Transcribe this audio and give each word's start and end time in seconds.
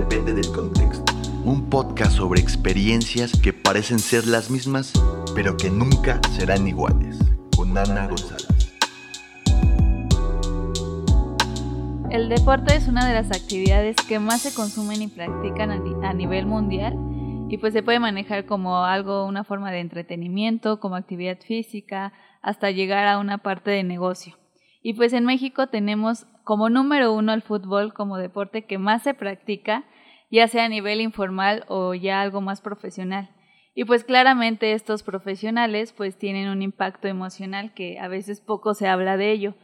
depende 0.00 0.32
del 0.32 0.50
contexto. 0.50 1.12
Un 1.44 1.68
podcast 1.68 2.12
sobre 2.12 2.40
experiencias 2.40 3.38
que 3.38 3.52
parecen 3.52 3.98
ser 3.98 4.26
las 4.26 4.50
mismas, 4.50 4.94
pero 5.34 5.58
que 5.58 5.68
nunca 5.68 6.22
serán 6.30 6.66
iguales. 6.66 7.18
Con 7.54 7.76
Ana 7.76 8.06
González. 8.06 8.48
El 12.10 12.30
deporte 12.30 12.74
es 12.74 12.88
una 12.88 13.06
de 13.06 13.12
las 13.12 13.30
actividades 13.30 13.96
que 14.08 14.18
más 14.18 14.40
se 14.40 14.54
consumen 14.54 15.02
y 15.02 15.08
practican 15.08 15.70
a 15.70 16.12
nivel 16.14 16.46
mundial 16.46 16.94
y 17.50 17.58
pues 17.58 17.74
se 17.74 17.82
puede 17.82 18.00
manejar 18.00 18.46
como 18.46 18.84
algo, 18.84 19.26
una 19.26 19.44
forma 19.44 19.70
de 19.70 19.80
entretenimiento, 19.80 20.80
como 20.80 20.96
actividad 20.96 21.38
física, 21.46 22.14
hasta 22.40 22.70
llegar 22.70 23.06
a 23.06 23.18
una 23.18 23.36
parte 23.38 23.70
de 23.70 23.82
negocio. 23.82 24.38
Y 24.82 24.94
pues 24.94 25.12
en 25.12 25.26
México 25.26 25.66
tenemos 25.66 26.26
como 26.44 26.70
número 26.70 27.12
uno 27.12 27.32
el 27.32 27.42
fútbol 27.42 27.92
como 27.92 28.16
deporte 28.16 28.64
que 28.64 28.78
más 28.78 29.02
se 29.02 29.14
practica, 29.14 29.84
ya 30.30 30.48
sea 30.48 30.64
a 30.64 30.68
nivel 30.68 31.00
informal 31.00 31.64
o 31.68 31.94
ya 31.94 32.20
algo 32.20 32.40
más 32.40 32.60
profesional. 32.60 33.30
Y 33.74 33.84
pues 33.84 34.04
claramente 34.04 34.72
estos 34.72 35.02
profesionales 35.02 35.92
pues 35.92 36.18
tienen 36.18 36.48
un 36.48 36.62
impacto 36.62 37.08
emocional 37.08 37.72
que 37.74 37.98
a 37.98 38.08
veces 38.08 38.40
poco 38.40 38.74
se 38.74 38.88
habla 38.88 39.16
de 39.16 39.32
ello. 39.32 39.54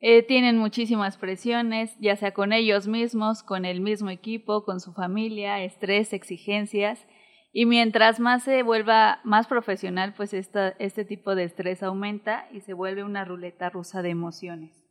Eh, 0.00 0.22
tienen 0.22 0.58
muchísimas 0.58 1.16
presiones, 1.16 1.96
ya 1.98 2.14
sea 2.14 2.32
con 2.32 2.52
ellos 2.52 2.86
mismos, 2.86 3.42
con 3.42 3.64
el 3.64 3.80
mismo 3.80 4.10
equipo, 4.10 4.64
con 4.64 4.78
su 4.78 4.92
familia, 4.92 5.62
estrés, 5.64 6.12
exigencias. 6.12 7.04
Y 7.52 7.66
mientras 7.66 8.20
más 8.20 8.44
se 8.44 8.62
vuelva 8.62 9.20
más 9.24 9.48
profesional, 9.48 10.14
pues 10.16 10.32
este 10.34 11.04
tipo 11.04 11.34
de 11.34 11.44
estrés 11.44 11.82
aumenta 11.82 12.46
y 12.52 12.60
se 12.60 12.74
vuelve 12.74 13.02
una 13.02 13.24
ruleta 13.24 13.70
rusa 13.70 14.02
de 14.02 14.10
emociones. 14.10 14.84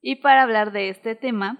Y 0.00 0.16
para 0.16 0.42
hablar 0.42 0.72
de 0.72 0.88
este 0.88 1.14
tema, 1.14 1.58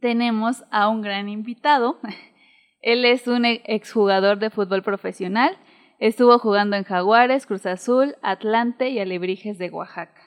tenemos 0.00 0.64
a 0.70 0.88
un 0.88 1.02
gran 1.02 1.28
invitado. 1.28 1.98
Él 2.80 3.04
es 3.04 3.26
un 3.26 3.44
exjugador 3.44 4.38
de 4.38 4.50
fútbol 4.50 4.82
profesional. 4.82 5.56
Estuvo 5.98 6.38
jugando 6.38 6.76
en 6.76 6.84
Jaguares, 6.84 7.46
Cruz 7.46 7.66
Azul, 7.66 8.16
Atlante 8.22 8.90
y 8.90 8.98
Alebrijes 8.98 9.58
de 9.58 9.70
Oaxaca 9.70 10.26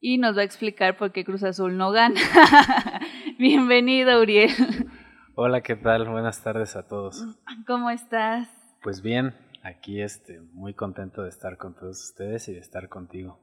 y 0.00 0.18
nos 0.18 0.36
va 0.36 0.40
a 0.40 0.44
explicar 0.44 0.96
por 0.96 1.12
qué 1.12 1.24
Cruz 1.24 1.44
Azul 1.44 1.76
no 1.76 1.92
gana. 1.92 2.20
Bienvenido, 3.38 4.20
Uriel. 4.20 4.50
Hola, 5.36 5.60
¿qué 5.60 5.76
tal? 5.76 6.08
Buenas 6.08 6.42
tardes 6.42 6.74
a 6.74 6.88
todos. 6.88 7.22
¿Cómo 7.66 7.90
estás? 7.90 8.48
Pues 8.82 9.02
bien, 9.02 9.34
aquí 9.62 10.00
este, 10.00 10.40
muy 10.52 10.74
contento 10.74 11.22
de 11.22 11.28
estar 11.28 11.58
con 11.58 11.74
todos 11.74 12.02
ustedes 12.02 12.48
y 12.48 12.54
de 12.54 12.60
estar 12.60 12.88
contigo. 12.88 13.38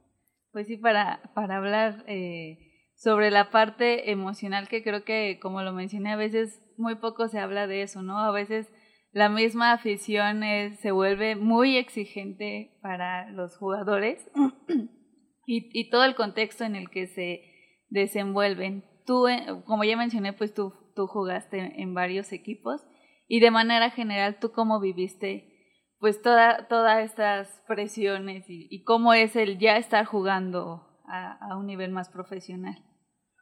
Pues 0.51 0.65
sí, 0.67 0.77
para, 0.77 1.21
para 1.35 1.57
hablar 1.57 2.03
eh, 2.07 2.66
sobre 2.97 3.31
la 3.31 3.51
parte 3.51 4.11
emocional 4.11 4.67
que 4.67 4.83
creo 4.83 5.03
que, 5.03 5.39
como 5.41 5.61
lo 5.61 5.71
mencioné, 5.71 6.11
a 6.11 6.17
veces 6.17 6.61
muy 6.77 6.95
poco 6.95 7.27
se 7.27 7.39
habla 7.39 7.67
de 7.67 7.83
eso, 7.83 8.01
¿no? 8.01 8.19
A 8.19 8.31
veces 8.31 8.67
la 9.11 9.29
misma 9.29 9.71
afición 9.71 10.41
se 10.77 10.91
vuelve 10.91 11.35
muy 11.35 11.77
exigente 11.77 12.77
para 12.81 13.31
los 13.31 13.55
jugadores 13.57 14.29
y, 15.45 15.69
y, 15.71 15.89
todo 15.89 16.03
el 16.03 16.15
contexto 16.15 16.63
en 16.65 16.75
el 16.75 16.89
que 16.89 17.07
se 17.07 17.41
desenvuelven. 17.89 18.83
Tú, 19.05 19.27
eh, 19.27 19.45
como 19.65 19.83
ya 19.83 19.95
mencioné, 19.95 20.33
pues 20.33 20.53
tú, 20.53 20.73
tú 20.95 21.07
jugaste 21.07 21.81
en 21.81 21.93
varios 21.93 22.33
equipos 22.33 22.81
y 23.27 23.39
de 23.39 23.51
manera 23.51 23.89
general, 23.91 24.39
¿tú 24.39 24.51
cómo 24.51 24.79
viviste 24.79 25.53
pues 25.99 26.21
toda, 26.21 26.67
todas 26.67 27.03
estas 27.03 27.63
presiones 27.67 28.45
y, 28.47 28.83
cómo 28.83 29.13
es 29.13 29.35
el 29.35 29.57
ya 29.57 29.77
estar 29.77 30.05
jugando 30.05 30.86
a, 31.07 31.33
a, 31.33 31.57
un 31.57 31.65
nivel 31.65 31.91
más 31.91 32.09
profesional? 32.09 32.83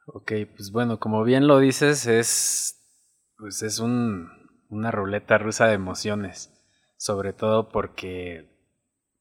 Ok, 0.06 0.32
pues 0.54 0.70
bueno, 0.72 0.98
como 0.98 1.24
bien 1.24 1.46
lo 1.46 1.58
dices, 1.58 2.06
es, 2.06 2.80
pues 3.36 3.62
es 3.62 3.78
un, 3.80 4.28
una 4.68 4.90
ruleta 4.90 5.38
rusa 5.38 5.66
de 5.66 5.74
emociones, 5.74 6.52
sobre 6.96 7.32
todo 7.32 7.68
porque 7.68 8.56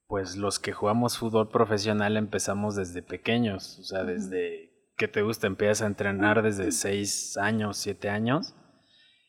pues 0.07 0.35
los 0.37 0.59
que 0.59 0.71
jugamos 0.71 1.17
fútbol 1.17 1.49
profesional 1.49 2.17
empezamos 2.17 2.75
desde 2.75 3.01
pequeños, 3.01 3.79
o 3.79 3.83
sea, 3.83 4.03
desde 4.03 4.71
que 4.97 5.07
te 5.07 5.23
gusta, 5.23 5.47
empiezas 5.47 5.81
a 5.81 5.87
entrenar 5.87 6.41
desde 6.41 6.71
6 6.71 7.37
años, 7.37 7.77
7 7.77 8.09
años 8.09 8.55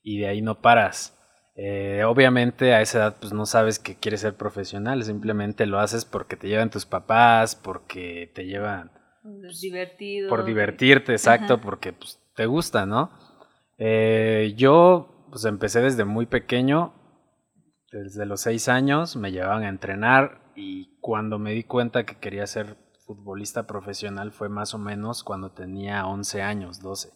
y 0.03 0.21
de 0.21 0.29
ahí 0.29 0.43
no 0.43 0.61
paras. 0.61 1.13
Eh, 1.57 2.05
obviamente 2.05 2.75
a 2.75 2.83
esa 2.83 2.99
edad 2.99 3.17
pues 3.19 3.33
no 3.33 3.47
sabes 3.47 3.79
que 3.79 3.97
quieres 3.97 4.21
ser 4.21 4.37
profesional, 4.37 5.03
simplemente 5.03 5.65
lo 5.65 5.79
haces 5.79 6.05
porque 6.05 6.37
te 6.37 6.49
llevan 6.49 6.71
tus 6.71 6.87
papás, 6.87 7.57
porque 7.57 8.31
te 8.35 8.45
llevan... 8.45 8.93
Divertido. 9.61 10.29
Por 10.29 10.45
divertirte, 10.45 11.13
exacto, 11.13 11.61
porque 11.61 11.93
pues, 11.93 12.21
te 12.35 12.47
gusta, 12.47 12.87
¿no? 12.87 13.11
Eh, 13.79 14.55
yo 14.57 15.27
pues 15.31 15.45
empecé 15.45 15.81
desde 15.81 16.05
muy 16.05 16.27
pequeño, 16.27 16.95
desde 17.93 18.27
los 18.27 18.41
6 18.43 18.69
años 18.69 19.17
me 19.17 19.33
llevaban 19.33 19.65
a 19.65 19.69
entrenar, 19.69 20.47
y 20.57 20.99
cuando 21.01 21.39
me 21.39 21.53
di 21.53 21.65
cuenta 21.65 22.05
que 22.07 22.17
quería 22.17 22.47
ser 22.47 22.77
futbolista 23.05 23.67
profesional 23.67 24.33
fue 24.33 24.49
más 24.49 24.75
o 24.75 24.79
menos 24.79 25.23
cuando 25.23 25.53
tenía 25.53 26.07
11 26.07 26.43
años, 26.43 26.81
12. 26.81 27.11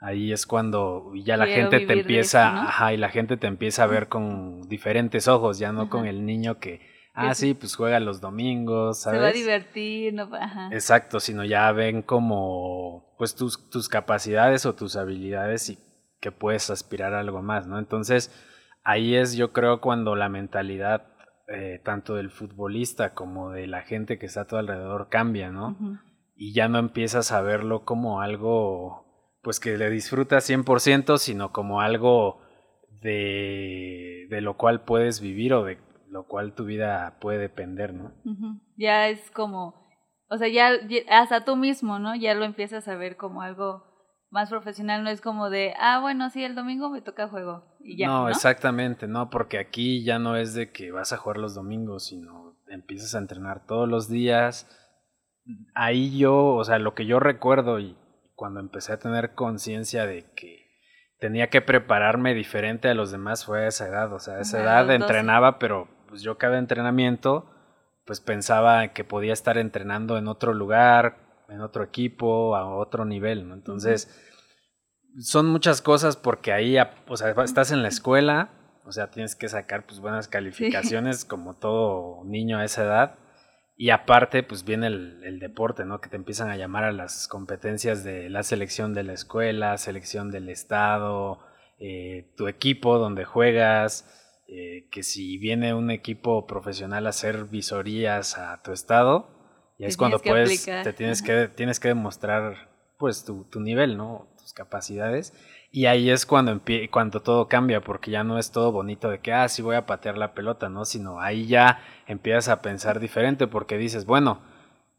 Ahí 0.00 0.32
es 0.32 0.46
cuando 0.46 1.12
ya 1.14 1.36
la 1.36 1.46
gente 1.46 1.80
te 1.80 1.92
empieza, 1.92 2.62
ajá, 2.62 2.92
y 2.92 2.96
la 2.96 3.08
gente 3.08 3.36
te 3.36 3.46
empieza 3.46 3.84
a 3.84 3.86
ver 3.86 4.08
con 4.08 4.68
diferentes 4.68 5.28
ojos, 5.28 5.58
ya 5.58 5.72
no 5.72 5.90
con 5.90 6.06
el 6.06 6.24
niño 6.24 6.58
que, 6.58 6.80
ah, 7.14 7.34
sí, 7.34 7.54
pues 7.54 7.76
juega 7.76 8.00
los 8.00 8.20
domingos, 8.20 9.00
¿sabes? 9.00 9.18
Se 9.18 9.22
va 9.22 9.28
a 9.28 9.32
divertir, 9.32 10.14
no, 10.14 10.28
ajá. 10.34 10.68
Exacto, 10.72 11.20
sino 11.20 11.44
ya 11.44 11.70
ven 11.72 12.02
como, 12.02 13.14
pues 13.18 13.34
tus, 13.34 13.70
tus 13.70 13.88
capacidades 13.88 14.66
o 14.66 14.74
tus 14.74 14.96
habilidades 14.96 15.70
y 15.70 15.78
que 16.20 16.32
puedes 16.32 16.70
aspirar 16.70 17.14
a 17.14 17.20
algo 17.20 17.42
más, 17.42 17.66
¿no? 17.66 17.78
Entonces, 17.78 18.32
ahí 18.84 19.16
es 19.16 19.34
yo 19.34 19.52
creo 19.52 19.80
cuando 19.80 20.16
la 20.16 20.28
mentalidad 20.28 21.12
eh, 21.48 21.80
tanto 21.84 22.14
del 22.14 22.30
futbolista 22.30 23.14
como 23.14 23.50
de 23.50 23.66
la 23.66 23.82
gente 23.82 24.18
que 24.18 24.26
está 24.26 24.42
a 24.42 24.46
tu 24.46 24.56
alrededor 24.56 25.08
cambia, 25.08 25.50
¿no? 25.50 25.76
Y 26.34 26.54
ya 26.54 26.68
no 26.68 26.78
empiezas 26.78 27.32
a 27.32 27.42
verlo 27.42 27.84
como 27.84 28.20
algo, 28.22 29.36
pues 29.42 29.60
que 29.60 29.76
le 29.76 29.90
disfrutas 29.90 30.48
100%, 30.48 31.18
sino 31.18 31.52
como 31.52 31.80
algo 31.80 32.40
de, 33.02 34.28
de 34.30 34.40
lo 34.40 34.56
cual 34.56 34.82
puedes 34.84 35.20
vivir 35.20 35.52
o 35.52 35.64
de 35.64 35.78
lo 36.12 36.24
cual 36.24 36.54
tu 36.54 36.66
vida 36.66 37.16
puede 37.20 37.38
depender, 37.38 37.94
¿no? 37.94 38.12
Ya 38.76 39.08
es 39.08 39.30
como, 39.30 39.74
o 40.28 40.36
sea, 40.36 40.46
ya 40.48 40.72
hasta 41.08 41.46
tú 41.46 41.56
mismo, 41.56 41.98
¿no? 41.98 42.14
Ya 42.14 42.34
lo 42.34 42.44
empiezas 42.44 42.86
a 42.86 42.96
ver 42.96 43.16
como 43.16 43.40
algo 43.40 43.82
más 44.30 44.50
profesional, 44.50 45.04
no 45.04 45.10
es 45.10 45.22
como 45.22 45.48
de, 45.48 45.72
ah, 45.78 46.00
bueno, 46.00 46.28
sí, 46.28 46.44
el 46.44 46.54
domingo 46.54 46.90
me 46.90 47.00
toca 47.00 47.28
juego 47.28 47.64
y 47.80 47.96
ya. 47.96 48.08
No, 48.08 48.28
exactamente, 48.28 49.06
no, 49.08 49.30
porque 49.30 49.58
aquí 49.58 50.04
ya 50.04 50.18
no 50.18 50.36
es 50.36 50.52
de 50.52 50.70
que 50.70 50.92
vas 50.92 51.14
a 51.14 51.16
jugar 51.16 51.38
los 51.38 51.54
domingos, 51.54 52.04
sino 52.04 52.58
empiezas 52.68 53.14
a 53.14 53.18
entrenar 53.18 53.64
todos 53.64 53.88
los 53.88 54.10
días. 54.10 54.68
Ahí 55.74 56.18
yo, 56.18 56.54
o 56.54 56.64
sea, 56.64 56.78
lo 56.78 56.94
que 56.94 57.06
yo 57.06 57.20
recuerdo 57.20 57.80
y 57.80 57.96
cuando 58.34 58.60
empecé 58.60 58.92
a 58.92 58.98
tener 58.98 59.34
conciencia 59.34 60.06
de 60.06 60.30
que 60.34 60.62
tenía 61.20 61.48
que 61.48 61.62
prepararme 61.62 62.34
diferente 62.34 62.88
a 62.90 62.94
los 62.94 63.12
demás 63.12 63.46
fue 63.46 63.64
a 63.64 63.68
esa 63.68 63.86
edad, 63.86 64.12
o 64.12 64.18
sea, 64.18 64.34
a 64.34 64.40
esa 64.40 64.60
edad 64.60 64.90
entrenaba, 64.90 65.58
pero 65.58 65.88
pues 66.12 66.20
yo 66.20 66.36
cada 66.36 66.58
entrenamiento 66.58 67.46
pues 68.04 68.20
pensaba 68.20 68.88
que 68.88 69.02
podía 69.02 69.32
estar 69.32 69.56
entrenando 69.56 70.18
en 70.18 70.28
otro 70.28 70.52
lugar, 70.52 71.16
en 71.48 71.62
otro 71.62 71.82
equipo, 71.82 72.54
a 72.54 72.66
otro 72.76 73.06
nivel, 73.06 73.48
¿no? 73.48 73.54
Entonces, 73.54 74.14
son 75.18 75.46
muchas 75.46 75.80
cosas 75.80 76.18
porque 76.18 76.52
ahí, 76.52 76.76
o 77.08 77.16
sea, 77.16 77.30
estás 77.42 77.72
en 77.72 77.80
la 77.80 77.88
escuela, 77.88 78.50
o 78.84 78.92
sea, 78.92 79.10
tienes 79.10 79.34
que 79.34 79.48
sacar 79.48 79.86
pues 79.86 80.00
buenas 80.00 80.28
calificaciones 80.28 81.24
como 81.24 81.54
todo 81.54 82.22
niño 82.26 82.58
a 82.58 82.66
esa 82.66 82.84
edad. 82.84 83.18
Y 83.78 83.88
aparte, 83.88 84.42
pues 84.42 84.64
viene 84.64 84.88
el, 84.88 85.38
deporte, 85.40 85.86
¿no? 85.86 86.02
Que 86.02 86.10
te 86.10 86.16
empiezan 86.16 86.50
a 86.50 86.58
llamar 86.58 86.84
a 86.84 86.92
las 86.92 87.26
competencias 87.26 88.04
de 88.04 88.28
la 88.28 88.42
selección 88.42 88.92
de 88.92 89.04
la 89.04 89.14
escuela, 89.14 89.78
selección 89.78 90.30
del 90.30 90.50
estado, 90.50 91.38
eh, 91.78 92.34
tu 92.36 92.48
equipo 92.48 92.98
donde 92.98 93.24
juegas, 93.24 94.18
eh, 94.54 94.86
que 94.90 95.02
si 95.02 95.38
viene 95.38 95.72
un 95.72 95.90
equipo 95.90 96.46
profesional 96.46 97.06
a 97.06 97.08
hacer 97.08 97.46
visorías 97.46 98.36
a 98.36 98.62
tu 98.62 98.72
estado, 98.72 99.30
y 99.78 99.86
es 99.86 99.96
cuando 99.96 100.18
puedes, 100.18 100.66
te 100.66 100.92
tienes 100.92 101.22
que, 101.22 101.48
tienes 101.48 101.80
que 101.80 101.88
demostrar 101.88 102.70
pues 102.98 103.24
tu, 103.24 103.44
tu, 103.44 103.60
nivel, 103.60 103.96
¿no? 103.96 104.28
Tus 104.38 104.52
capacidades. 104.52 105.32
Y 105.70 105.86
ahí 105.86 106.10
es 106.10 106.26
cuando, 106.26 106.60
cuando 106.90 107.22
todo 107.22 107.48
cambia, 107.48 107.80
porque 107.80 108.10
ya 108.10 108.24
no 108.24 108.38
es 108.38 108.52
todo 108.52 108.72
bonito 108.72 109.08
de 109.08 109.20
que, 109.20 109.32
ah, 109.32 109.48
sí 109.48 109.62
voy 109.62 109.74
a 109.74 109.86
patear 109.86 110.18
la 110.18 110.34
pelota, 110.34 110.68
¿no? 110.68 110.84
Sino 110.84 111.18
ahí 111.18 111.46
ya 111.46 111.80
empiezas 112.06 112.48
a 112.50 112.60
pensar 112.60 113.00
diferente, 113.00 113.46
porque 113.46 113.78
dices, 113.78 114.04
bueno, 114.04 114.42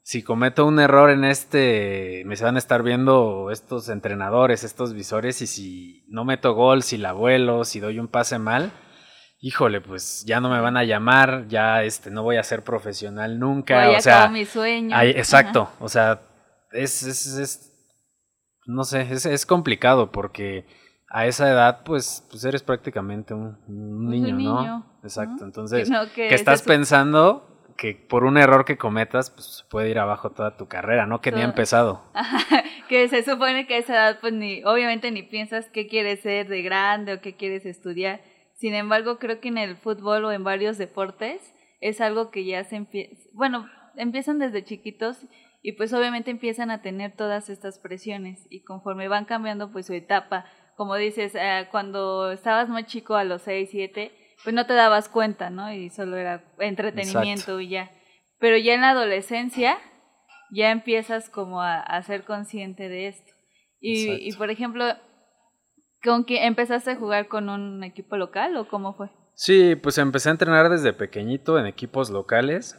si 0.02 0.24
cometo 0.24 0.66
un 0.66 0.80
error 0.80 1.12
en 1.12 1.26
este, 1.26 2.24
me 2.26 2.36
van 2.38 2.56
a 2.56 2.60
estar 2.60 2.82
viendo 2.82 3.52
estos 3.52 3.88
entrenadores, 3.88 4.64
estos 4.64 4.94
visores, 4.94 5.44
y 5.44 5.48
si 5.48 6.06
no 6.08 6.26
meto 6.26 6.56
gol, 6.56 6.82
si 6.82 6.98
la 6.98 7.14
vuelo, 7.14 7.66
si 7.66 7.80
doy 7.80 8.00
un 8.00 8.08
pase 8.08 8.40
mal, 8.40 8.72
híjole, 9.44 9.82
pues 9.82 10.24
ya 10.26 10.40
no 10.40 10.50
me 10.50 10.62
van 10.62 10.78
a 10.78 10.86
llamar, 10.86 11.48
ya 11.50 11.84
este, 11.84 12.10
no 12.10 12.24
voy 12.24 12.38
a 12.38 12.44
ser 12.44 12.64
profesional 12.64 13.38
nunca. 13.38 13.88
Voy 13.88 13.96
o 13.98 14.02
sea, 14.02 14.30
mi 14.30 14.46
sueño. 14.46 14.98
exacto, 15.02 15.70
o 15.82 15.90
sea, 15.90 16.22
es, 16.72 17.04
es, 17.04 17.26
es, 17.26 17.74
no 18.66 18.86
sé, 18.86 19.02
es, 19.02 19.26
es 19.26 19.46
complicado 19.46 20.14
porque 20.14 20.66
a 21.10 21.28
esa 21.28 21.52
edad, 21.52 21.84
pues, 21.84 22.26
pues 22.30 22.46
eres 22.46 22.64
prácticamente 22.64 23.34
un, 23.34 23.58
un 23.68 24.10
niño, 24.10 24.34
un 24.34 24.44
¿no? 24.44 24.62
niño, 24.62 24.86
Exacto. 25.04 25.42
¿no? 25.42 25.48
Entonces, 25.48 25.90
Que 25.90 25.94
no, 25.94 26.06
que 26.06 26.30
que 26.30 26.36
estás 26.36 26.62
pensando 26.62 27.50
que 27.76 27.96
por 27.96 28.24
un 28.24 28.38
error 28.38 28.64
que 28.64 28.78
cometas, 28.78 29.30
pues 29.30 29.58
se 29.58 29.64
puede 29.66 29.90
ir 29.90 30.00
abajo 30.00 30.30
toda 30.30 30.56
tu 30.56 30.70
carrera, 30.70 31.06
¿no? 31.06 31.20
Que 31.20 31.34
ni 31.34 31.42
ha 31.42 31.44
empezado. 31.44 32.02
que 32.88 33.10
se 33.10 33.24
supone 33.24 33.68
que 33.68 33.76
a 33.76 33.78
esa 33.80 33.94
edad, 33.94 34.20
pues 34.22 34.32
ni, 34.32 34.64
obviamente 34.64 35.12
ni 35.12 35.24
piensas 35.24 35.70
qué 35.70 35.88
quieres 35.88 36.22
ser 36.22 36.48
de 36.48 36.62
grande 36.62 37.16
o 37.16 37.20
qué 37.20 37.36
quieres 37.36 37.66
estudiar. 37.66 38.22
Sin 38.56 38.74
embargo, 38.74 39.20
creo 39.20 39.40
que 39.40 39.50
en 39.50 39.58
el 39.58 39.76
fútbol 39.76 40.26
o 40.26 40.32
en 40.32 40.44
varios 40.44 40.78
deportes 40.78 41.54
es 41.82 42.02
algo 42.02 42.32
que 42.32 42.46
ya 42.46 42.64
se 42.64 42.78
empieza, 42.78 43.22
bueno, 43.34 43.70
empiezan 43.96 44.40
desde 44.40 44.64
chiquitos 44.64 45.26
y 45.62 45.74
pues 45.74 45.94
obviamente 45.94 46.32
empiezan 46.32 46.72
a 46.72 46.82
tener 46.82 47.16
todas 47.16 47.50
estas 47.50 47.80
presiones 47.80 48.48
y 48.50 48.64
conforme 48.64 49.08
van 49.08 49.26
cambiando 49.26 49.72
pues 49.72 49.88
su 49.88 49.94
etapa, 49.94 50.46
como 50.76 50.96
dices, 50.96 51.36
eh, 51.36 51.68
cuando 51.72 52.32
estabas 52.32 52.70
más 52.70 52.86
chico 52.86 53.16
a 53.16 53.24
los 53.24 53.44
6, 53.44 53.70
7, 53.72 54.12
pues 54.44 54.56
no 54.56 54.66
te 54.66 54.74
dabas 54.74 55.08
cuenta, 55.10 55.50
¿no? 55.50 55.72
Y 55.72 55.90
solo 55.90 56.18
era 56.18 56.44
entretenimiento 56.60 57.60
y 57.60 57.70
ya. 57.70 57.92
Pero 58.40 58.58
ya 58.58 58.74
en 58.74 58.82
la 58.82 58.90
adolescencia 58.90 59.78
ya 60.52 60.72
empiezas 60.72 61.30
como 61.30 61.62
a, 61.62 61.80
a 61.80 62.02
ser 62.04 62.26
consciente 62.26 62.90
de 62.90 63.08
esto. 63.08 63.32
Y, 63.86 64.32
por 64.34 64.50
ejemplo, 64.50 64.86
¿con 66.04 66.24
quién 66.24 66.44
empezaste 66.44 66.92
a 66.92 66.96
jugar 66.96 67.28
con 67.28 67.50
un 67.50 67.84
equipo 67.84 68.18
local 68.18 68.56
o 68.58 68.68
cómo 68.68 68.94
fue? 68.94 69.10
Sí, 69.36 69.76
pues 69.76 69.98
empecé 69.98 70.30
a 70.30 70.34
entrenar 70.34 70.70
desde 70.70 70.94
pequeñito 70.94 71.58
en 71.60 71.66
equipos 71.66 72.10
locales. 72.10 72.78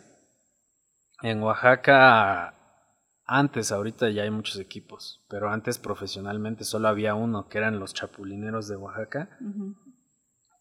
En 1.23 1.43
Oaxaca, 1.43 2.55
antes, 3.27 3.73
ahorita 3.73 4.11
ya 4.11 4.23
hay 4.23 4.31
muchos 4.31 4.59
equipos, 4.61 5.25
pero 5.29 5.49
antes 5.51 5.79
profesionalmente 5.79 6.65
solo 6.65 6.89
había 6.89 7.15
uno, 7.15 7.49
que 7.49 7.59
eran 7.59 7.81
los 7.81 7.95
Chapulineros 7.95 8.69
de 8.69 8.77
Oaxaca, 8.77 9.31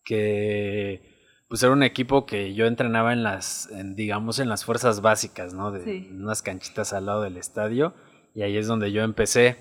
que 0.05 1.11
pues 1.49 1.61
era 1.61 1.71
un 1.71 1.83
equipo 1.83 2.25
que 2.25 2.53
yo 2.55 2.65
entrenaba 2.65 3.13
en 3.13 3.21
las, 3.21 3.69
en, 3.69 3.95
digamos, 3.95 4.39
en 4.39 4.49
las 4.49 4.65
fuerzas 4.65 5.01
básicas, 5.01 5.53
¿no? 5.53 5.71
De 5.71 5.83
Sí. 5.83 6.09
unas 6.11 6.41
canchitas 6.41 6.93
al 6.93 7.05
lado 7.05 7.21
del 7.21 7.37
estadio, 7.37 7.93
y 8.33 8.41
ahí 8.41 8.57
es 8.57 8.65
donde 8.65 8.91
yo 8.91 9.03
empecé. 9.03 9.57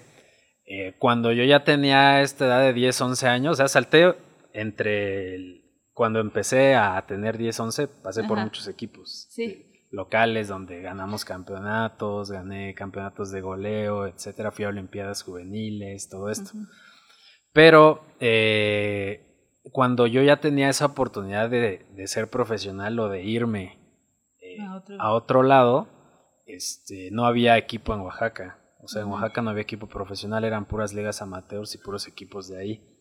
Eh, 0.64 0.94
cuando 0.99 1.32
yo 1.32 1.44
ya 1.44 1.64
tenía 1.64 2.23
esta 2.23 2.47
edad 2.47 2.61
de 2.61 2.73
10, 2.73 3.00
11 3.00 3.26
años, 3.29 3.55
o 3.55 3.56
sea, 3.56 3.69
salté 3.69 4.14
entre 4.53 5.35
el- 5.35 5.62
cuando 5.93 6.20
empecé 6.20 6.75
a 6.75 7.05
tener 7.06 7.37
10, 7.37 7.59
11, 7.61 7.87
pasé 7.88 8.25
por 8.25 8.38
muchos 8.38 8.69
equipos 8.69 9.26
Sí. 9.31 9.43
eh, 9.44 9.88
locales 9.91 10.49
donde 10.49 10.81
ganamos 10.81 11.25
campeonatos, 11.25 12.31
gané 12.31 12.75
campeonatos 12.75 13.31
de 13.31 13.41
goleo, 13.43 14.06
etcétera, 14.06 14.50
fui 14.53 14.64
a 14.64 14.69
olimpiadas 14.69 15.23
juveniles, 15.23 16.09
todo 16.09 16.31
esto. 16.31 16.50
Pero 17.53 18.05
eh, 18.20 19.61
cuando 19.73 20.06
yo 20.06 20.23
ya 20.23 20.38
tenía 20.41 20.69
esa 20.70 20.87
oportunidad 20.87 21.50
de, 21.50 21.85
de 21.94 22.06
ser 22.06 22.31
profesional 22.31 22.99
o 22.99 23.09
de 23.09 23.23
irme 23.25 23.79
eh, 24.41 24.61
A 24.62 24.76
otro- 24.76 24.97
a 25.00 25.12
otro 25.12 25.43
lado, 25.43 25.88
este, 26.47 27.11
no 27.12 27.26
había 27.26 27.59
equipo 27.59 27.93
en 27.94 28.00
Oaxaca. 28.00 28.59
O 28.82 28.88
sea, 28.88 29.02
en. 29.02 29.08
Oaxaca 29.08 29.43
no 29.43 29.50
había 29.50 29.62
equipo 29.62 29.87
profesional, 29.87 30.44
eran 30.44 30.67
puras 30.67 30.93
ligas 30.93 31.23
amateurs 31.23 31.75
y 31.75 31.79
puros 31.79 32.06
equipos 32.08 32.49
de 32.49 32.58
ahí. 32.58 32.99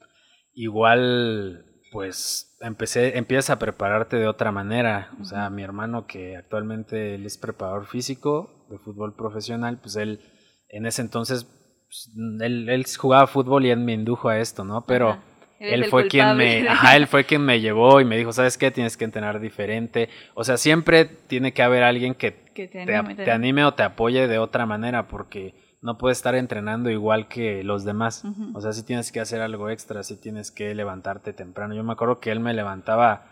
Igual, 0.53 1.65
pues, 1.91 2.57
empecé, 2.61 3.17
empiezas 3.17 3.49
a 3.49 3.59
prepararte 3.59 4.17
de 4.17 4.27
otra 4.27 4.51
manera. 4.51 5.11
O 5.19 5.25
sea, 5.25 5.49
mi 5.49 5.63
hermano, 5.63 6.05
que 6.07 6.37
actualmente 6.37 7.15
él 7.15 7.25
es 7.25 7.37
preparador 7.37 7.87
físico 7.87 8.67
de 8.69 8.77
fútbol 8.77 9.15
profesional, 9.15 9.79
pues 9.81 9.95
él, 9.95 10.21
en 10.69 10.85
ese 10.85 11.01
entonces, 11.01 11.45
pues, 11.45 12.11
él, 12.41 12.69
él 12.69 12.85
jugaba 12.97 13.27
fútbol 13.27 13.65
y 13.65 13.71
él 13.71 13.79
me 13.79 13.93
indujo 13.93 14.29
a 14.29 14.39
esto, 14.39 14.63
¿no? 14.63 14.85
Pero... 14.85 15.09
Ajá. 15.09 15.23
Él 15.63 15.85
fue 15.85 16.07
quien 16.07 16.37
me, 16.37 16.67
ajá, 16.67 16.95
él 16.95 17.05
fue 17.05 17.23
quien 17.23 17.43
me 17.43 17.61
llevó 17.61 18.01
y 18.01 18.05
me 18.05 18.17
dijo, 18.17 18.33
¿sabes 18.33 18.57
qué? 18.57 18.71
Tienes 18.71 18.97
que 18.97 19.05
entrenar 19.05 19.39
diferente. 19.39 20.09
O 20.33 20.43
sea, 20.43 20.57
siempre 20.57 21.05
tiene 21.05 21.53
que 21.53 21.61
haber 21.61 21.83
alguien 21.83 22.15
que 22.15 22.31
que 22.53 22.67
te 22.67 22.85
te, 22.85 22.95
anime, 22.95 23.15
te 23.23 23.31
anime 23.31 23.63
o 23.65 23.73
te 23.73 23.83
apoye 23.83 24.27
de 24.27 24.39
otra 24.39 24.65
manera, 24.65 25.07
porque 25.07 25.53
no 25.81 25.97
puedes 25.97 26.17
estar 26.19 26.35
entrenando 26.35 26.89
igual 26.89 27.27
que 27.27 27.63
los 27.63 27.83
demás. 27.85 28.23
O 28.53 28.61
sea, 28.61 28.71
sí 28.73 28.83
tienes 28.83 29.11
que 29.11 29.19
hacer 29.19 29.41
algo 29.41 29.69
extra, 29.69 30.03
sí 30.03 30.15
tienes 30.19 30.51
que 30.51 30.73
levantarte 30.75 31.33
temprano. 31.33 31.73
Yo 31.75 31.83
me 31.83 31.93
acuerdo 31.93 32.19
que 32.19 32.31
él 32.31 32.39
me 32.39 32.53
levantaba 32.53 33.25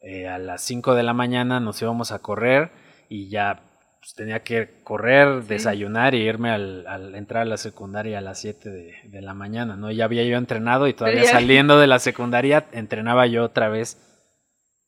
eh, 0.00 0.28
a 0.28 0.38
las 0.38 0.62
5 0.62 0.94
de 0.94 1.02
la 1.02 1.12
mañana, 1.12 1.58
nos 1.60 1.82
íbamos 1.82 2.12
a 2.12 2.20
correr 2.20 2.70
y 3.08 3.28
ya 3.30 3.62
pues, 4.00 4.14
tenía 4.14 4.44
que 4.44 4.80
correr, 4.84 5.42
Sí. 5.42 5.48
desayunar 5.48 6.14
y 6.14 6.18
irme 6.22 6.50
al, 6.50 6.86
al 6.86 7.16
entrar 7.16 7.42
a 7.42 7.46
la 7.46 7.56
secundaria 7.56 8.18
a 8.18 8.20
las 8.20 8.38
7 8.38 8.70
de, 8.70 8.94
de 9.08 9.20
la 9.20 9.34
mañana, 9.34 9.74
¿no? 9.76 9.90
Ya 9.90 10.04
había 10.04 10.22
yo 10.22 10.36
entrenado 10.38 10.86
y 10.86 10.94
todavía 10.94 11.24
ya- 11.24 11.30
saliendo 11.32 11.80
de 11.80 11.88
la 11.88 11.98
secundaria 11.98 12.66
entrenaba 12.70 13.26
yo 13.26 13.42
otra 13.44 13.68
vez. 13.68 13.98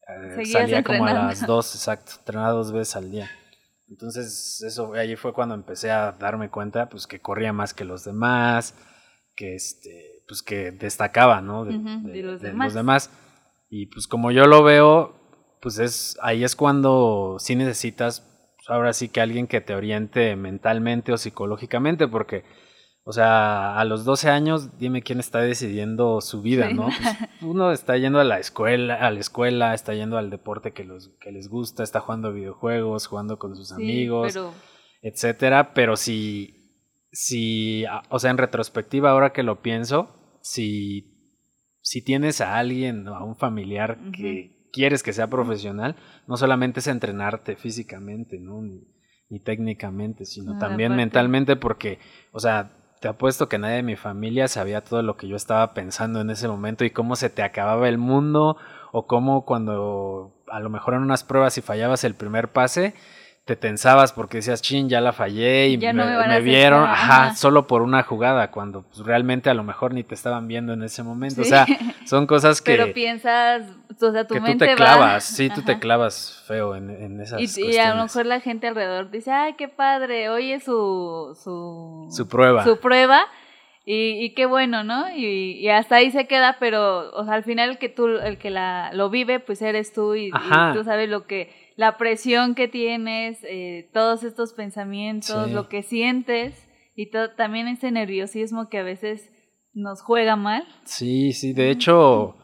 Eh, 0.08 0.44
salía 0.46 0.82
como 0.84 1.06
a 1.06 1.12
las 1.12 1.44
2, 1.46 1.74
exacto, 1.74 2.12
entrenaba 2.20 2.50
dos 2.50 2.70
veces 2.72 2.94
al 2.94 3.10
día. 3.10 3.28
Entonces, 3.90 4.62
eso 4.62 4.94
allí 4.94 5.16
fue 5.16 5.32
cuando 5.32 5.54
empecé 5.54 5.90
a 5.90 6.12
darme 6.12 6.48
cuenta, 6.48 6.88
pues, 6.88 7.06
que 7.06 7.20
corría 7.20 7.52
más 7.52 7.74
que 7.74 7.84
los 7.84 8.04
demás, 8.04 8.74
que 9.34 9.54
este, 9.56 10.22
pues 10.28 10.42
que 10.42 10.70
destacaba, 10.70 11.40
¿no? 11.40 11.64
De, 11.64 11.76
Ujú, 11.76 12.08
de- 12.08 12.12
de 12.12 12.22
los 12.22 12.40
de 12.40 12.48
demás. 12.50 12.74
demás. 12.74 13.10
Y 13.68 13.86
pues 13.86 14.06
como 14.06 14.30
yo 14.30 14.46
lo 14.46 14.62
veo, 14.62 15.14
pues 15.60 15.78
es, 15.78 16.16
ahí 16.22 16.44
es 16.44 16.54
cuando 16.56 17.36
sí 17.40 17.56
necesitas, 17.56 18.20
pues, 18.56 18.70
ahora 18.70 18.92
sí 18.92 19.08
que 19.08 19.20
alguien 19.20 19.46
que 19.48 19.60
te 19.60 19.74
oriente 19.74 20.36
mentalmente 20.36 21.12
o 21.12 21.18
psicológicamente, 21.18 22.06
porque, 22.08 22.44
o 23.04 23.12
sea, 23.12 23.78
a 23.78 23.84
los 23.84 24.04
12 24.04 24.28
años, 24.30 24.78
dime 24.78 25.02
quién 25.02 25.20
está 25.20 25.40
decidiendo 25.40 26.20
su 26.20 26.42
vida, 26.42 26.68
Sí. 26.68 26.74
¿no? 26.74 26.84
Pues, 26.86 27.16
uno 27.42 27.72
está 27.72 27.96
yendo 27.96 28.20
a 28.20 28.24
la 28.24 28.38
escuela, 28.38 28.94
a 28.94 29.10
la 29.10 29.20
escuela, 29.20 29.74
está 29.74 29.94
yendo 29.94 30.18
al 30.18 30.30
deporte 30.30 30.72
que, 30.72 30.84
los, 30.84 31.08
que 31.20 31.32
les 31.32 31.48
gusta, 31.48 31.82
está 31.82 32.00
jugando 32.00 32.32
videojuegos, 32.32 33.06
jugando 33.06 33.38
con 33.38 33.56
sus 33.56 33.68
Sí, 33.68 33.74
amigos, 33.74 34.32
pero 34.34 34.52
etcétera, 35.02 35.72
pero 35.74 35.96
si, 35.96 36.54
si, 37.10 37.84
o 38.10 38.18
sea, 38.18 38.30
en 38.30 38.38
retrospectiva, 38.38 39.10
ahora 39.10 39.32
que 39.32 39.42
lo 39.42 39.62
pienso, 39.62 40.38
si, 40.42 41.38
si 41.80 42.02
tienes 42.04 42.40
a 42.40 42.58
alguien 42.58 43.08
o 43.08 43.14
a 43.16 43.24
un 43.24 43.34
familiar 43.36 43.98
que 44.12 44.68
quieres 44.72 45.02
que 45.02 45.12
sea 45.14 45.26
profesional, 45.28 45.96
no 46.26 46.36
solamente 46.36 46.80
es 46.80 46.86
entrenarte 46.86 47.56
físicamente, 47.56 48.38
¿no? 48.38 48.60
Ni, 48.62 48.82
ni 49.30 49.40
técnicamente, 49.40 50.24
sino 50.26 50.52
No, 50.54 50.58
también 50.58 50.92
aparte. 50.92 51.02
mentalmente, 51.02 51.56
porque, 51.56 51.98
o 52.32 52.40
sea, 52.40 52.76
te 53.00 53.08
apuesto 53.08 53.48
que 53.48 53.58
nadie 53.58 53.76
de 53.76 53.82
mi 53.82 53.96
familia 53.96 54.46
sabía 54.46 54.84
todo 54.84 55.02
lo 55.02 55.16
que 55.16 55.26
yo 55.26 55.34
estaba 55.34 55.72
pensando 55.72 56.20
en 56.20 56.28
ese 56.28 56.48
momento 56.48 56.84
y 56.84 56.90
cómo 56.90 57.16
se 57.16 57.30
te 57.30 57.42
acababa 57.42 57.88
el 57.88 57.96
mundo 57.96 58.58
o 58.92 59.06
cómo 59.06 59.46
cuando 59.46 60.32
a 60.48 60.60
lo 60.60 60.68
mejor 60.68 60.94
en 60.94 61.00
unas 61.00 61.24
pruebas 61.24 61.54
si 61.54 61.62
fallabas 61.62 62.04
el 62.04 62.14
primer 62.14 62.52
pase 62.52 62.94
te 63.50 63.56
tensabas 63.56 64.12
porque 64.12 64.36
decías, 64.36 64.62
chin, 64.62 64.88
ya 64.88 65.00
la 65.00 65.12
fallé 65.12 65.70
y 65.70 65.76
me, 65.76 65.92
no 65.92 66.40
vieron, 66.40 66.82
nada", 66.82 66.92
ajá, 66.92 67.22
ajá. 67.24 67.34
solo 67.34 67.66
por 67.66 67.82
una 67.82 68.04
jugada, 68.04 68.52
cuando 68.52 68.82
pues, 68.82 69.04
realmente 69.04 69.50
a 69.50 69.54
lo 69.54 69.64
mejor 69.64 69.92
ni 69.92 70.04
te 70.04 70.14
estaban 70.14 70.46
viendo 70.46 70.72
en 70.72 70.84
ese 70.84 71.02
momento. 71.02 71.40
O 71.40 71.44
Sí. 71.44 71.50
sea, 71.50 71.66
son 72.04 72.28
cosas 72.28 72.62
que, 72.62 72.76
pero 72.76 72.92
piensas, 72.92 73.64
o 74.00 74.12
sea, 74.12 74.24
tu 74.28 74.34
que 74.34 74.40
tú 74.40 74.46
mente 74.46 74.66
te 74.66 74.70
va- 74.70 74.76
clavas, 74.76 75.24
sí, 75.24 75.50
tú 75.50 75.62
te 75.62 75.80
clavas 75.80 76.44
feo 76.46 76.76
en, 76.76 76.90
en 76.90 77.20
esas 77.20 77.40
Y, 77.58 77.70
y 77.72 77.78
a 77.78 77.92
lo 77.92 78.02
mejor 78.04 78.26
la 78.26 78.38
gente 78.38 78.68
alrededor 78.68 79.10
dice, 79.10 79.32
ay, 79.32 79.54
qué 79.54 79.66
padre, 79.66 80.28
oye 80.28 80.60
su, 80.60 81.36
su, 81.42 82.06
Su 82.16 82.28
prueba. 82.28 82.62
su 82.62 82.78
prueba 82.78 83.22
y, 83.84 84.24
y 84.24 84.34
qué 84.34 84.46
bueno, 84.46 84.84
¿no? 84.84 85.10
Y, 85.12 85.58
y 85.58 85.68
hasta 85.70 85.96
ahí 85.96 86.12
se 86.12 86.28
queda, 86.28 86.58
pero 86.60 87.10
o 87.14 87.24
sea, 87.24 87.34
al 87.34 87.42
final 87.42 87.70
el 87.70 87.78
que 87.78 87.88
tú, 87.88 88.06
el 88.06 88.38
que 88.38 88.50
la, 88.50 88.90
lo 88.92 89.10
vive, 89.10 89.40
pues 89.40 89.60
eres 89.60 89.92
tú 89.92 90.14
y, 90.14 90.26
y 90.26 90.32
tú 90.74 90.84
sabes 90.84 91.08
lo 91.08 91.26
que, 91.26 91.50
la 91.76 91.96
presión 91.96 92.54
que 92.54 92.68
tienes, 92.68 93.38
eh, 93.44 93.88
todos 93.92 94.22
estos 94.24 94.52
pensamientos, 94.52 95.46
Sí. 95.48 95.52
lo 95.52 95.68
que 95.68 95.82
sientes 95.82 96.68
y 96.94 97.10
todo, 97.10 97.30
también 97.34 97.68
ese 97.68 97.90
nerviosismo 97.90 98.68
que 98.68 98.78
a 98.78 98.82
veces 98.82 99.30
nos 99.72 100.02
juega 100.02 100.36
mal. 100.36 100.64
Sí, 100.84 101.32
sí, 101.32 101.52
de 101.52 101.70
hecho, 101.70 102.36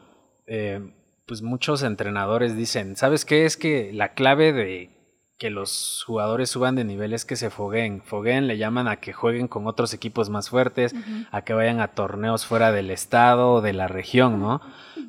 eh, 0.46 0.80
pues 1.26 1.42
muchos 1.42 1.82
entrenadores 1.82 2.56
dicen, 2.56 2.96
¿sabes 2.96 3.24
qué? 3.24 3.44
Es 3.44 3.56
que 3.56 3.92
la 3.92 4.14
clave 4.14 4.52
de 4.52 4.90
que 5.38 5.50
los 5.50 6.02
jugadores 6.06 6.48
suban 6.50 6.76
de 6.76 6.84
nivel 6.84 7.12
es 7.12 7.24
que 7.24 7.36
se 7.36 7.50
fogueen. 7.50 8.02
Fogueen 8.02 8.46
le 8.46 8.56
llaman 8.56 8.88
a 8.88 8.96
que 8.96 9.12
jueguen 9.12 9.48
con 9.48 9.66
otros 9.66 9.92
equipos 9.92 10.30
más 10.30 10.48
fuertes, 10.48 10.94
a 11.30 11.42
que 11.42 11.52
vayan 11.52 11.80
a 11.80 11.88
torneos 11.88 12.46
fuera 12.46 12.72
del 12.72 12.90
estado 12.90 13.52
o 13.52 13.60
de 13.60 13.74
la 13.74 13.86
región, 13.86 14.40
¿no? 14.40 14.60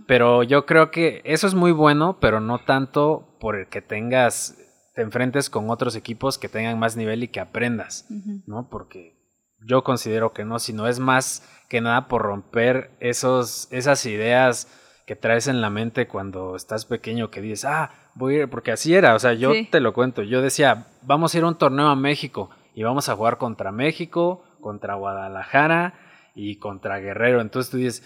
Pero 0.06 0.44
yo 0.44 0.66
creo 0.66 0.92
que 0.92 1.22
eso 1.24 1.48
es 1.48 1.54
muy 1.54 1.72
bueno, 1.72 2.18
pero 2.20 2.42
no 2.42 2.60
tanto 2.60 3.38
por 3.40 3.56
el 3.56 3.68
que 3.68 3.82
tengas, 3.82 4.58
te 4.96 5.02
enfrentes 5.02 5.50
con 5.50 5.70
otros 5.70 5.96
equipos 5.96 6.38
que 6.38 6.50
tengan 6.50 6.78
más 6.78 6.98
nivel 6.98 7.24
y 7.24 7.30
que 7.30 7.40
aprendas. 7.40 8.06
¿no? 8.46 8.70
Porque 8.70 9.18
yo 9.66 9.84
considero 9.84 10.34
que 10.34 10.44
no, 10.44 10.60
sino 10.60 10.88
es 10.88 11.00
más 11.00 11.48
que 11.70 11.82
nada 11.82 12.08
por 12.08 12.22
romper 12.22 12.92
esos, 13.00 13.68
esas 13.72 14.06
ideas 14.06 14.68
que 15.06 15.16
traes 15.16 15.48
en 15.48 15.62
la 15.62 15.70
mente 15.70 16.08
cuando 16.08 16.58
estás 16.58 16.86
pequeño, 16.86 17.32
que 17.32 17.40
dices, 17.42 17.64
ah, 17.64 17.92
voy 18.18 18.36
a 18.36 18.38
ir, 18.44 18.50
porque 18.50 18.72
así 18.72 18.94
era, 18.94 19.16
o 19.16 19.20
sea, 19.20 19.34
yo 19.34 19.54
Sí. 19.54 19.68
te 19.72 19.80
lo 19.80 19.94
cuento, 19.94 20.24
yo 20.24 20.42
decía, 20.42 20.88
vamos 21.04 21.34
a 21.34 21.38
ir 21.38 21.44
a 21.44 21.48
un 21.48 21.58
torneo 21.58 21.88
a 21.88 21.96
México 21.96 22.50
y 22.76 22.84
vamos 22.84 23.10
a 23.10 23.16
jugar 23.16 23.38
contra 23.38 23.72
México, 23.72 24.44
contra 24.62 24.96
Guadalajara 24.96 25.94
y 26.36 26.58
contra 26.58 27.00
Guerrero, 27.00 27.42
entonces 27.42 27.72
tú 27.72 27.78
dices, 27.78 28.04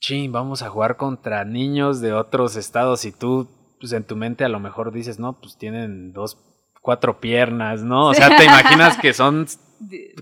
ching, 0.00 0.32
vamos 0.32 0.62
a 0.62 0.70
jugar 0.70 0.96
contra 0.96 1.44
niños 1.44 2.00
de 2.00 2.12
otros 2.12 2.56
estados 2.56 3.04
y 3.04 3.12
tú, 3.12 3.48
pues 3.80 3.92
en 3.92 4.04
tu 4.04 4.16
mente 4.16 4.44
a 4.44 4.48
lo 4.48 4.60
mejor 4.60 4.92
dices, 4.92 5.18
no, 5.18 5.38
pues 5.40 5.56
tienen 5.58 6.12
dos, 6.12 6.38
cuatro 6.82 7.20
piernas, 7.20 7.82
¿no? 7.82 8.06
O 8.08 8.14
sea, 8.14 8.36
te 8.36 8.44
imaginas 8.46 8.96
que 8.98 9.12
son, 9.12 9.46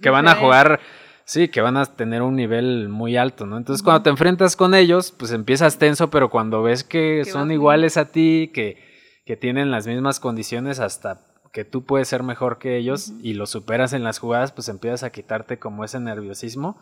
que 0.02 0.11
van 0.11 0.26
a 0.28 0.35
jugar, 0.35 0.80
sí, 1.25 1.49
que 1.49 1.61
van 1.61 1.76
a 1.76 1.87
tener 1.87 2.23
un 2.23 2.35
nivel 2.35 2.88
muy 2.88 3.16
alto, 3.16 3.47
¿no? 3.47 3.57
Entonces 3.57 3.83
cuando 3.85 4.02
te 4.02 4.11
enfrentas 4.11 4.57
con 4.57 4.75
ellos, 4.75 5.12
pues 5.16 5.30
empiezas 5.33 5.78
tenso, 5.78 6.11
pero 6.11 6.28
cuando 6.30 6.62
ves 6.62 6.83
que 6.83 7.25
son 7.25 7.52
iguales 7.52 7.97
a 7.97 8.11
ti, 8.11 8.50
que, 8.52 8.88
que 9.29 9.37
tienen 9.37 9.71
las 9.71 9.87
mismas 9.87 10.19
condiciones 10.19 10.81
hasta 10.81 11.21
que 11.53 11.65
tú 11.65 11.85
puedes 11.85 12.09
ser 12.09 12.25
mejor 12.25 12.59
que 12.59 12.77
ellos 12.77 13.13
y 13.23 13.35
lo 13.35 13.47
superas 13.47 13.93
en 13.93 14.03
las 14.03 14.19
jugadas, 14.19 14.51
pues 14.51 14.69
empiezas 14.69 15.05
a 15.05 15.11
quitarte 15.11 15.61
como 15.61 15.85
ese 15.85 16.01
nerviosismo 16.01 16.81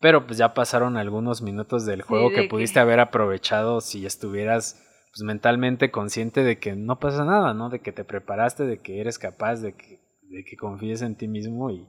pero 0.00 0.26
pues 0.26 0.38
ya 0.38 0.54
pasaron 0.54 0.96
algunos 0.96 1.42
minutos 1.42 1.86
del 1.86 2.02
juego 2.02 2.30
que 2.30 2.44
pudiste 2.44 2.78
haber 2.78 3.00
aprovechado 3.00 3.80
si 3.80 4.04
estuvieras 4.04 4.82
pues 5.12 5.22
mentalmente 5.24 5.90
consciente 5.90 6.44
de 6.44 6.58
que 6.58 6.76
no 6.76 6.98
pasa 6.98 7.24
nada, 7.24 7.54
¿no? 7.54 7.70
De 7.70 7.80
que 7.80 7.92
te 7.92 8.04
preparaste, 8.04 8.64
de 8.66 8.80
que 8.82 9.00
eres 9.00 9.18
capaz, 9.18 9.56
de 9.62 9.74
que, 9.74 10.00
de 10.28 10.44
que 10.44 10.56
confíes 10.56 11.00
en 11.00 11.16
ti 11.16 11.28
mismo 11.28 11.70
y 11.70 11.86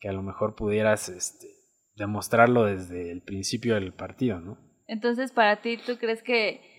que 0.00 0.08
a 0.08 0.12
lo 0.12 0.22
mejor 0.22 0.56
pudieras 0.56 1.08
este, 1.08 1.46
demostrarlo 1.94 2.64
desde 2.64 3.12
el 3.12 3.22
principio 3.22 3.76
del 3.76 3.92
partido, 3.92 4.40
¿no? 4.40 4.58
Entonces, 4.88 5.30
para 5.30 5.62
ti, 5.62 5.78
¿tú 5.78 5.96
crees 5.98 6.22
que 6.24 6.73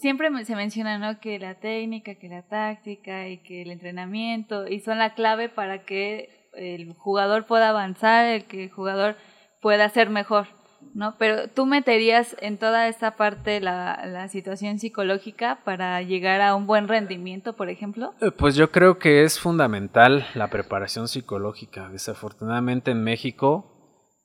siempre 0.00 0.28
se 0.44 0.56
menciona, 0.56 0.98
¿no? 0.98 1.20
Que 1.20 1.38
la 1.38 1.54
técnica, 1.54 2.14
que 2.14 2.28
la 2.28 2.42
táctica 2.42 3.28
y 3.28 3.38
que 3.38 3.62
el 3.62 3.70
entrenamiento 3.70 4.66
y 4.66 4.80
son 4.80 4.98
la 4.98 5.14
clave 5.14 5.48
para 5.48 5.84
que 5.84 6.48
el 6.54 6.94
jugador 6.94 7.46
pueda 7.46 7.70
avanzar, 7.70 8.24
el 8.26 8.44
que 8.44 8.64
el 8.64 8.70
jugador 8.70 9.16
pueda 9.60 9.88
ser 9.88 10.10
mejor, 10.10 10.46
¿no? 10.94 11.16
Pero 11.18 11.48
tú 11.48 11.66
meterías 11.66 12.36
en 12.40 12.58
toda 12.58 12.88
esta 12.88 13.16
parte 13.16 13.60
la, 13.60 14.04
la 14.06 14.28
situación 14.28 14.78
psicológica 14.78 15.60
para 15.64 16.00
llegar 16.02 16.40
a 16.40 16.54
un 16.54 16.66
buen 16.66 16.88
rendimiento, 16.88 17.54
por 17.54 17.70
ejemplo. 17.70 18.14
Eh, 18.20 18.30
pues 18.30 18.54
yo 18.54 18.70
creo 18.70 18.98
que 18.98 19.24
es 19.24 19.40
fundamental 19.40 20.26
la 20.34 20.48
preparación 20.48 21.08
psicológica. 21.08 21.88
Desafortunadamente 21.88 22.90
en 22.90 23.02
México, 23.02 23.70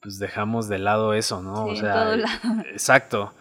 pues 0.02 0.20
dejamos 0.20 0.68
de 0.68 0.80
lado 0.80 1.14
eso, 1.14 1.42
¿no? 1.42 1.66
Sí, 1.66 1.72
o 1.72 1.76
sea, 1.78 1.94
en 1.94 2.04
todo 2.04 2.16
lado. 2.18 2.62
Exacto. 2.72 3.34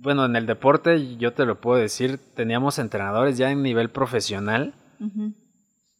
Bueno, 0.00 0.24
en 0.24 0.36
el 0.36 0.46
deporte, 0.46 1.16
yo 1.16 1.32
te 1.32 1.44
lo 1.44 1.60
puedo 1.60 1.80
decir, 1.80 2.18
teníamos 2.34 2.78
entrenadores 2.78 3.36
ya 3.36 3.50
en 3.50 3.62
nivel 3.62 3.90
profesional 3.90 4.74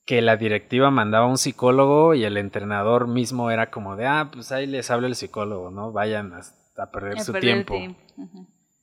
que 0.05 0.23
la 0.23 0.37
directiva 0.37 0.91
mandaba 0.91 1.27
un 1.27 1.37
psicólogo 1.37 2.15
y 2.15 2.25
el 2.25 2.37
entrenador 2.37 3.09
mismo 3.09 3.51
era 3.51 3.71
como 3.71 3.97
de, 3.97 4.07
ah, 4.07 4.31
pues 4.33 4.53
ahí 4.53 4.67
les 4.67 4.91
habla 4.91 5.07
el 5.07 5.15
psicólogo, 5.15 5.71
¿no? 5.71 5.93
Vayan 5.93 6.33
a, 6.33 6.91
perder 6.91 7.21
su 7.21 7.33
tiempo. 7.35 7.75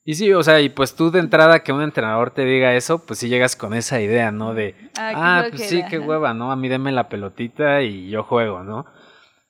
Y 0.04 0.14
sí, 0.14 0.32
o 0.32 0.42
sea, 0.44 0.60
y 0.60 0.68
pues 0.68 0.94
tú 0.94 1.10
de 1.10 1.18
entrada 1.18 1.64
que 1.64 1.72
un 1.72 1.82
entrenador 1.82 2.30
te 2.30 2.44
diga 2.44 2.74
eso, 2.74 3.04
pues 3.04 3.18
sí 3.18 3.28
llegas 3.28 3.56
con 3.56 3.74
esa 3.74 4.00
idea, 4.00 4.30
¿no? 4.30 4.54
De, 4.54 4.76
ah, 4.96 5.12
ah 5.16 5.46
pues 5.50 5.68
sí, 5.68 5.82
qué 5.90 5.98
hueva, 5.98 6.32
¿no? 6.32 6.52
A 6.52 6.56
mí 6.56 6.68
deme 6.68 6.92
la 6.92 7.08
pelotita 7.08 7.82
y 7.82 8.08
yo 8.08 8.22
juego, 8.22 8.62
¿no? 8.62 8.86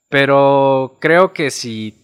Pero 0.08 0.96
creo 0.99 1.35
que 1.35 1.50
si, 1.50 1.94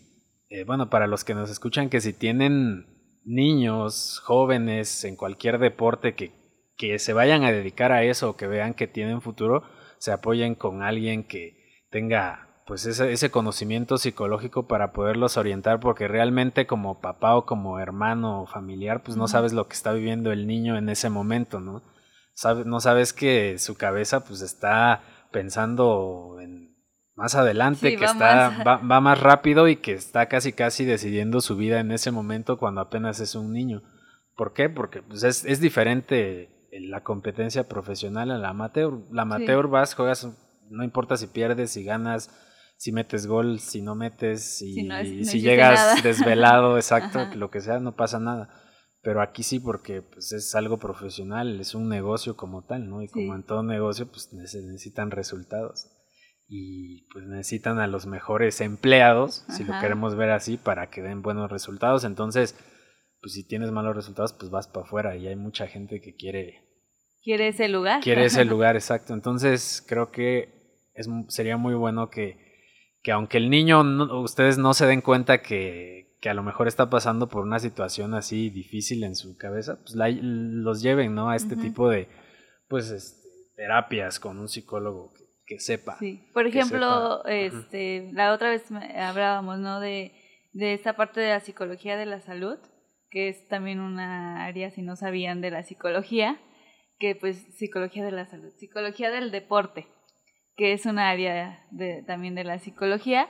eh, 0.50 0.64
bueno, 0.64 0.90
para 0.90 1.06
los 1.06 1.24
que 1.24 1.34
nos 1.34 1.48
escuchan, 1.48 1.88
que 1.88 2.02
si 2.02 2.12
tienen 2.12 2.91
niños, 3.24 4.20
jóvenes 4.24 5.04
en 5.04 5.16
cualquier 5.16 5.58
deporte 5.58 6.14
que 6.14 6.42
que 6.82 6.98
se 6.98 7.12
vayan 7.12 7.44
a 7.44 7.52
dedicar 7.52 7.92
a 7.92 8.02
eso 8.02 8.30
o 8.30 8.36
que 8.36 8.48
vean 8.48 8.74
que 8.74 8.88
tienen 8.88 9.20
futuro, 9.20 9.62
se 9.98 10.10
apoyen 10.10 10.56
con 10.56 10.82
alguien 10.82 11.22
que 11.22 11.84
tenga 11.90 12.48
pues 12.66 12.86
ese, 12.86 13.12
ese 13.12 13.30
conocimiento 13.30 13.98
psicológico 13.98 14.66
para 14.66 14.92
poderlos 14.92 15.36
orientar, 15.36 15.78
porque 15.78 16.08
realmente 16.08 16.66
como 16.66 17.00
papá 17.00 17.36
o 17.36 17.46
como 17.46 17.78
hermano 17.78 18.42
o 18.42 18.46
familiar, 18.46 19.02
pues 19.02 19.16
no 19.16 19.28
sabes 19.28 19.52
lo 19.52 19.68
que 19.68 19.74
está 19.74 19.92
viviendo 19.92 20.32
el 20.32 20.46
niño 20.46 20.76
en 20.76 20.88
ese 20.88 21.08
momento, 21.08 21.60
¿no? 21.60 21.82
no 22.64 22.80
sabes 22.80 23.12
que 23.12 23.58
su 23.58 23.76
cabeza 23.76 24.24
pues 24.24 24.40
está 24.40 25.02
pensando 25.30 26.38
en 26.40 26.61
más 27.22 27.36
adelante, 27.36 27.96
que 27.96 28.04
está, 28.04 28.50
más... 28.50 28.58
Va, 28.66 28.76
va, 28.78 29.00
más 29.00 29.20
rápido 29.20 29.68
y 29.68 29.76
que 29.76 29.92
está 29.92 30.26
casi 30.26 30.52
casi 30.52 30.84
decidiendo 30.84 31.40
su 31.40 31.54
vida 31.54 31.78
en 31.78 31.92
ese 31.92 32.10
momento 32.10 32.58
cuando 32.58 32.80
apenas 32.80 33.20
es 33.20 33.36
un 33.36 33.52
niño. 33.52 33.84
¿Por 34.36 34.52
qué? 34.52 34.68
Porque 34.68 35.02
pues, 35.02 35.22
es, 35.22 35.44
es 35.44 35.60
diferente 35.60 36.50
la 36.72 37.04
competencia 37.04 37.68
profesional 37.68 38.32
a 38.32 38.38
la 38.38 38.48
amateur. 38.48 38.98
La 39.12 39.22
amateur 39.22 39.68
vas, 39.68 39.94
juegas, 39.94 40.28
no 40.68 40.82
importa 40.82 41.16
si 41.16 41.28
pierdes, 41.28 41.70
si 41.70 41.84
ganas, 41.84 42.28
si 42.76 42.90
metes 42.90 43.28
gol, 43.28 43.60
si 43.60 43.82
no 43.82 43.94
metes, 43.94 44.58
si, 44.58 44.88
si, 45.24 45.40
llegas 45.40 46.02
desvelado, 46.02 46.76
exacto, 46.76 47.28
lo 47.36 47.52
que 47.52 47.60
sea, 47.60 47.78
no 47.78 47.94
pasa 47.94 48.18
nada. 48.18 48.48
Pero 49.00 49.22
aquí 49.22 49.44
sí, 49.44 49.60
porque 49.60 50.02
pues, 50.02 50.32
es 50.32 50.56
algo 50.56 50.78
profesional, 50.78 51.60
es 51.60 51.76
un 51.76 51.88
negocio 51.88 52.36
como 52.36 52.64
tal, 52.64 52.90
¿no? 52.90 53.00
Y 53.00 53.06
como 53.06 53.36
en 53.36 53.44
todo 53.44 53.62
negocio, 53.62 54.08
pues 54.08 54.32
necesitan 54.32 55.12
resultados. 55.12 55.86
Y 56.54 57.08
pues 57.10 57.24
necesitan 57.24 57.78
a 57.78 57.86
los 57.86 58.04
mejores 58.04 58.60
empleados, 58.60 59.46
si 59.48 59.64
lo 59.64 59.72
queremos 59.80 60.16
ver 60.16 60.28
así, 60.32 60.58
para 60.58 60.90
que 60.90 61.00
den 61.00 61.22
buenos 61.22 61.50
resultados. 61.50 62.04
Entonces, 62.04 62.54
pues 63.22 63.32
si 63.32 63.48
tienes 63.48 63.70
malos 63.70 63.96
resultados, 63.96 64.34
pues 64.34 64.50
vas 64.50 64.68
para 64.68 64.84
afuera 64.84 65.16
y 65.16 65.26
hay 65.28 65.34
mucha 65.34 65.66
gente 65.66 66.02
que 66.02 66.14
quiere... 66.14 66.60
Quiere 67.22 67.48
ese 67.48 67.68
lugar. 67.68 68.02
Quiere 68.02 68.26
ese 68.26 68.44
lugar, 68.44 68.76
exacto. 68.76 69.14
Entonces 69.14 69.82
creo 69.88 70.10
que 70.10 70.90
es, 70.92 71.08
sería 71.28 71.56
muy 71.56 71.72
bueno 71.72 72.10
que, 72.10 72.36
que 73.02 73.12
aunque 73.12 73.38
el 73.38 73.48
niño, 73.48 73.80
ustedes 74.20 74.58
no 74.58 74.74
se 74.74 74.84
den 74.84 75.00
cuenta 75.00 75.40
que, 75.40 76.18
que, 76.20 76.28
a 76.28 76.34
lo 76.34 76.42
mejor 76.42 76.68
está 76.68 76.90
pasando 76.90 77.30
por 77.30 77.44
una 77.44 77.60
situación 77.60 78.12
así 78.12 78.50
difícil 78.50 79.04
en 79.04 79.16
su 79.16 79.38
cabeza, 79.38 79.78
pues 79.80 79.94
los 79.96 80.82
lleven, 80.82 81.14
¿no? 81.14 81.30
A 81.30 81.36
este 81.36 81.56
tipo 81.56 81.88
de, 81.88 82.08
pues, 82.68 83.54
terapias 83.56 84.20
con 84.20 84.38
un 84.38 84.48
psicólogo 84.48 85.14
que, 85.54 85.60
sepa. 85.60 85.96
Sí. 85.98 86.28
Por 86.32 86.46
ejemplo, 86.46 87.24
este, 87.26 88.10
la 88.12 88.32
otra 88.32 88.50
vez 88.50 88.64
hablábamos, 88.96 89.58
¿no? 89.58 89.80
De, 89.80 90.12
de 90.52 90.74
esta 90.74 90.94
parte 90.94 91.20
de 91.20 91.30
la 91.30 91.40
psicología 91.40 91.96
de 91.96 92.06
la 92.06 92.20
salud 92.20 92.58
que 93.12 93.28
es 93.28 93.46
también 93.46 93.78
una 93.78 94.46
área, 94.46 94.70
si 94.70 94.80
no 94.80 94.96
sabían, 94.96 95.42
de 95.42 95.50
la 95.50 95.62
psicología, 95.62 96.40
que 96.98 97.14
pues 97.14 97.36
psicología 97.58 98.04
de 98.04 98.10
la 98.10 98.24
salud, 98.24 98.50
psicología 98.56 99.10
del 99.10 99.30
deporte, 99.30 99.86
que 100.56 100.72
es 100.72 100.86
una 100.86 101.10
área 101.10 101.66
de, 101.70 102.02
también 102.04 102.34
de 102.34 102.44
la 102.44 102.58
psicología. 102.58 103.28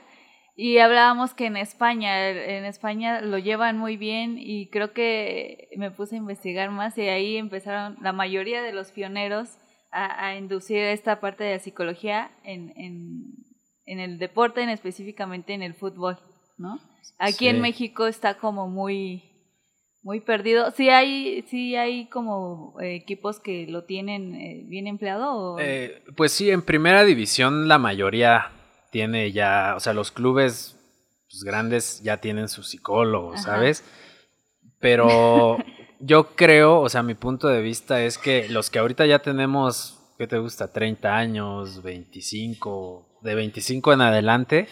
Y 0.55 0.77
hablábamos 0.77 1.33
que 1.33 1.47
en 1.47 1.57
España, 1.57 2.29
en 2.29 2.63
España 2.63 3.19
lo 3.21 3.37
llevan 3.39 3.77
muy 3.77 3.97
bien 3.97 4.37
y 4.37 4.69
creo 4.69 4.93
que 4.93 5.67
me 5.75 5.91
puse 5.91 6.15
a 6.15 6.19
investigar 6.19 6.69
más 6.69 6.97
y 6.97 7.01
ahí 7.01 7.35
empezaron 7.37 7.97
la 8.01 8.13
mayoría 8.13 8.61
de 8.61 8.71
los 8.71 8.91
pioneros 8.91 9.57
a, 9.93 10.35
inducir 10.35 10.79
esta 10.79 11.19
parte 11.19 11.43
de 11.43 11.53
la 11.53 11.59
psicología 11.59 12.31
en, 12.43 12.73
en, 12.75 13.35
en 13.85 13.99
el 13.99 14.17
deporte, 14.17 14.61
en 14.61 14.69
específicamente 14.69 15.53
en 15.53 15.61
el 15.61 15.73
fútbol, 15.73 16.17
¿no? 16.57 16.79
Aquí 17.19 17.47
en 17.47 17.61
México 17.61 18.07
está 18.07 18.35
como 18.35 18.67
muy, 18.67 19.23
muy 20.01 20.19
perdido. 20.19 20.71
Sí 20.71 20.89
hay, 20.89 21.43
sí 21.47 21.75
hay 21.75 22.07
como 22.07 22.75
eh, 22.81 22.95
equipos 22.95 23.39
que 23.39 23.67
lo 23.67 23.83
tienen 23.83 24.35
eh, 24.35 24.63
bien 24.65 24.87
empleado. 24.87 25.57
Eh, 25.59 26.03
pues 26.15 26.31
sí, 26.31 26.49
en 26.49 26.61
primera 26.61 27.03
división 27.03 27.67
la 27.67 27.77
mayoría 27.77 28.51
tiene 28.91 29.31
ya, 29.31 29.73
o 29.75 29.79
sea, 29.79 29.93
los 29.93 30.11
clubes 30.11 30.75
pues, 31.29 31.43
grandes 31.43 32.01
ya 32.03 32.17
tienen 32.17 32.49
su 32.49 32.63
psicólogo, 32.63 33.37
¿sabes? 33.37 33.83
Pero 34.79 35.57
yo 35.99 36.35
creo, 36.35 36.79
o 36.79 36.89
sea, 36.89 37.03
mi 37.03 37.15
punto 37.15 37.47
de 37.47 37.61
vista 37.61 38.03
es 38.03 38.17
que 38.17 38.47
los 38.49 38.69
que 38.69 38.79
ahorita 38.79 39.05
ya 39.05 39.19
tenemos, 39.19 39.99
¿qué 40.17 40.27
te 40.27 40.37
gusta? 40.37 40.71
30 40.71 41.15
años, 41.15 41.83
25, 41.83 43.19
de 43.21 43.35
25 43.35 43.93
en 43.93 44.01
adelante, 44.01 44.67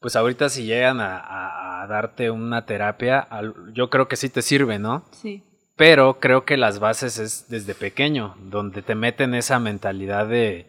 pues 0.00 0.16
ahorita 0.16 0.48
si 0.48 0.64
llegan 0.64 0.98
a, 1.00 1.86
darte 1.88 2.30
una 2.30 2.64
terapia, 2.64 3.28
yo 3.74 3.90
creo 3.90 4.06
que 4.06 4.16
sí 4.16 4.28
te 4.28 4.40
sirve, 4.40 4.78
¿no? 4.78 5.04
Sí. 5.10 5.42
Pero 5.76 6.20
creo 6.20 6.44
que 6.44 6.56
las 6.56 6.78
bases 6.78 7.18
es 7.18 7.48
desde 7.48 7.74
pequeño, 7.74 8.36
donde 8.38 8.82
te 8.82 8.94
meten 8.94 9.34
esa 9.34 9.58
mentalidad 9.58 10.28
de, 10.28 10.66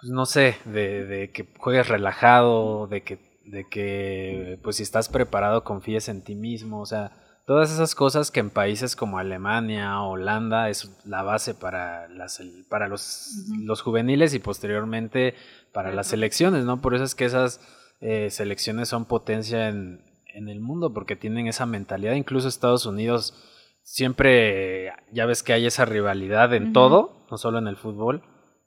pues 0.00 0.10
no 0.10 0.26
sé, 0.26 0.56
de, 0.64 1.04
de 1.04 1.30
que 1.30 1.46
juegues 1.58 1.88
relajado, 1.88 2.88
de 2.88 3.02
que, 3.02 3.18
de 3.44 3.68
que, 3.68 4.58
pues 4.62 4.76
si 4.76 4.82
estás 4.82 5.08
preparado 5.08 5.62
confíes 5.62 6.08
en 6.08 6.22
ti 6.22 6.34
mismo, 6.34 6.80
o 6.80 6.86
sea, 6.86 7.21
todas 7.46 7.72
esas 7.72 7.94
cosas 7.94 8.30
que 8.30 8.40
en 8.40 8.50
países 8.50 8.96
como 8.96 9.18
Alemania, 9.18 10.00
Holanda 10.02 10.68
es 10.68 10.90
la 11.04 11.22
base 11.22 11.54
para 11.54 12.08
las 12.08 12.40
para 12.68 12.88
los, 12.88 13.30
los 13.58 13.82
juveniles 13.82 14.34
y 14.34 14.38
posteriormente 14.38 15.34
para 15.72 15.92
las 15.92 16.08
selecciones, 16.08 16.64
¿no? 16.64 16.80
Por 16.80 16.94
eso 16.94 17.04
es 17.04 17.14
que 17.14 17.24
esas 17.24 17.60
eh, 18.00 18.30
selecciones 18.30 18.88
son 18.88 19.04
potencia 19.04 19.68
en, 19.68 20.04
en, 20.34 20.48
el 20.48 20.60
mundo 20.60 20.92
porque 20.92 21.16
tienen 21.16 21.46
esa 21.46 21.66
mentalidad. 21.66 22.14
Incluso 22.14 22.48
Estados 22.48 22.86
Unidos 22.86 23.34
siempre, 23.82 24.92
ya 25.12 25.26
ves 25.26 25.42
que 25.42 25.52
hay 25.52 25.66
esa 25.66 25.84
rivalidad 25.84 26.54
en 26.54 26.72
todo, 26.72 27.26
no 27.30 27.38
solo 27.38 27.58
en 27.58 27.68
el 27.68 27.76
fútbol, 27.76 28.22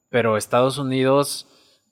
pero 0.10 0.38
Estados 0.38 0.78
Unidos, 0.78 1.48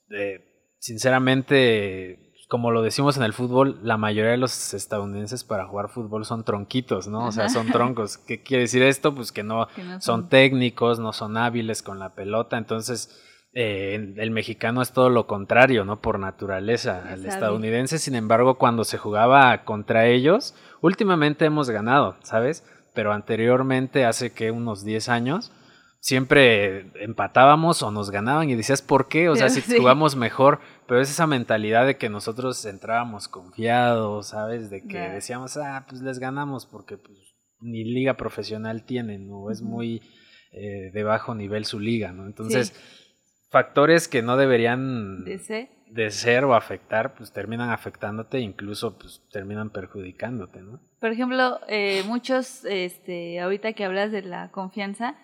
eh, 0.10 0.75
sinceramente, 0.80 2.23
como 2.53 2.69
lo 2.69 2.83
decimos 2.83 3.17
en 3.17 3.24
el 3.24 3.33
fútbol, 3.33 3.79
la 3.81 3.98
mayoría 3.98 4.29
de 4.29 4.38
los 4.38 4.75
estadounidenses 4.75 5.43
para 5.43 5.65
jugar 5.65 5.89
fútbol 5.89 6.24
son 6.24 6.43
tronquitos, 6.43 7.07
¿no? 7.07 7.25
O 7.25 7.31
sea, 7.31 7.50
son 7.50 7.72
troncos. 7.72 8.19
¿Qué 8.19 8.43
quiere 8.43 8.62
decir 8.62 8.83
esto? 8.83 9.15
Pues 9.15 9.31
que 9.31 9.41
no, 9.41 9.67
son... 10.00 10.29
técnicos, 10.29 11.00
no 11.00 11.13
son 11.13 11.36
hábiles 11.36 11.81
con 11.81 11.98
la 11.98 12.13
pelota. 12.13 12.60
Entonces, 12.60 13.19
eh, 13.53 14.13
el 14.17 14.29
mexicano 14.29 14.83
es 14.83 14.91
todo 14.91 15.10
lo 15.10 15.25
contrario, 15.25 15.83
¿no? 15.83 16.00
Por 16.00 16.19
naturaleza. 16.19 17.12
El 17.12 17.25
estadounidense, 17.25 17.98
sin 17.98 18.13
embargo, 18.13 18.60
cuando 18.60 18.83
se 18.83 19.00
jugaba 19.00 19.63
contra 19.63 20.05
ellos, 20.05 20.53
últimamente 20.79 21.45
hemos 21.45 21.72
ganado, 21.72 22.17
¿sabes? 22.22 22.63
Pero 22.93 23.13
anteriormente, 23.13 24.05
hace 24.05 24.31
que 24.31 24.51
unos 24.51 24.86
10 24.86 25.10
años, 25.10 25.51
siempre 26.03 26.91
empatábamos 27.01 27.81
o 27.81 27.89
nos 27.89 28.12
ganaban 28.12 28.50
y 28.50 28.55
decías, 28.55 28.81
¿por 28.81 29.07
qué? 29.07 29.29
O 29.29 29.38
sea, 29.38 29.48
si 29.50 29.62
jugamos 29.62 30.17
mejor, 30.17 30.60
pero 30.88 31.02
es 31.02 31.10
esa 31.10 31.28
mentalidad 31.28 31.86
de 31.86 31.98
que 31.98 32.10
nosotros 32.10 32.63
entrábamos 32.66 33.28
confiados, 33.28 34.28
¿sabes? 34.28 34.70
De 34.70 34.86
que 34.86 35.00
decíamos, 35.00 35.58
ah, 35.58 35.86
pues 35.88 36.02
les 36.02 36.20
ganamos 36.20 36.66
porque 36.66 36.98
pues, 36.98 37.18
ni 37.60 37.84
liga 37.84 38.16
profesional 38.16 38.86
tienen, 38.86 39.28
¿no? 39.28 39.50
Es 39.50 39.62
muy 39.62 40.02
eh, 40.52 40.92
de 40.94 41.04
bajo 41.04 41.34
nivel 41.34 41.66
su 41.66 41.80
liga, 41.80 42.12
¿no? 42.12 42.25
Entonces, 42.25 42.74
factores 43.50 44.08
que 44.08 44.22
no 44.22 44.38
deberían 44.38 45.24
de 45.25 45.40
ser. 45.40 45.70
de 45.90 46.12
ser 46.12 46.46
o 46.46 46.56
afectar, 46.56 47.16
pues 47.16 47.32
terminan 47.32 47.70
afectándote 47.70 48.38
e 48.38 48.42
incluso 48.42 48.98
pues 48.98 49.22
terminan 49.32 49.70
perjudicándote, 49.72 50.62
¿no? 50.62 50.80
Por 51.00 51.12
ejemplo, 51.12 51.60
eh, 51.68 52.04
muchos, 52.08 52.66
este, 52.66 53.40
ahorita 53.40 53.74
que 53.74 53.86
hablas 53.86 54.12
de 54.12 54.22
la 54.22 54.52
confianza, 54.52 55.16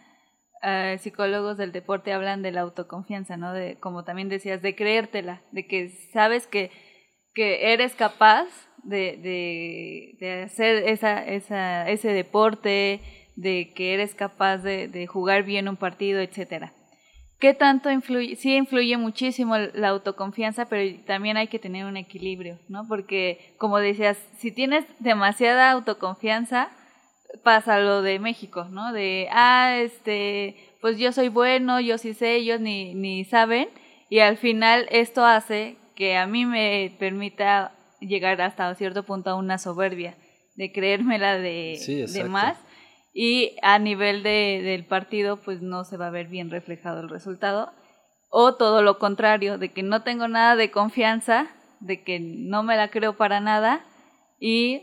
eh, 0.63 0.98
psicólogos 1.00 1.58
del 1.58 1.72
deporte 1.72 2.13
hablan 2.13 2.42
de 2.42 2.51
la 2.51 2.62
autoconfianza, 2.62 3.38
¿no? 3.38 3.54
De, 3.54 3.78
como 3.80 4.04
también 4.04 4.30
decías, 4.30 4.62
de 4.62 4.75
creértela, 4.75 5.42
de 5.51 5.68
que 5.68 5.89
sabes 6.13 6.48
que, 6.48 6.72
que 7.34 7.74
eres 7.74 7.96
capaz 7.96 8.48
de, 8.84 9.18
de, 9.18 10.18
de 10.20 10.44
hacer 10.44 10.88
esa, 10.88 11.25
esa, 11.25 11.89
ese 11.89 12.10
deporte, 12.10 13.01
de 13.36 13.72
que 13.74 13.94
eres 13.94 14.16
capaz 14.16 14.58
de, 14.58 14.88
de 14.88 15.08
jugar 15.08 15.44
bien 15.44 15.70
un 15.70 15.78
partido, 15.78 16.20
etcétera. 16.20 16.74
¿Qué 17.39 17.54
tanto 17.54 17.89
influye? 17.89 18.36
Sí 18.36 18.54
influye 18.58 18.98
muchísimo 18.98 19.58
la 19.58 19.88
autoconfianza, 19.88 20.68
pero 20.68 21.00
también 21.06 21.38
hay 21.38 21.48
que 21.48 21.58
tener 21.58 21.86
un 21.86 21.96
equilibrio, 21.96 22.60
¿no? 22.68 22.86
Porque, 22.86 23.54
como 23.58 23.78
decías, 23.78 24.18
si 24.39 24.51
tienes 24.51 24.84
demasiada 25.00 25.72
autoconfianza, 25.72 26.70
pasa 27.43 27.79
lo 27.79 28.01
de 28.01 28.19
México, 28.19 28.65
¿no? 28.65 28.91
De, 28.93 29.27
ah, 29.31 29.77
este, 29.77 30.55
pues 30.81 30.98
yo 30.98 31.12
soy 31.12 31.29
bueno, 31.29 31.79
yo 31.79 31.98
sí 31.98 32.13
sé, 32.13 32.36
ellos 32.36 32.59
ni, 32.59 32.93
ni 32.95 33.25
saben, 33.25 33.69
y 34.09 34.19
al 34.19 34.38
final 34.38 34.88
esto 34.91 35.25
hace 35.25 35.77
que 35.95 36.17
a 36.17 36.27
mí 36.27 36.45
me 36.45 36.95
permita 37.00 37.74
llegar 38.00 38.41
hasta 38.41 38.74
cierto 38.75 39.03
punto 39.03 39.29
a 39.29 39.36
una 39.36 39.57
soberbia, 39.57 40.15
de 40.55 40.71
creérmela 40.71 41.38
de, 41.38 42.07
de 42.12 42.24
más, 42.24 42.57
y 43.13 43.55
a 43.62 43.79
nivel 43.79 44.24
de, 44.24 44.62
del 44.63 44.86
partido, 44.86 45.38
pues 45.38 45.62
no 45.62 45.83
se 45.83 45.98
va 45.98 46.07
a 46.07 46.12
ver 46.12 46.27
bien 46.27 46.50
reflejado 46.50 47.01
el 47.01 47.09
resultado, 47.09 47.71
o 48.29 48.55
todo 48.55 48.81
lo 48.81 49.00
contrario, 49.00 49.57
de 49.57 49.71
que 49.71 49.83
no 49.83 50.03
tengo 50.03 50.27
nada 50.27 50.55
de 50.55 50.71
confianza, 50.71 51.48
de 51.79 52.03
que 52.03 52.19
no 52.19 52.63
me 52.63 52.75
la 52.75 52.89
creo 52.89 53.17
para 53.17 53.39
nada, 53.39 53.86
y 54.39 54.81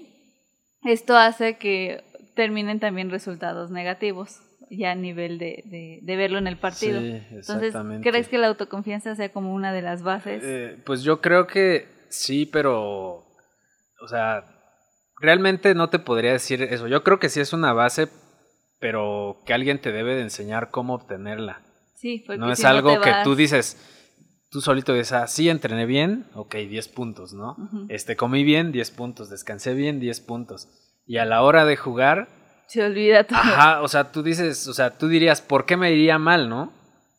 esto 0.85 1.17
hace 1.17 1.57
que 1.57 2.05
terminen 2.37 2.79
también 2.79 3.11
resultados 3.11 3.73
negativos 3.73 4.41
ya 4.71 4.93
a 4.93 4.95
nivel 4.95 5.39
de, 5.39 6.01
de, 6.03 6.17
verlo 6.17 6.39
en 6.39 6.47
el 6.47 6.57
partido. 6.57 7.01
Sí, 7.01 7.23
Entonces, 7.31 7.75
¿crees 8.03 8.29
que 8.29 8.39
la 8.39 8.49
autoconfianza 8.49 9.15
sea 9.15 9.33
como 9.33 9.55
una 9.55 9.73
de 9.73 9.83
las 9.83 10.03
bases? 10.03 10.43
Eh, 10.45 10.81
pues 10.85 11.03
yo 11.03 11.21
creo 11.21 11.47
que 11.47 11.89
sí, 12.09 12.47
pero, 12.47 13.27
o 14.01 14.09
sea, 14.09 14.45
realmente 15.21 15.75
no 15.75 15.89
te 15.89 15.99
podría 15.99 16.33
decir 16.33 16.63
eso. 16.63 16.89
Yo 16.89 17.03
creo 17.05 17.19
que 17.19 17.29
sí 17.29 17.41
es 17.41 17.53
una 17.53 17.73
base, 17.73 18.09
pero 18.81 19.39
que 19.47 19.55
alguien 19.55 19.81
te 19.81 19.93
debe 19.93 20.17
de 20.17 20.23
enseñar 20.23 20.71
cómo 20.71 20.95
obtenerla. 20.95 21.63
Sí, 21.95 22.25
porque 22.27 22.39
no 22.39 22.53
es 22.53 22.65
algo 22.65 23.01
que 23.01 23.13
tú 23.23 23.37
dices, 23.37 23.77
tú 24.51 24.61
solito 24.61 24.93
dices, 24.93 25.13
ah, 25.13 25.27
sí, 25.29 25.49
entrené 25.49 25.87
bien, 25.87 26.27
ok, 26.35 26.57
10 26.57 26.89
puntos, 26.89 27.33
¿no? 27.33 27.57
Este, 27.89 28.17
comí 28.17 28.43
bien, 28.43 28.73
10 28.73 28.91
puntos, 28.91 29.31
descansé 29.31 29.75
bien, 29.75 30.01
10 30.01 30.21
puntos 30.21 30.69
y 31.07 31.19
a 31.19 31.25
la 31.25 31.43
hora 31.43 31.65
de 31.65 31.77
jugar... 31.77 32.29
Se 32.67 32.85
olvida 32.85 33.25
todo. 33.25 33.39
Ajá, 33.39 33.83
o 33.83 33.89
sea, 33.89 34.11
tú 34.11 34.23
dices, 34.23 34.67
o 34.67 34.75
sea, 34.75 34.99
tú 34.99 35.09
dirías, 35.09 35.41
¿por 35.41 35.67
qué 35.67 35.77
me 35.77 35.93
iría 35.93 36.19
mal, 36.19 36.49
no? 36.49 36.73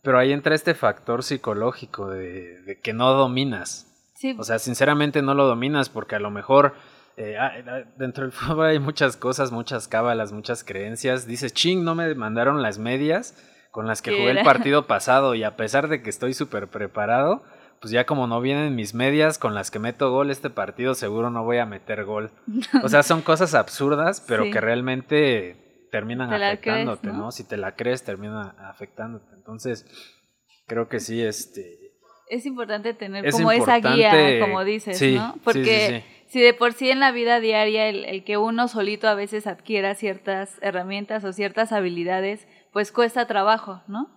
Pero 0.04 0.19
ahí 0.19 0.34
entra 0.34 0.56
este 0.56 0.73
factor 0.73 1.23
psicológico 1.23 2.10
de, 2.10 2.80
que 2.84 2.93
no 2.93 3.13
dominas. 3.13 3.88
Sí. 4.15 4.36
O 4.38 4.43
sea, 4.43 4.60
sinceramente 4.60 5.21
no 5.21 5.34
lo 5.34 5.45
dominas 5.45 5.89
porque 5.89 6.15
a 6.15 6.19
lo 6.19 6.32
mejor 6.32 6.73
eh, 7.17 7.36
ah, 7.38 7.52
ah, 7.67 7.82
dentro 7.97 8.23
del 8.23 8.32
fútbol 8.34 8.67
hay 8.67 8.80
muchas 8.80 9.17
cosas, 9.17 9.52
muchas 9.52 9.88
cábalas, 9.88 10.32
muchas 10.32 10.63
creencias. 10.63 11.26
Dices, 11.26 11.54
ching, 11.54 11.84
no 11.84 11.95
me 11.95 12.13
mandaron 12.15 12.62
las 12.62 12.78
medias 12.78 13.36
con 13.71 13.88
las 13.88 14.02
que 14.02 14.12
jugué 14.12 14.32
el 14.32 14.43
partido 14.43 14.88
pasado 14.88 15.36
y 15.36 15.43
a 15.43 15.56
pesar 15.56 15.88
de 15.88 16.02
que 16.02 16.10
estoy 16.10 16.34
súper 16.34 16.67
preparado, 16.67 17.43
pues 17.79 17.91
ya 17.91 18.05
como 18.05 18.27
no 18.27 18.41
vienen 18.41 18.75
mis 18.75 18.93
medias 18.93 19.37
con 19.37 19.53
las 19.53 19.71
que 19.71 19.79
meto 19.79 20.11
gol 20.11 20.31
este 20.31 20.49
partido, 20.49 20.95
seguro 20.95 21.29
no 21.29 21.43
voy 21.43 21.57
a 21.57 21.65
meter 21.65 22.05
gol. 22.05 22.31
O 22.83 22.89
sea, 22.89 23.03
son 23.03 23.21
cosas 23.21 23.53
absurdas, 23.53 24.23
pero 24.27 24.45
que 24.51 24.61
realmente 24.61 25.87
terminan 25.91 26.33
afectándote, 26.33 27.07
¿no? 27.07 27.31
Si 27.31 27.43
te 27.43 27.57
la 27.57 27.75
crees, 27.75 28.03
termina 28.03 28.55
afectándote. 28.69 29.35
Entonces, 29.35 29.85
creo 30.67 30.89
que 30.89 30.99
sí, 30.99 31.21
este... 31.21 31.77
Es 32.29 32.45
importante 32.45 32.93
tener 32.93 33.31
como 33.31 33.51
esa 33.51 33.79
guía, 33.79 34.39
como 34.41 34.65
dices, 34.65 35.01
¿no? 35.13 35.35
Porque 35.43 36.03
si 36.27 36.41
de 36.41 36.53
por 36.53 36.73
sí 36.73 36.89
en 36.89 36.99
la 36.99 37.11
vida 37.11 37.39
diaria 37.39 37.87
el, 37.87 38.03
el 38.03 38.25
que 38.25 38.37
uno 38.37 38.67
solito 38.67 39.07
a 39.07 39.15
veces 39.15 39.47
adquiera 39.47 39.95
ciertas 39.95 40.57
herramientas 40.61 41.23
o 41.23 41.31
ciertas 41.31 41.71
habilidades, 41.71 42.45
pues 42.73 42.91
cuesta 42.91 43.27
trabajo, 43.27 43.81
¿no? 43.87 44.16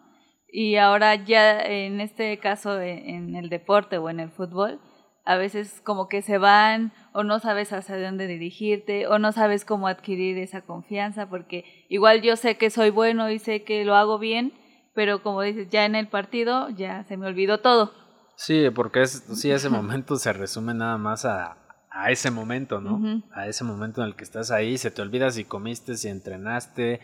Y 0.53 0.77
ahora 0.77 1.15
ya 1.15 1.61
en 1.61 2.01
este 2.01 2.39
caso 2.39 2.81
en 2.81 3.37
el 3.37 3.49
deporte 3.49 3.99
o 3.99 4.11
en 4.11 4.21
el 4.21 4.31
fútbol, 4.31 4.81
a 5.25 5.37
veces 5.37 5.81
como 5.85 6.09
que 6.09 6.23
se 6.23 6.39
van 6.39 6.93
o 7.13 7.23
no 7.23 7.39
sabes 7.39 7.73
hacia 7.73 8.01
dónde 8.01 8.27
dirigirte 8.27 9.07
o 9.07 9.19
no 9.19 9.33
sabes 9.33 9.65
cómo 9.65 9.87
adquirir 9.87 10.39
esa 10.39 10.63
confianza 10.63 11.29
porque 11.29 11.87
igual 11.89 12.23
yo 12.23 12.37
sé 12.37 12.57
que 12.57 12.71
soy 12.71 12.91
bueno 12.91 13.31
y 13.31 13.39
sé 13.39 13.63
que 13.63 13.85
lo 13.85 13.95
hago 13.95 14.19
bien, 14.19 14.53
pero 14.95 15.23
como 15.23 15.43
dices, 15.43 15.69
ya 15.71 15.85
en 15.85 15.95
el 15.95 16.09
partido 16.09 16.69
ya 16.71 17.05
se 17.05 17.17
me 17.17 17.27
olvidó 17.27 17.61
todo. 17.61 17.93
Sí, 18.37 18.71
porque 18.75 19.03
es, 19.03 19.25
sí, 19.35 19.51
ese 19.51 19.69
momento 19.71 20.17
se 20.17 20.33
resume 20.33 20.75
nada 20.75 20.99
más 20.99 21.25
a, 21.25 21.59
a 21.91 22.11
ese 22.11 22.31
momento, 22.31 22.81
¿no? 22.81 23.23
A 23.33 23.47
ese 23.47 23.65
momento 23.65 24.01
en 24.01 24.09
el 24.09 24.17
que 24.17 24.25
estás 24.25 24.51
ahí, 24.51 24.79
se 24.79 24.91
te 24.91 25.03
olvida 25.03 25.31
si 25.31 25.45
comiste, 25.45 25.97
si 25.97 26.09
entrenaste, 26.09 27.01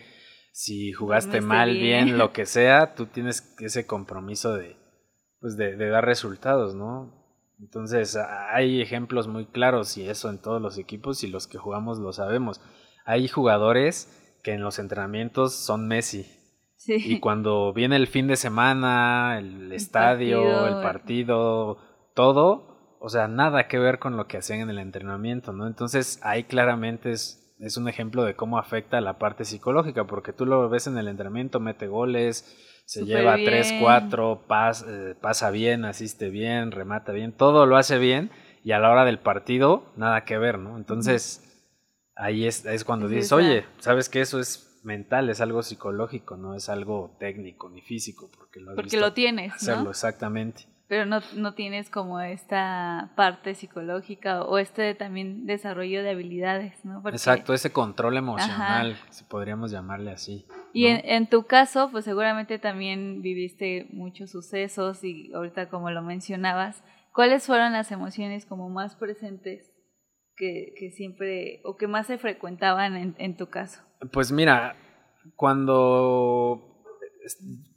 si 0.57 0.91
jugaste 0.91 1.43
mal, 1.43 1.75
bien. 1.75 2.17
lo 2.17 2.33
que 2.33 2.47
sea, 2.47 2.95
tú 2.95 3.05
tienes 3.05 3.55
ese 3.59 3.87
compromiso 3.87 4.55
de, 4.55 4.75
pues 5.39 5.59
de, 5.59 5.77
dar 5.77 6.07
resultados, 6.07 6.75
¿no? 6.75 7.13
Entonces 7.61 8.17
hay 8.17 8.81
ejemplos 8.81 9.29
muy 9.29 9.45
claros 9.45 9.99
y 9.99 10.09
eso 10.09 10.31
en 10.31 10.41
todos 10.41 10.63
los 10.63 10.79
equipos 10.79 11.23
y 11.23 11.27
los 11.27 11.47
que 11.47 11.59
jugamos 11.59 11.99
lo 11.99 12.11
sabemos. 12.15 12.63
Hay 13.05 13.29
jugadores 13.29 14.39
que 14.43 14.55
en 14.55 14.63
los 14.63 14.79
entrenamientos 14.79 15.55
son 15.55 15.89
Messi. 15.89 16.25
Sí. 16.77 16.95
Y 17.05 17.21
cuando 17.21 17.75
viene 17.75 17.97
el 17.97 18.07
fin 18.07 18.27
de 18.27 18.37
semana, 18.37 19.39
el, 19.39 19.71
estadio, 19.73 20.69
el 20.69 20.83
partido, 20.83 21.77
todo, 22.15 22.97
o 22.99 23.11
sea, 23.11 23.29
nada 23.29 23.69
que 23.69 23.79
ver 23.79 23.99
con 23.99 24.17
lo 24.17 24.27
que 24.27 24.39
hacían 24.39 24.61
en 24.61 24.71
el 24.71 24.79
entrenamiento, 24.79 25.53
¿no? 25.53 25.67
Entonces 25.67 26.19
ahí 26.23 26.45
claramente 26.45 27.11
es 27.11 27.46
es 27.59 27.77
un 27.77 27.89
ejemplo 27.89 28.25
de 28.25 28.35
cómo 28.35 28.59
afecta 28.59 29.01
la 29.01 29.19
parte 29.19 29.45
psicológica, 29.45 30.05
porque 30.05 30.33
tú 30.33 30.47
lo 30.47 30.69
ves 30.69 30.87
en 30.87 30.99
el 30.99 31.09
entrenamiento, 31.09 31.61
mete 31.61 31.87
goles, 31.87 32.57
se 32.85 33.05
lleva 33.05 33.37
3, 33.37 33.77
4, 33.81 34.45
eh, 34.87 35.15
pasa 35.21 35.51
bien, 35.51 35.85
asiste 35.85 36.31
bien, 36.31 36.71
remata 36.71 37.13
bien, 37.13 37.33
todo 37.33 37.67
lo 37.67 37.77
hace 37.77 37.99
bien 37.99 38.31
y 38.63 38.73
a 38.73 38.79
la 38.79 38.91
hora 38.91 39.05
del 39.05 39.19
partido 39.19 39.93
nada 39.97 40.25
que 40.25 40.39
ver, 40.39 40.59
¿no? 40.59 40.77
Entonces 40.77 41.43
ahí 42.15 42.47
es, 42.47 42.65
es 42.65 42.85
cuando 42.85 43.09
dices, 43.09 43.33
oye, 43.33 43.65
sabes 43.79 44.09
que 44.09 44.21
eso 44.21 44.39
es 44.39 44.81
mental, 44.85 45.31
es 45.31 45.41
algo 45.41 45.63
psicológico, 45.63 46.37
no 46.37 46.55
es 46.55 46.69
algo 46.69 47.17
técnico 47.19 47.69
ni 47.71 47.81
físico, 47.81 48.31
porque 48.37 48.61
lo, 48.61 48.75
porque 48.75 48.97
lo 48.97 49.13
tienes. 49.13 49.53
Hacerlo, 49.55 49.91
exactamente 49.91 50.76
pero 50.89 51.05
no, 51.05 51.21
no 51.35 51.55
tienes 51.55 51.91
como 51.91 52.21
esta 52.21 53.13
parte 53.17 53.55
psicológica 53.55 54.43
o 54.43 54.59
este 54.59 54.95
también 54.95 55.47
desarrollo 55.47 56.03
de 56.03 56.11
habilidades, 56.11 56.85
¿no? 56.85 57.03
Exacto, 57.09 57.55
ese 57.55 57.73
control 57.73 58.17
emocional, 58.17 58.97
si 59.11 59.25
podríamos 59.25 59.73
llamarle 59.73 60.13
así. 60.13 60.47
Y 60.73 60.87
en, 60.87 61.01
en, 61.05 61.27
tu 61.29 61.45
caso, 61.45 61.91
pues 61.91 62.05
seguramente 62.05 62.59
también 62.59 63.21
viviste 63.21 63.89
muchos 63.91 64.31
sucesos 64.31 65.03
y 65.03 65.33
ahorita 65.35 65.69
como 65.69 65.91
lo 65.91 66.03
mencionabas, 66.03 66.85
¿cuáles 67.13 67.47
fueron 67.47 67.73
las 67.73 67.91
emociones 67.91 68.47
como 68.47 68.69
más 68.69 68.95
presentes 68.95 69.73
que, 70.37 70.73
que 70.79 70.91
siempre 70.93 71.63
o 71.65 71.77
que 71.77 71.89
más 71.89 72.07
se 72.07 72.19
frecuentaban 72.19 72.97
en, 72.97 73.17
en 73.19 73.37
tu 73.37 73.49
caso? 73.49 73.83
Pues 74.13 74.31
mira, 74.31 74.77
cuando 75.35 76.76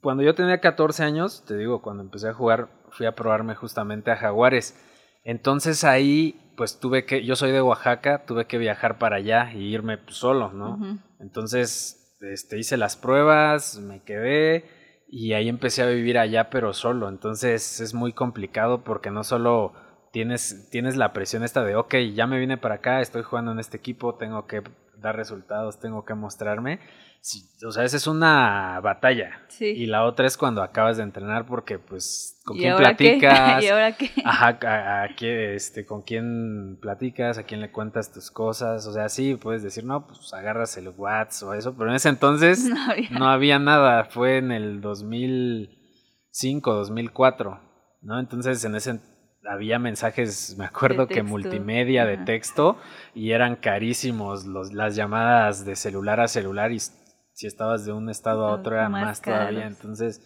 cuando 0.01 0.23
yo 0.23 0.35
tenía 0.35 0.59
14 0.59 1.03
años, 1.03 1.43
te 1.45 1.57
digo, 1.57 1.81
cuando 1.81 2.03
empecé 2.03 2.29
a 2.29 2.33
jugar, 2.33 2.69
fui 2.89 3.05
a 3.05 3.15
probarme 3.15 3.55
justamente 3.55 4.11
a 4.11 4.17
Jaguares. 4.17 4.77
Entonces 5.23 5.83
ahí, 5.83 6.53
pues 6.55 6.79
tuve 6.79 7.05
que, 7.05 7.25
yo 7.25 7.35
soy 7.35 7.51
de 7.51 7.61
Oaxaca, 7.61 8.25
tuve 8.25 8.45
que 8.45 8.57
viajar 8.57 8.97
para 8.97 9.17
allá 9.17 9.51
y 9.53 9.73
irme 9.73 9.97
pues, 9.97 10.17
solo, 10.17 10.51
¿no? 10.53 10.99
Entonces, 11.19 12.17
este, 12.21 12.57
hice 12.59 12.77
las 12.77 12.95
pruebas, 12.95 13.79
me 13.79 14.01
quedé 14.03 14.65
y 15.07 15.33
ahí 15.33 15.49
empecé 15.49 15.81
a 15.81 15.87
vivir 15.87 16.17
allá, 16.17 16.49
pero 16.49 16.73
solo. 16.73 17.09
Entonces 17.09 17.79
es 17.79 17.93
muy 17.93 18.13
complicado 18.13 18.83
porque 18.83 19.11
no 19.11 19.23
solo 19.23 19.73
tienes, 20.11 20.69
tienes 20.71 20.95
la 20.95 21.13
presión 21.13 21.43
esta 21.43 21.63
de, 21.63 21.75
ok, 21.75 21.95
ya 22.13 22.27
me 22.27 22.39
vine 22.39 22.57
para 22.57 22.75
acá, 22.75 23.01
estoy 23.01 23.23
jugando 23.23 23.51
en 23.51 23.59
este 23.59 23.77
equipo, 23.77 24.15
tengo 24.15 24.47
que 24.47 24.63
dar 24.97 25.15
resultados, 25.15 25.79
tengo 25.79 26.05
que 26.05 26.13
mostrarme. 26.13 26.79
Sí, 27.21 27.41
o 27.65 27.71
sea, 27.71 27.83
esa 27.83 27.97
es 27.97 28.07
una 28.07 28.79
batalla. 28.81 29.41
Sí. 29.49 29.65
Y 29.65 29.87
la 29.87 30.05
otra 30.05 30.25
es 30.25 30.37
cuando 30.37 30.63
acabas 30.63 30.95
de 30.95 31.03
entrenar 31.03 31.45
porque, 31.45 31.77
pues, 31.77 32.39
con 32.45 32.55
¿Y 32.55 32.61
quién 32.61 32.71
ahora 32.71 32.95
qué? 32.95 33.17
platicas. 33.19 33.63
¿Y 33.63 33.67
ahora 33.67 33.91
qué? 33.91 34.09
Ajá, 34.23 34.57
a, 34.61 35.05
este, 35.19 35.85
con 35.85 36.03
quién 36.03 36.77
platicas, 36.81 37.37
a 37.37 37.43
quién 37.43 37.59
le 37.59 37.71
cuentas 37.73 38.13
tus 38.13 38.31
cosas, 38.31 38.87
o 38.87 38.93
sea, 38.93 39.09
sí, 39.09 39.35
puedes 39.35 39.63
decir, 39.63 39.83
no, 39.83 40.07
pues 40.07 40.33
agarras 40.33 40.77
el 40.77 40.87
WhatsApp 40.89 41.49
o 41.49 41.53
eso, 41.53 41.75
pero 41.77 41.89
en 41.89 41.97
ese 41.97 42.07
entonces 42.07 42.63
No 42.69 42.89
había. 42.89 43.09
no 43.09 43.25
había 43.29 43.59
nada, 43.59 44.05
fue 44.05 44.37
en 44.37 44.53
el 44.53 44.79
2005, 44.79 46.73
2004, 46.73 47.59
¿no? 48.01 48.17
Entonces 48.17 48.63
en 48.63 48.75
ese 48.75 49.01
había 49.47 49.79
mensajes, 49.79 50.55
me 50.57 50.65
acuerdo 50.65 51.07
que 51.07 51.23
multimedia 51.23 52.05
de 52.05 52.17
texto 52.17 52.77
y 53.13 53.31
eran 53.31 53.55
carísimos 53.55 54.45
los, 54.45 54.73
las 54.73 54.95
llamadas 54.95 55.65
de 55.65 55.75
celular 55.75 56.19
a 56.19 56.27
celular 56.27 56.71
y 56.71 56.79
si 56.79 57.47
estabas 57.47 57.85
de 57.85 57.93
un 57.93 58.09
estado 58.09 58.45
a 58.45 58.53
otro 58.53 58.75
era 58.75 58.89
más 58.89 59.01
más 59.01 59.21
todavía, 59.21 59.67
entonces 59.67 60.21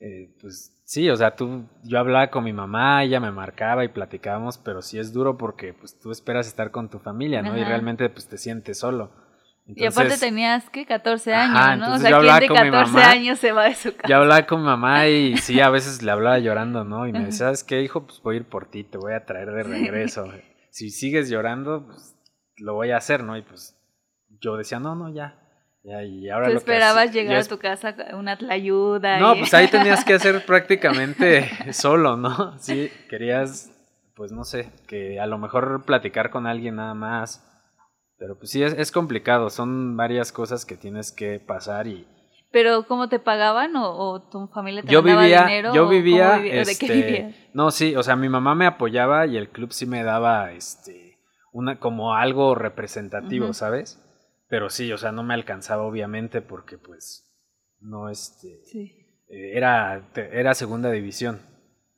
eh, 0.00 0.36
pues 0.40 0.82
sí, 0.84 1.08
o 1.08 1.16
sea, 1.16 1.34
tú, 1.34 1.64
yo 1.82 1.98
hablaba 1.98 2.30
con 2.30 2.44
mi 2.44 2.52
mamá, 2.52 3.02
ella 3.04 3.20
me 3.20 3.30
marcaba 3.30 3.84
y 3.84 3.88
platicábamos, 3.88 4.58
pero 4.58 4.82
sí 4.82 4.98
es 4.98 5.12
duro 5.12 5.38
porque 5.38 5.72
pues 5.72 5.98
tú 5.98 6.10
esperas 6.10 6.46
estar 6.46 6.70
con 6.70 6.90
tu 6.90 6.98
familia, 6.98 7.42
¿no? 7.42 7.56
Y 7.56 7.64
realmente 7.64 8.08
pues 8.10 8.28
te 8.28 8.36
sientes 8.36 8.78
solo. 8.78 9.23
Y 9.66 9.86
aparte 9.86 10.18
tenías, 10.18 10.68
¿qué? 10.70 10.84
14 10.84 11.32
Ajá, 11.34 11.72
años, 11.72 11.88
¿no? 11.88 11.94
O 11.94 11.98
sea, 11.98 12.18
¿quién 12.20 12.38
de 12.40 12.48
con 12.48 12.60
mi 12.60 12.70
14 12.70 12.92
mamá. 12.92 13.10
años 13.10 13.38
se 13.38 13.52
va 13.52 13.64
de 13.64 13.74
su 13.74 13.94
casa? 13.96 14.08
yo 14.08 14.16
hablaba 14.18 14.46
con 14.46 14.60
mi 14.60 14.66
mamá 14.66 15.06
y 15.08 15.36
sí, 15.38 15.60
a 15.60 15.70
veces 15.70 16.02
le 16.02 16.10
hablaba 16.10 16.38
llorando, 16.38 16.84
¿no? 16.84 17.06
Y 17.06 17.12
me 17.12 17.20
decía, 17.20 17.46
¿sabes 17.46 17.64
qué, 17.64 17.80
hijo? 17.82 18.06
Pues 18.06 18.20
voy 18.22 18.36
a 18.36 18.38
ir 18.40 18.44
por 18.44 18.66
ti, 18.70 18.84
te 18.84 18.98
voy 18.98 19.14
a 19.14 19.24
traer 19.24 19.50
de 19.52 19.62
regreso. 19.62 20.28
si 20.70 20.90
sigues 20.90 21.30
llorando, 21.30 21.86
pues 21.86 22.14
lo 22.58 22.74
voy 22.74 22.90
a 22.90 22.98
hacer, 22.98 23.24
¿no? 23.24 23.36
Y 23.38 23.42
pues 23.42 23.76
yo 24.40 24.56
decía, 24.56 24.78
no, 24.80 24.94
no, 24.94 25.08
ya. 25.12 25.36
ya 25.82 26.02
y 26.02 26.28
ahora 26.28 26.48
Tú 26.48 26.52
lo 26.54 26.58
que 26.60 26.70
esperabas 26.72 27.12
llegar 27.12 27.36
a 27.36 27.44
tu 27.44 27.58
casa 27.58 27.94
una 28.12 28.36
tlayuda. 28.36 29.18
No, 29.18 29.34
y- 29.34 29.38
pues 29.40 29.54
ahí 29.54 29.68
tenías 29.68 30.04
que 30.04 30.14
hacer 30.14 30.44
prácticamente 30.46 31.48
solo, 31.72 32.16
¿no? 32.18 32.58
Sí, 32.58 32.90
querías, 33.08 33.70
pues 34.14 34.30
no 34.30 34.44
sé, 34.44 34.70
que 34.86 35.18
a 35.20 35.26
lo 35.26 35.38
mejor 35.38 35.84
platicar 35.86 36.28
con 36.28 36.46
alguien 36.46 36.76
nada 36.76 36.92
más. 36.94 37.42
Pero 38.18 38.38
pues 38.38 38.50
sí, 38.50 38.62
es, 38.62 38.72
es 38.74 38.92
complicado, 38.92 39.50
son 39.50 39.96
varias 39.96 40.32
cosas 40.32 40.64
que 40.64 40.76
tienes 40.76 41.12
que 41.12 41.40
pasar 41.40 41.86
y... 41.86 42.06
Pero, 42.52 42.86
¿cómo 42.86 43.08
te 43.08 43.18
pagaban? 43.18 43.74
¿O, 43.74 43.90
o 43.90 44.22
tu 44.28 44.46
familia 44.46 44.82
te 44.82 44.88
Yo 44.92 45.02
mandaba 45.02 45.22
vivía, 45.22 45.40
dinero? 45.44 45.74
yo 45.74 45.86
¿O 45.86 45.88
vivía, 45.88 46.30
cómo 46.34 46.42
vivi- 46.44 46.50
¿De 46.50 46.64
qué 46.78 46.86
este, 46.86 46.92
vivías? 47.02 47.34
no, 47.52 47.70
sí, 47.72 47.96
o 47.96 48.02
sea, 48.04 48.14
mi 48.14 48.28
mamá 48.28 48.54
me 48.54 48.66
apoyaba 48.66 49.26
y 49.26 49.36
el 49.36 49.48
club 49.48 49.72
sí 49.72 49.86
me 49.86 50.04
daba, 50.04 50.52
este, 50.52 51.18
una, 51.52 51.80
como 51.80 52.14
algo 52.14 52.54
representativo, 52.54 53.46
Ujú. 53.46 53.54
¿sabes? 53.54 54.00
Pero 54.48 54.70
sí, 54.70 54.92
o 54.92 54.98
sea, 54.98 55.10
no 55.10 55.24
me 55.24 55.34
alcanzaba 55.34 55.82
obviamente 55.82 56.42
porque 56.42 56.78
pues 56.78 57.24
no, 57.80 58.08
este, 58.08 58.60
Sí. 58.66 58.92
eh, 59.28 59.52
era, 59.56 60.08
era 60.14 60.54
segunda 60.54 60.92
división. 60.92 61.40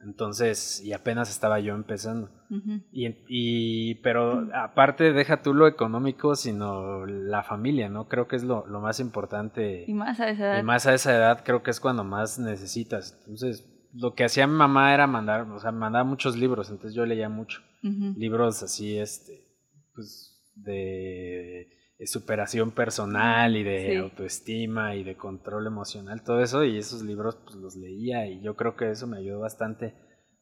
Entonces, 0.01 0.83
y 0.85 0.93
apenas 0.93 1.31
estaba 1.31 1.59
yo 1.59 1.75
empezando. 1.75 2.31
Ujú. 2.51 2.83
Y, 2.93 3.09
y 3.29 3.95
pero 3.97 4.49
aparte, 4.55 5.13
deja 5.13 5.43
tú 5.43 5.55
lo 5.55 5.67
económico, 5.67 6.37
sino 6.37 7.07
la 7.07 7.43
familia, 7.43 7.89
¿no? 7.89 8.07
Creo 8.09 8.29
que 8.29 8.37
es 8.37 8.45
lo, 8.45 8.67
lo 8.67 8.81
más 8.81 9.01
importante. 9.01 9.85
Y 9.87 9.95
más 9.95 10.21
a 10.21 10.31
esa 10.31 10.45
edad. 10.45 10.61
Y 10.61 10.63
más 10.63 10.87
a 10.87 10.95
esa 10.95 11.15
edad, 11.15 11.43
creo 11.45 11.63
que 11.63 11.71
es 11.71 11.81
cuando 11.81 12.05
más 12.05 12.39
necesitas. 12.39 13.17
Entonces, 13.21 13.67
lo 13.95 14.15
que 14.15 14.25
hacía 14.25 14.47
mi 14.47 14.55
mamá 14.55 14.93
era 14.93 15.07
mandar, 15.07 15.51
o 15.51 15.59
sea, 15.59 15.73
mandaba 15.73 16.05
muchos 16.05 16.37
libros, 16.37 16.71
entonces 16.71 16.95
yo 16.95 17.07
leía 17.07 17.29
mucho. 17.29 17.63
Libros 17.83 18.65
así, 18.65 18.99
este, 18.99 19.47
pues, 19.95 20.43
de 20.57 21.69
superación 22.05 22.73
personal 22.73 23.57
y 23.57 23.63
de 23.63 23.87
Sí. 23.93 23.97
autoestima 23.97 24.95
y 24.97 25.03
de 25.05 25.17
control 25.17 25.67
emocional, 25.67 26.23
todo 26.23 26.41
eso, 26.41 26.63
y 26.65 26.77
esos 26.77 27.03
libros 27.03 27.37
pues 27.45 27.57
los 27.57 27.75
leía 27.77 28.27
y 28.27 28.43
yo 28.43 28.55
creo 28.55 28.77
que 28.77 28.91
eso 28.91 29.07
me 29.07 29.17
ayudó 29.19 29.41
bastante 29.41 29.95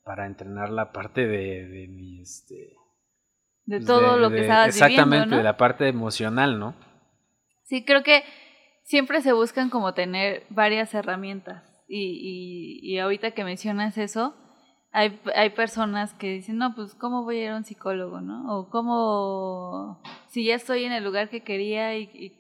para 0.03 0.27
entrenar 0.27 0.71
la 0.71 0.91
parte 0.93 1.27
de, 1.27 1.67
de 1.69 1.87
mi, 1.89 2.21
este... 2.21 2.73
De 3.67 3.77
pues, 3.77 3.87
todo 3.87 4.15
de- 4.17 4.21
lo 4.21 4.29
que 4.31 4.35
de- 4.37 4.41
estabas 4.43 4.67
Exactamente, 4.69 5.07
viviendo, 5.07 5.27
¿no? 5.31 5.37
de 5.37 5.43
la 5.45 5.57
parte 5.57 5.87
emocional, 5.89 6.59
¿no? 6.59 6.75
Sí, 7.63 7.85
creo 7.85 8.03
que 8.03 8.23
siempre 8.83 9.23
se 9.23 9.33
buscan 9.33 9.71
como 9.71 9.95
tener 9.95 10.45
varias 10.51 10.93
herramientas. 10.93 11.63
Y, 11.89 12.81
y, 12.83 12.93
y 12.95 12.99
ahorita 12.99 13.31
que 13.31 13.45
mencionas 13.45 13.97
eso, 13.97 14.35
hay, 14.95 15.21
hay 15.35 15.51
personas 15.51 16.15
que 16.15 16.31
dicen, 16.31 16.57
no, 16.57 16.75
pues, 16.75 16.95
¿cómo 16.95 17.25
voy 17.25 17.39
a 17.41 17.45
ir 17.45 17.51
a 17.51 17.57
un 17.57 17.65
psicólogo, 17.65 18.21
no? 18.21 18.57
O 18.57 18.71
cómo, 18.71 20.01
si 20.29 20.45
ya 20.45 20.55
estoy 20.55 20.85
en 20.85 20.93
el 20.93 21.03
lugar 21.03 21.29
que 21.29 21.43
quería, 21.43 21.99
y, 21.99 22.33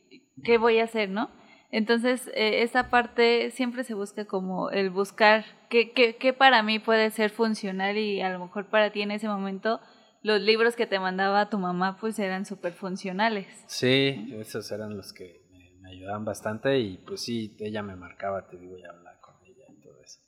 ¿qué 0.44 0.56
voy 0.56 0.78
a 0.78 0.84
hacer, 0.84 1.10
no? 1.10 1.30
Entonces, 1.72 2.28
eh, 2.28 2.62
esa 2.62 2.90
parte 2.90 3.50
siempre 3.50 3.82
se 3.82 3.94
busca 3.94 4.24
como 4.26 4.70
el 4.70 4.90
buscar 4.90 5.44
qué, 5.68 5.90
qué, 5.90 6.14
qué 6.14 6.32
para 6.32 6.62
mí 6.62 6.78
puede 6.78 7.10
ser 7.10 7.30
funcional 7.30 7.98
y 7.98 8.20
a 8.20 8.30
lo 8.30 8.38
mejor 8.38 8.66
para 8.66 8.92
ti 8.92 9.02
en 9.02 9.10
ese 9.10 9.26
momento 9.26 9.80
los 10.22 10.40
libros 10.40 10.76
que 10.76 10.86
te 10.86 11.00
mandaba 11.00 11.50
tu 11.50 11.58
mamá 11.58 11.98
pues 12.00 12.20
eran 12.20 12.46
súper 12.46 12.72
funcionales. 12.72 13.46
Sí, 13.66 14.32
esos 14.38 14.70
eran 14.70 14.96
los 14.96 15.12
que 15.12 15.42
me, 15.80 15.90
ayudaban 15.90 16.24
bastante 16.24 16.78
y 16.78 16.98
pues 16.98 17.22
sí, 17.22 17.56
ella 17.58 17.82
me 17.82 17.96
marcaba, 17.96 18.46
te 18.46 18.56
digo, 18.56 18.78
y 18.78 18.84
hablaba 18.84 19.20
con 19.20 19.34
ella 19.44 19.64
y 19.68 19.82
todo 19.82 20.00
eso. 20.00 20.20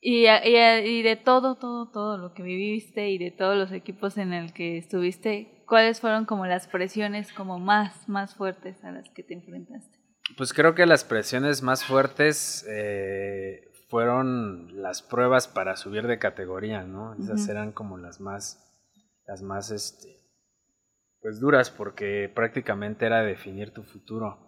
Y, 0.00 0.26
y, 0.26 0.56
y 0.56 1.02
de 1.02 1.16
todo, 1.16 1.56
todo, 1.56 1.90
todo 1.90 2.16
lo 2.16 2.32
que 2.32 2.42
viviste 2.42 3.10
y 3.10 3.18
de 3.18 3.30
todos 3.30 3.56
los 3.56 3.70
equipos 3.72 4.16
en 4.16 4.32
el 4.32 4.52
que 4.54 4.78
estuviste, 4.78 5.64
¿cuáles 5.66 6.00
fueron 6.00 6.24
como 6.24 6.46
las 6.46 6.66
presiones 6.66 7.32
como 7.32 7.58
más, 7.58 8.08
más 8.08 8.34
fuertes 8.34 8.82
a 8.82 8.92
las 8.92 9.10
que 9.10 9.22
te 9.22 9.34
enfrentaste? 9.34 9.98
Pues 10.36 10.52
creo 10.52 10.74
que 10.74 10.86
las 10.86 11.04
presiones 11.04 11.62
más 11.62 11.84
fuertes 11.84 12.64
eh, 12.68 13.70
fueron 13.88 14.80
las 14.80 15.02
pruebas 15.02 15.48
para 15.48 15.76
subir 15.76 16.06
de 16.06 16.18
categoría, 16.18 16.84
¿no? 16.84 17.14
Esas 17.14 17.48
eran 17.48 17.72
como 17.72 17.98
las 17.98 18.20
más, 18.20 18.58
las 19.26 19.42
más, 19.42 19.70
este, 19.70 20.20
pues 21.20 21.40
duras 21.40 21.70
porque 21.70 22.30
prácticamente 22.32 23.06
era 23.06 23.22
definir 23.22 23.72
tu 23.72 23.82
futuro. 23.82 24.38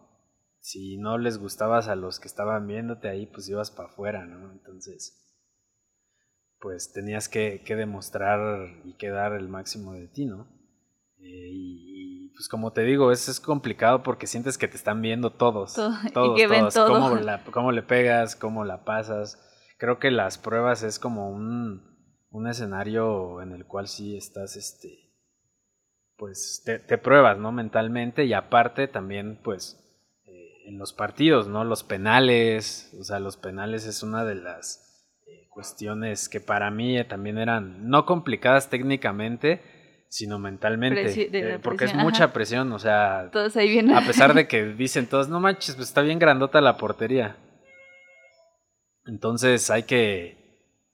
Si 0.61 0.97
no 0.97 1.19
les 1.19 1.38
gustabas 1.38 1.88
a 1.88 1.97
los 1.97 2.21
que 2.21 2.29
estaban 2.29 2.67
viéndote 2.69 3.09
ahí, 3.09 3.27
pues 3.27 3.49
ibas 3.49 3.73
para 3.73 3.88
afuera, 3.88 4.25
¿no? 4.25 4.53
Entonces, 4.53 5.32
pues 6.62 6.92
tenías 6.92 7.29
que, 7.29 7.61
que 7.66 7.75
demostrar 7.75 8.68
y 8.85 8.94
que 8.94 9.11
dar 9.11 9.33
el 9.33 9.48
máximo 9.48 9.92
de 9.94 10.07
ti, 10.07 10.27
¿no? 10.27 10.46
Eh, 11.18 11.48
y, 11.51 12.27
y, 12.27 12.29
pues 12.35 12.48
como 12.48 12.72
te 12.72 12.83
digo, 12.83 13.11
es, 13.11 13.29
es 13.29 13.40
complicado 13.40 14.05
porque 14.05 14.29
sientes 14.29 14.57
que 14.57 14.68
te 14.68 14.77
están 14.77 15.03
viendo 15.03 15.31
todos. 15.33 15.75
Todo- 15.75 15.92
y 16.07 16.12
todos, 16.12 16.40
que 16.40 16.46
todos. 16.46 16.75
todo. 16.75 16.87
Cómo, 16.87 17.16
la- 17.16 17.42
cómo 17.53 17.72
le 17.72 17.83
pegas, 17.83 18.37
cómo 18.37 18.64
la 18.64 18.85
pasas. 18.85 19.38
Creo 19.77 19.98
que 19.98 20.12
las 20.12 20.38
pruebas 20.38 20.85
es 20.85 21.01
como 21.01 21.31
un, 21.33 21.83
un 22.31 22.46
escenario 22.46 23.42
en 23.42 23.51
el 23.53 23.66
cual 23.66 23.88
sí 23.88 24.16
estás, 24.16 24.55
este, 24.55 25.11
pues 26.16 26.62
te, 26.64 26.79
te 26.79 26.96
pruebas, 26.96 27.38
¿no? 27.38 27.51
Mentalmente 27.51 28.25
y 28.25 28.33
aparte 28.35 28.87
también, 28.87 29.40
pues, 29.42 29.79
eh, 30.27 30.68
en 30.68 30.79
los 30.79 30.92
partidos, 30.92 31.48
¿no? 31.48 31.64
Los 31.64 31.83
penales, 31.83 32.94
o 33.01 33.03
sea, 33.03 33.18
los 33.18 33.37
penales 33.37 33.85
es 33.87 34.05
una 34.05 34.25
de 34.25 34.37
las 34.37 34.92
cuestiones 35.53 36.29
que 36.29 36.41
para 36.41 36.71
mí 36.71 36.99
eh, 36.99 37.05
también 37.05 37.38
eran 37.38 37.88
no 37.88 38.05
complicadas 38.07 38.71
técnicamente, 38.71 39.61
sino 40.09 40.38
mentalmente, 40.38 41.12
eh, 41.33 41.59
porque 41.62 41.85
es 41.87 41.95
mucha 41.95 42.25
ajá. 42.25 42.33
presión, 42.33 42.73
o 42.73 42.79
sea, 42.79 43.31
Todos 43.33 43.57
ahí 43.57 43.71
viendo. 43.71 43.97
a 43.97 44.01
pesar 44.03 44.35
de 44.35 44.47
que 44.49 44.65
dicen 44.65 45.07
todos, 45.07 45.29
no 45.29 45.41
manches, 45.41 45.75
pues 45.75 45.88
está 45.88 46.03
bien 46.03 46.19
grandota 46.19 46.61
la 46.61 46.77
portería. 46.77 47.37
Entonces 49.07 49.71
hay 49.71 49.83
que, 49.85 50.37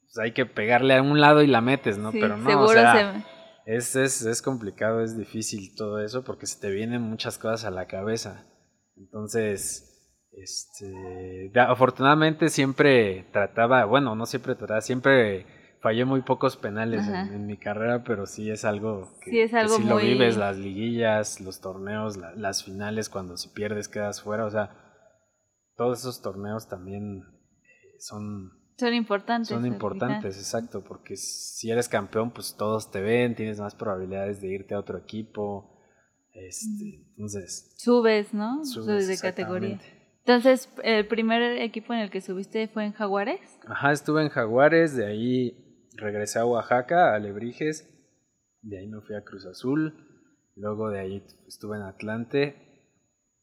pues 0.03 0.19
hay 0.19 0.33
que 0.33 0.47
pegarle 0.47 0.95
a 0.97 1.03
un 1.03 1.21
lado 1.21 1.43
y 1.43 1.47
la 1.47 1.61
metes, 1.61 1.99
¿no? 1.99 2.13
Sí, 2.13 2.19
Pero 2.21 2.37
no, 2.37 2.49
seguro 2.49 2.65
o 2.65 2.73
sea, 2.73 3.23
se- 3.67 3.77
es, 3.77 3.97
es, 3.97 4.23
es 4.25 4.41
complicado, 4.43 5.03
es 5.03 5.17
difícil 5.19 5.75
todo 5.77 6.01
eso 6.03 6.25
porque 6.25 6.47
se 6.47 6.59
te 6.61 6.71
vienen 6.71 7.03
muchas 7.03 7.37
cosas 7.39 7.65
a 7.67 7.71
la 7.71 7.87
cabeza. 7.87 8.47
Entonces, 8.97 9.88
este, 10.43 11.51
da- 11.53 11.71
afortunadamente 11.71 12.49
siempre 12.49 13.25
trataba, 13.33 13.85
bueno, 13.85 14.15
no 14.15 14.27
siempre 14.27 14.55
trataba, 14.55 14.81
siempre 14.81 15.47
fallé 15.81 16.05
muy 16.05 16.23
pocos 16.23 16.57
penales 16.57 17.07
en, 17.07 17.47
mi 17.47 17.57
carrera, 17.57 18.03
pero 18.05 18.27
sí 18.27 18.51
es 18.51 18.65
algo 18.65 19.13
que, 19.23 19.31
Sí, 19.31 19.39
es 19.41 19.53
que 19.53 19.85
lo 19.85 19.97
vives, 19.97 20.37
las 20.37 20.57
liguillas, 20.57 21.41
los 21.41 21.61
torneos, 21.61 22.17
la- 22.17 22.35
las 22.35 22.65
finales, 22.65 23.09
cuando 23.09 23.37
si 23.37 23.49
pierdes 23.49 23.89
quedas 23.89 24.23
fuera, 24.23 24.45
o 24.45 24.51
sea, 24.51 24.71
todos 25.77 26.01
esos 26.01 26.21
torneos 26.21 26.69
también 26.69 27.23
eh, 27.63 27.97
son, 28.01 28.53
Son 28.77 28.95
importantes. 28.95 29.49
Son 29.49 29.67
importantes, 29.67 30.37
exacto, 30.37 30.83
porque 30.83 31.17
si 31.17 31.71
eres 31.71 31.89
campeón, 31.89 32.33
pues 32.33 32.57
todos 32.57 32.91
te 32.91 33.01
ven, 33.01 33.35
tienes 33.35 33.61
más 33.61 33.75
probabilidades 33.75 34.41
de 34.41 34.49
irte 34.49 34.75
a 34.75 34.81
otro 34.81 34.99
equipo. 34.99 35.75
Este, 36.33 37.05
entonces. 37.11 37.73
Subes, 37.77 38.33
¿no? 38.33 38.65
Subes, 38.65 39.09
de 39.09 39.19
categoría. 39.19 39.81
Entonces, 40.29 40.69
¿el 40.85 41.07
primer 41.07 41.41
equipo 41.63 41.95
en 41.95 42.01
el 42.01 42.11
que 42.11 42.21
subiste 42.21 42.69
fue 42.69 42.85
en 42.85 42.93
Jaguares? 42.93 43.41
Ajá, 43.67 43.93
estuve 43.93 44.21
en 44.21 44.29
Jaguares, 44.29 44.95
de 44.95 45.07
ahí 45.07 45.89
regresé 45.97 46.39
a 46.39 46.45
Oaxaca, 46.45 47.15
a 47.15 47.19
Lebrijes, 47.19 47.89
de 48.61 48.79
ahí 48.79 48.87
me 48.89 49.01
fui 49.01 49.17
a 49.17 49.25
Cruz 49.25 49.47
Azul, 49.47 49.95
luego 50.55 50.91
de 50.91 51.01
ahí 51.01 51.27
estuve 51.47 51.79
en 51.79 51.85
Atlante 51.85 52.57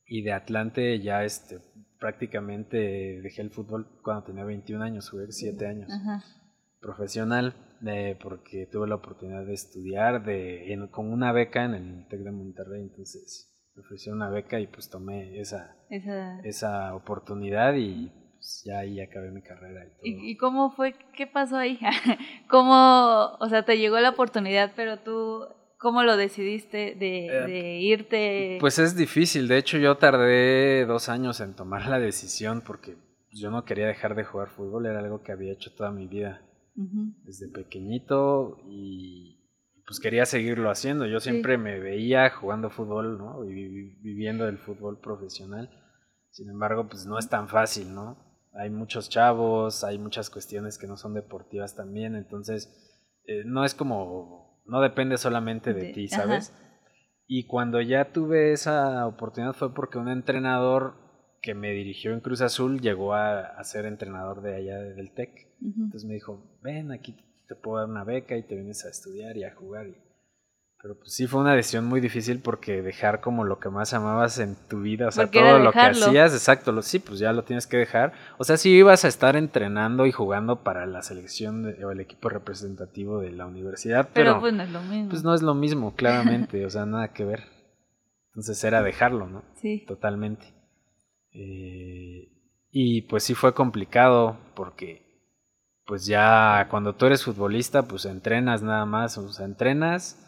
y 0.06 0.22
de 0.22 0.34
Atlante 0.34 1.00
ya 1.02 1.24
este, 1.24 1.60
prácticamente 2.00 2.78
dejé 3.24 3.42
el 3.42 3.50
fútbol 3.50 3.88
cuando 4.04 4.26
tenía 4.26 4.44
21 4.44 4.84
años, 4.84 5.10
jugué 5.10 5.26
7 5.32 5.66
años. 5.66 5.90
Profesional, 6.82 7.56
eh, 7.84 8.16
porque 8.22 8.70
tuve 8.72 8.88
la 8.88 8.94
oportunidad 8.94 9.44
de 9.44 9.54
estudiar 9.54 10.24
de, 10.24 10.88
con 10.92 11.12
una 11.12 11.32
beca 11.32 11.66
en 11.66 11.74
el 11.74 12.08
TEC 12.10 12.20
de 12.20 12.32
Monterrey, 12.32 12.84
entonces 12.84 13.55
me 13.76 13.82
ofrecieron 13.82 14.22
una 14.22 14.30
beca 14.30 14.60
y 14.60 14.68
pues 14.68 14.90
tomé 14.90 15.40
esa, 15.40 15.76
esa... 16.44 16.96
oportunidad 16.96 17.76
y 17.76 18.12
pues, 18.36 18.64
ya 18.66 18.80
ahí 18.80 19.02
acabé 19.02 19.32
mi 19.32 19.42
carrera. 19.42 19.86
Y, 20.02 20.32
¿Y, 20.32 20.38
cómo 20.38 20.72
fue? 20.72 20.96
¿Qué 21.16 21.28
pasó 21.28 21.58
ahí? 21.58 21.80
¿Cómo, 22.50 23.36
o 23.40 23.50
sea, 23.50 23.64
te 23.64 23.78
llegó 23.78 24.00
la 24.00 24.12
oportunidad, 24.12 24.72
pero 24.76 25.00
tú, 25.00 25.46
cómo 25.78 26.04
lo 26.04 26.16
decidiste 26.16 26.96
de, 26.96 27.28
eh, 27.28 27.46
de 27.48 27.80
irte? 27.80 28.58
Pues 28.60 28.80
es 28.80 28.96
difícil, 28.96 29.48
de 29.48 29.58
hecho 29.58 29.78
yo 29.78 29.98
tardé 29.98 30.86
dos 30.86 31.10
años 31.10 31.42
en 31.42 31.56
tomar 31.56 31.88
la 31.88 32.00
decisión 32.00 32.62
porque 32.66 32.98
yo 33.32 33.52
no 33.52 33.66
quería 33.66 33.88
dejar 33.88 34.16
de 34.16 34.24
jugar 34.24 34.50
fútbol, 34.50 34.86
era 34.86 35.00
algo 35.00 35.22
que 35.22 35.34
había 35.34 35.52
hecho 35.52 35.74
toda 35.76 35.92
mi 35.92 36.08
vida. 36.08 36.42
Desde 37.24 37.48
pequeñito 37.48 38.58
y 38.68 39.45
pues 39.86 40.00
quería 40.00 40.26
seguirlo 40.26 40.70
haciendo. 40.70 41.06
Yo 41.06 41.20
siempre 41.20 41.58
me 41.58 41.80
veía 41.80 42.30
jugando 42.32 42.70
fútbol, 42.70 43.18
¿no? 43.18 43.46
Y 43.46 43.96
viviendo 44.02 44.48
el 44.48 44.58
fútbol 44.58 45.00
profesional. 45.00 45.70
Sin 46.32 46.50
embargo, 46.50 46.88
pues 46.90 47.06
no 47.06 47.20
es 47.20 47.30
tan 47.30 47.48
fácil, 47.48 47.94
¿no? 47.94 48.18
Hay 48.54 48.70
muchos 48.70 49.10
chavos, 49.10 49.84
hay 49.84 49.98
muchas 49.98 50.30
cuestiones 50.30 50.78
que 50.78 50.88
no 50.88 50.98
son 50.98 51.14
deportivas 51.14 51.76
también, 51.76 52.16
entonces 52.16 52.74
eh, 53.26 53.44
no 53.46 53.66
es 53.66 53.76
como, 53.76 54.62
no 54.66 54.82
depende 54.82 55.18
solamente 55.18 55.74
de, 55.74 55.92
ti, 55.92 56.08
¿sabes? 56.08 56.56
Y 57.28 57.48
cuando 57.48 57.82
ya 57.82 58.14
tuve 58.14 58.54
esa 58.54 59.06
oportunidad 59.08 59.54
fue 59.54 59.74
porque 59.74 59.98
un 59.98 60.08
entrenador 60.08 60.96
que 61.42 61.54
me 61.54 61.72
dirigió 61.72 62.14
en 62.14 62.22
Cruz 62.22 62.42
Azul 62.42 62.80
llegó 62.80 63.14
a, 63.14 63.62
ser 63.64 63.86
entrenador 63.86 64.42
de 64.42 64.56
allá 64.56 64.80
del 64.80 65.14
TEC. 65.14 65.32
Entonces 65.62 66.06
me 66.06 66.14
dijo, 66.14 66.60
ven, 66.62 66.92
aquí 66.92 67.16
te 67.48 67.56
puedo 67.56 67.80
dar 67.80 67.90
una 67.90 68.04
beca 68.04 68.36
y 68.38 68.44
te 68.44 68.56
vienes 68.56 68.86
a 68.86 68.90
estudiar 68.90 69.38
y 69.38 69.44
a 69.44 69.54
jugar. 69.54 69.88
Pero 70.82 71.00
pues 71.00 71.14
sí 71.14 71.26
fue 71.26 71.42
una 71.42 71.56
decisión 71.56 71.86
muy 71.86 72.00
difícil 72.00 72.42
porque 72.42 72.84
dejar 72.84 73.20
como 73.20 73.44
lo 73.44 73.60
que 73.60 73.70
más 73.70 73.96
amabas 73.96 74.38
en 74.38 74.56
tu 74.68 74.82
vida, 74.82 75.08
o 75.08 75.12
sea, 75.12 75.32
todo 75.32 75.58
lo 75.58 75.72
que 75.72 75.80
hacías, 75.80 76.32
exacto, 76.32 76.72
lo, 76.72 76.84
sí, 76.84 77.00
pues 77.00 77.18
ya 77.18 77.34
lo 77.34 77.44
tienes 77.44 77.66
que 77.66 77.78
dejar. 77.78 78.14
O 78.38 78.44
sea, 78.44 78.56
sí 78.58 78.70
ibas 78.70 79.04
a 79.04 79.08
estar 79.08 79.36
entrenando 79.36 80.06
y 80.06 80.12
jugando 80.12 80.64
para 80.64 80.86
la 80.86 81.02
selección 81.02 81.76
o 81.84 81.90
el 81.90 82.02
equipo 82.02 82.30
representativo 82.30 83.20
de 83.20 83.32
la 83.32 83.48
universidad, 83.48 84.10
pero, 84.14 84.40
pues 84.40 84.54
no 84.54 84.62
es 84.62 84.70
lo 84.70 84.82
mismo. 84.84 85.10
Pues 85.10 85.24
no 85.24 85.34
es 85.34 85.42
lo 85.42 85.56
mismo, 85.56 85.96
claramente, 85.96 86.64
o 86.64 86.70
sea, 86.70 86.86
nada 86.86 87.14
que 87.14 87.26
ver. 87.26 87.46
Entonces 88.28 88.64
era 88.64 88.84
dejarlo, 88.84 89.28
¿no? 89.28 89.44
Sí. 89.56 89.86
Totalmente. 89.88 90.54
Eh, 91.32 92.32
y 92.70 93.02
pues 93.04 93.24
sí 93.24 93.34
fue 93.34 93.56
complicado 93.56 94.38
porque 94.54 95.05
pues 95.86 96.06
ya 96.06 96.68
cuando 96.70 96.96
tú 96.96 97.06
eres 97.06 97.24
futbolista, 97.24 97.84
pues 97.84 98.06
entrenas 98.06 98.62
nada 98.64 98.86
más, 98.86 99.18
o 99.18 99.32
sea, 99.32 99.46
entrenas 99.46 100.20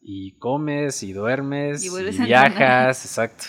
y 0.00 0.38
comes 0.38 1.02
y 1.02 1.12
duermes 1.12 1.84
y, 1.84 2.24
viajas, 2.24 3.04
exacto. 3.04 3.44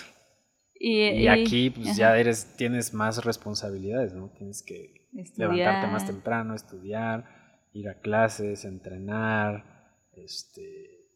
Y, 0.74 1.26
aquí 1.28 1.70
pues 1.70 1.96
ya 1.96 2.16
eres, 2.18 2.56
tienes 2.56 2.92
más 2.92 3.24
responsabilidades, 3.24 4.12
¿no? 4.12 4.30
Tienes 4.36 4.62
que 4.62 5.08
levantarte 5.36 5.86
más 5.86 6.04
temprano, 6.04 6.54
estudiar, 6.54 7.24
ir 7.72 7.88
a 7.88 8.00
clases, 8.00 8.66
entrenar, 8.66 9.64
este, 10.12 11.08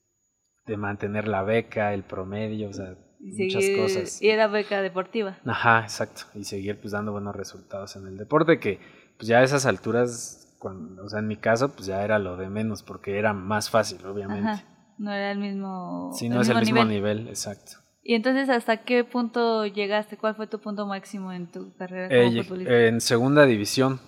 de 0.67 0.77
mantener 0.77 1.29
la 1.29 1.43
beca, 1.43 1.93
el 1.93 2.05
promedio, 2.05 2.71
o 2.71 2.73
sea, 2.73 2.97
muchas 3.21 3.65
cosas. 3.77 4.23
Y 4.23 4.31
era 4.31 4.47
beca 4.47 4.81
deportiva. 4.81 5.39
Ajá, 5.45 5.83
exacto. 5.83 6.23
Y 6.35 6.45
seguir 6.45 6.81
pues 6.81 6.93
dando 6.93 7.13
buenos 7.13 7.37
resultados 7.37 7.97
en 7.97 8.07
el 8.07 8.17
deporte 8.17 8.59
que 8.59 8.79
pues 9.19 9.29
ya 9.29 9.39
a 9.39 9.43
esas 9.43 9.67
alturas, 9.67 10.38
cuando, 10.59 11.05
o 11.05 11.09
sea, 11.09 11.21
en 11.21 11.29
mi 11.29 11.37
caso, 11.37 11.73
pues 11.73 11.87
ya 11.87 12.03
era 12.03 12.19
lo 12.19 12.37
de 12.37 12.49
menos, 12.51 12.83
porque 12.83 13.19
era 13.19 13.33
más 13.33 13.71
fácil, 13.71 14.05
obviamente. 14.05 14.65
No 14.99 15.13
era 15.13 15.31
el 15.31 15.39
mismo. 15.39 16.11
Sí, 16.13 16.29
no 16.29 16.41
es 16.41 16.49
el 16.49 16.59
mismo 16.59 16.85
nivel. 16.85 17.29
exacto. 17.29 17.73
¿Y 18.03 18.15
entonces 18.15 18.49
hasta 18.49 18.85
qué 18.85 19.05
punto 19.05 19.67
llegaste? 19.67 20.17
¿Cuál 20.17 20.35
fue 20.35 20.47
tu 20.47 20.61
punto 20.61 20.87
máximo 20.87 21.33
en 21.33 21.51
tu 21.51 21.75
carrera 21.77 22.09
como 22.09 22.41
eh, 22.41 22.43
futbolista? 22.43 22.87
En 22.87 23.01
segunda 23.01 23.45
división. 23.45 24.01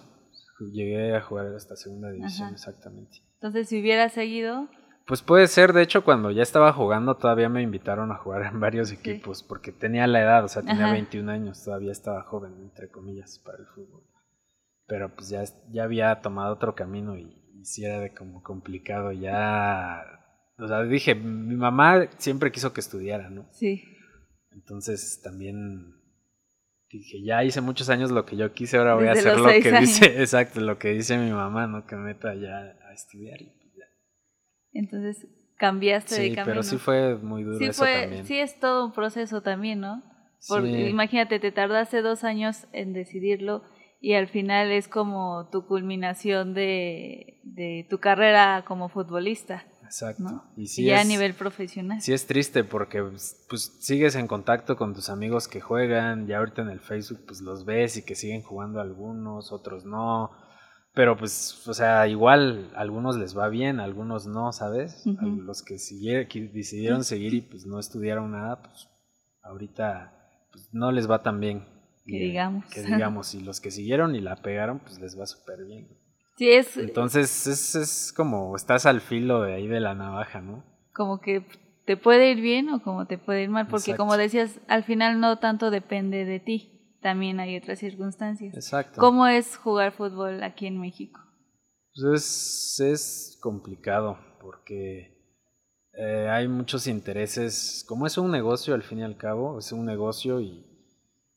Llegué 0.73 1.17
a 1.17 1.23
jugar 1.23 1.47
hasta 1.55 1.77
segunda 1.77 2.11
división, 2.11 2.53
exactamente. 2.53 3.19
Entonces, 3.35 3.69
si 3.69 3.81
hubiera 3.81 4.09
seguido. 4.09 4.69
Pues 5.07 5.23
puede 5.23 5.47
ser, 5.49 5.73
de 5.73 5.83
hecho, 5.83 6.05
cuando 6.05 6.31
ya 6.31 6.43
estaba 6.43 6.73
jugando, 6.73 7.17
todavía 7.17 7.49
me 7.49 7.63
invitaron 7.63 8.13
a 8.13 8.17
jugar 8.17 8.47
en 8.47 8.61
varios 8.61 8.93
equipos, 8.93 9.43
porque 9.43 9.73
tenía 9.73 10.07
la 10.07 10.21
edad, 10.21 10.45
o 10.45 10.49
sea, 10.49 10.63
tenía 10.63 10.93
21 10.93 11.31
años, 11.31 11.65
todavía 11.65 11.93
estaba 11.93 12.23
joven, 12.23 12.55
entre 12.61 12.91
comillas, 12.91 13.41
para 13.45 13.59
el 13.59 13.67
fútbol 13.67 14.03
pero 14.91 15.15
pues 15.15 15.29
ya, 15.29 15.45
ya 15.71 15.85
había 15.85 16.21
tomado 16.21 16.53
otro 16.53 16.75
camino 16.75 17.17
y, 17.17 17.37
sí 17.63 17.85
era 17.85 18.01
de 18.01 18.13
como 18.13 18.43
complicado 18.43 19.13
ya. 19.13 20.03
O 20.59 20.67
sea, 20.67 20.83
dije, 20.83 21.15
mi 21.15 21.55
mamá 21.55 22.09
siempre 22.19 22.51
quiso 22.51 22.73
que 22.73 22.81
estudiara, 22.81 23.31
¿no? 23.31 23.47
Sí. 23.53 23.85
Entonces 24.51 25.21
también 25.23 25.95
dije, 26.91 27.23
ya 27.23 27.45
hice 27.45 27.61
muchos 27.61 27.89
años 27.89 28.11
lo 28.11 28.27
que 28.27 28.37
yo 28.37 28.53
quise, 28.53 28.79
ahora 28.79 28.97
voy 28.97 29.07
a 29.07 29.13
hacer 29.13 29.39
lo 29.39 29.47
que 29.47 29.73
dice, 29.79 30.07
exacto, 30.21 30.61
lo 30.61 30.79
que 30.79 30.89
dice 30.89 31.17
mi 31.19 31.31
mamá, 31.31 31.69
¿no? 31.69 31.87
Que 31.87 31.95
me 31.95 32.03
meta 32.03 32.35
ya 32.35 32.77
a 32.89 32.93
estudiar 32.93 33.41
y 33.41 33.47
pues 33.47 33.73
ya. 33.77 33.85
Entonces 34.73 35.27
cambiaste 35.57 36.15
de 36.21 36.29
camino. 36.35 36.45
pero 36.47 36.63
sí 36.65 36.79
fue 36.79 37.15
muy 37.17 37.45
duro 37.45 37.59
sí 37.59 37.67
eso 37.67 37.85
fue, 37.85 38.01
también. 38.01 38.27
Sí 38.27 38.39
es 38.39 38.59
todo 38.59 38.87
un 38.87 38.93
proceso 38.93 39.41
también, 39.41 39.81
¿no? 39.81 40.03
Porque 40.49 40.89
imagínate, 40.89 41.39
te 41.39 41.53
tardaste 41.53 42.03
dos 42.03 42.25
años 42.25 42.67
en 42.73 42.95
decidirlo 42.95 43.63
y 44.01 44.15
al 44.15 44.29
final 44.29 44.71
es 44.73 44.89
como 44.89 45.49
tu 45.53 45.67
culminación 45.67 46.55
de, 46.55 47.39
de 47.45 47.87
tu 47.89 47.99
carrera 47.99 48.65
como 48.67 48.89
futbolista. 48.89 49.65
Exacto. 49.85 50.45
Y 50.57 50.85
ya 50.85 51.01
a 51.01 51.05
nivel 51.05 51.35
profesional. 51.35 52.01
Sí 52.01 52.13
es 52.13 52.27
triste 52.27 52.63
porque 52.63 53.03
pues, 53.03 53.45
pues, 53.49 53.77
sigues 53.81 54.15
en 54.15 54.29
contacto 54.29 54.77
con 54.77 54.95
tus 54.95 55.11
amigos 55.11 55.49
que 55.49 55.61
juegan, 55.61 56.29
ya 56.29 56.39
ahorita 56.39 56.63
en 56.63 56.69
el 56.69 56.79
Facebook 56.79 57.25
pues 57.27 57.41
los 57.41 57.65
ves 57.65 57.97
y 57.97 58.05
que 58.05 58.15
siguen 58.15 58.43
jugando 58.43 58.81
algunos, 58.81 59.53
otros 59.53 59.85
no. 59.85 60.31
Pero 60.95 61.17
pues, 61.17 61.67
o 61.67 61.75
sea, 61.75 62.07
igual 62.07 62.71
a 62.77 62.81
algunos 62.81 63.17
les 63.17 63.37
va 63.37 63.49
bien, 63.49 63.81
a 63.81 63.85
algunos 63.85 64.27
no, 64.27 64.53
¿sabes? 64.53 65.05
a 65.07 65.25
los 65.25 65.63
que, 65.63 65.79
siguieron, 65.79 66.27
que 66.29 66.43
decidieron 66.49 67.05
seguir 67.05 67.35
y 67.35 67.41
pues 67.43 67.67
no 67.67 67.79
estudiaron 67.81 68.31
nada, 68.31 68.63
pues 68.63 68.89
ahorita 69.43 70.13
pues, 70.53 70.69
no 70.73 70.91
les 70.93 71.11
va 71.11 71.23
tan 71.23 71.41
bien. 71.41 71.65
Que 72.11 72.19
digamos. 72.19 72.65
Que 72.67 72.83
digamos, 72.83 73.35
y 73.35 73.41
los 73.41 73.61
que 73.61 73.71
siguieron 73.71 74.15
y 74.15 74.21
la 74.21 74.37
pegaron, 74.37 74.81
pues 74.81 74.99
les 75.01 75.19
va 75.19 75.27
súper 75.27 75.65
bien. 75.65 75.89
Sí, 76.37 76.51
es... 76.51 76.77
Entonces 76.77 77.47
es, 77.47 77.75
es 77.75 78.13
como 78.17 78.57
estás 78.57 78.87
al 78.87 79.01
filo 79.01 79.43
de 79.43 79.55
ahí 79.55 79.67
de 79.67 79.81
la 79.81 79.95
navaja, 79.95 80.41
¿no? 80.41 80.65
Como 80.95 81.21
que 81.21 81.45
te 81.85 81.97
puede 81.97 82.31
ir 82.31 82.41
bien 82.41 82.71
o 82.71 82.83
como 82.83 83.07
te 83.07 83.19
puede 83.19 83.43
ir 83.43 83.51
mal, 83.51 83.67
porque 83.67 83.97
como 83.97 84.17
decías, 84.17 84.61
al 84.69 84.85
final 84.85 85.21
no 85.21 85.39
tanto 85.39 85.71
depende 85.71 86.25
de 86.25 86.41
ti, 86.41 86.97
también 87.03 87.41
hay 87.41 87.57
otras 87.57 87.79
circunstancias. 87.79 88.55
Exacto. 88.55 89.01
¿Cómo 89.01 89.27
es 89.27 89.57
jugar 89.57 89.93
fútbol 89.93 90.43
aquí 90.43 90.67
en 90.67 90.81
México? 90.81 91.21
Pues 91.95 92.79
es, 92.79 92.81
es 92.81 93.39
complicado 93.41 94.19
porque 94.41 95.21
eh, 95.95 96.29
hay 96.31 96.47
muchos 96.49 96.87
intereses, 96.87 97.85
como 97.87 98.07
es 98.07 98.17
un 98.17 98.31
negocio 98.31 98.75
al 98.75 98.83
fin 98.83 99.01
y 99.01 99.03
al 99.03 99.17
cabo, 99.17 99.59
es 99.59 99.73
un 99.73 99.85
negocio 99.85 100.41
y 100.41 100.65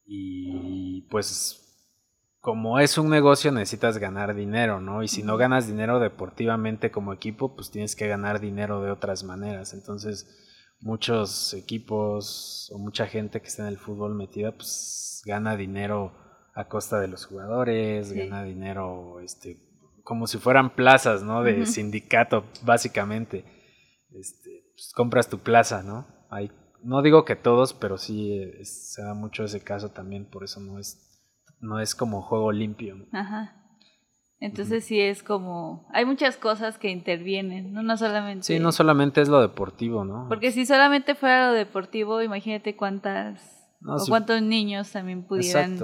y 0.05 1.01
pues 1.09 1.63
como 2.43 2.79
es 2.79 2.97
un 2.97 3.09
negocio 3.09 3.53
necesitas 3.53 3.97
ganar 3.99 4.35
dinero, 4.35 4.81
¿no? 4.81 5.01
Y 5.01 5.07
si 5.07 5.23
no 5.23 5.37
ganas 5.37 5.65
dinero 5.65 5.99
deportivamente 6.01 6.91
como 6.91 7.13
equipo, 7.13 7.55
pues 7.55 7.71
tienes 7.71 7.95
que 7.95 8.09
ganar 8.09 8.41
dinero 8.41 8.81
de 8.81 8.91
otras 8.91 9.23
maneras. 9.23 9.73
Entonces, 9.73 10.27
muchos 10.81 11.53
equipos 11.53 12.69
o 12.73 12.79
mucha 12.79 13.07
gente 13.07 13.39
que 13.39 13.47
está 13.47 13.63
en 13.63 13.69
el 13.69 13.77
fútbol 13.77 14.13
metida, 14.13 14.51
pues 14.51 15.21
gana 15.25 15.55
dinero 15.55 16.11
a 16.53 16.67
costa 16.67 16.99
de 16.99 17.07
los 17.07 17.25
jugadores, 17.25 18.11
gana 18.11 18.43
dinero 18.43 19.21
este 19.21 19.57
como 20.03 20.27
si 20.27 20.37
fueran 20.37 20.75
plazas, 20.75 21.23
¿no? 21.23 21.43
De 21.43 21.65
sindicato, 21.65 22.43
básicamente. 22.63 23.45
Este, 24.11 24.65
pues 24.75 24.91
compras 24.93 25.29
tu 25.29 25.39
plaza, 25.39 25.81
¿no? 25.81 26.05
Hay 26.29 26.51
no 26.83 27.01
digo 27.01 27.25
que 27.25 27.35
todos, 27.35 27.73
pero 27.73 27.97
sí 27.97 28.51
se 28.63 29.01
da 29.01 29.13
mucho 29.13 29.43
ese 29.43 29.61
caso 29.61 29.89
también, 29.89 30.25
por 30.25 30.43
eso 30.43 30.59
no 30.59 30.79
es, 30.79 31.21
no 31.59 31.79
es 31.79 31.95
como 31.95 32.21
juego 32.21 32.51
limpio. 32.51 32.97
Ajá. 33.11 33.59
Entonces 34.39 34.83
sí 34.83 34.99
es 34.99 35.23
como, 35.23 35.87
hay 35.93 36.03
muchas 36.03 36.35
cosas 36.35 36.77
que 36.77 36.89
intervienen, 36.89 37.71
no, 37.71 37.81
no 37.81 37.95
solamente... 37.95 38.43
Sí, 38.43 38.59
no 38.59 38.73
solamente 38.73 39.21
es 39.21 39.29
lo 39.29 39.39
deportivo, 39.39 40.03
¿no? 40.03 40.25
Porque 40.27 40.51
si 40.51 40.65
solamente 40.65 41.15
fuera 41.15 41.47
lo 41.47 41.53
deportivo, 41.53 42.21
imagínate 42.21 42.75
cuántas, 42.75 43.65
o 43.85 44.05
cuántos 44.09 44.41
niños 44.41 44.91
también 44.91 45.23
pudieran 45.23 45.79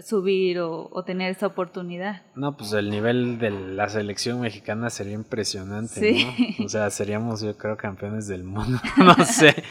subir 0.00 0.60
o, 0.60 1.02
tener 1.04 1.32
esa 1.32 1.48
oportunidad. 1.48 2.22
No, 2.34 2.56
pues 2.56 2.72
el 2.72 2.88
nivel 2.88 3.38
de 3.38 3.50
la 3.50 3.88
selección 3.88 4.40
mexicana 4.40 4.88
sería 4.90 5.14
impresionante, 5.14 6.24
¿no? 6.58 6.64
O 6.64 6.68
sea, 6.68 6.88
seríamos 6.90 7.42
yo 7.42 7.56
creo 7.58 7.76
campeones 7.76 8.26
del 8.28 8.44
mundo, 8.44 8.80
no 8.96 9.24
sé. 9.24 9.64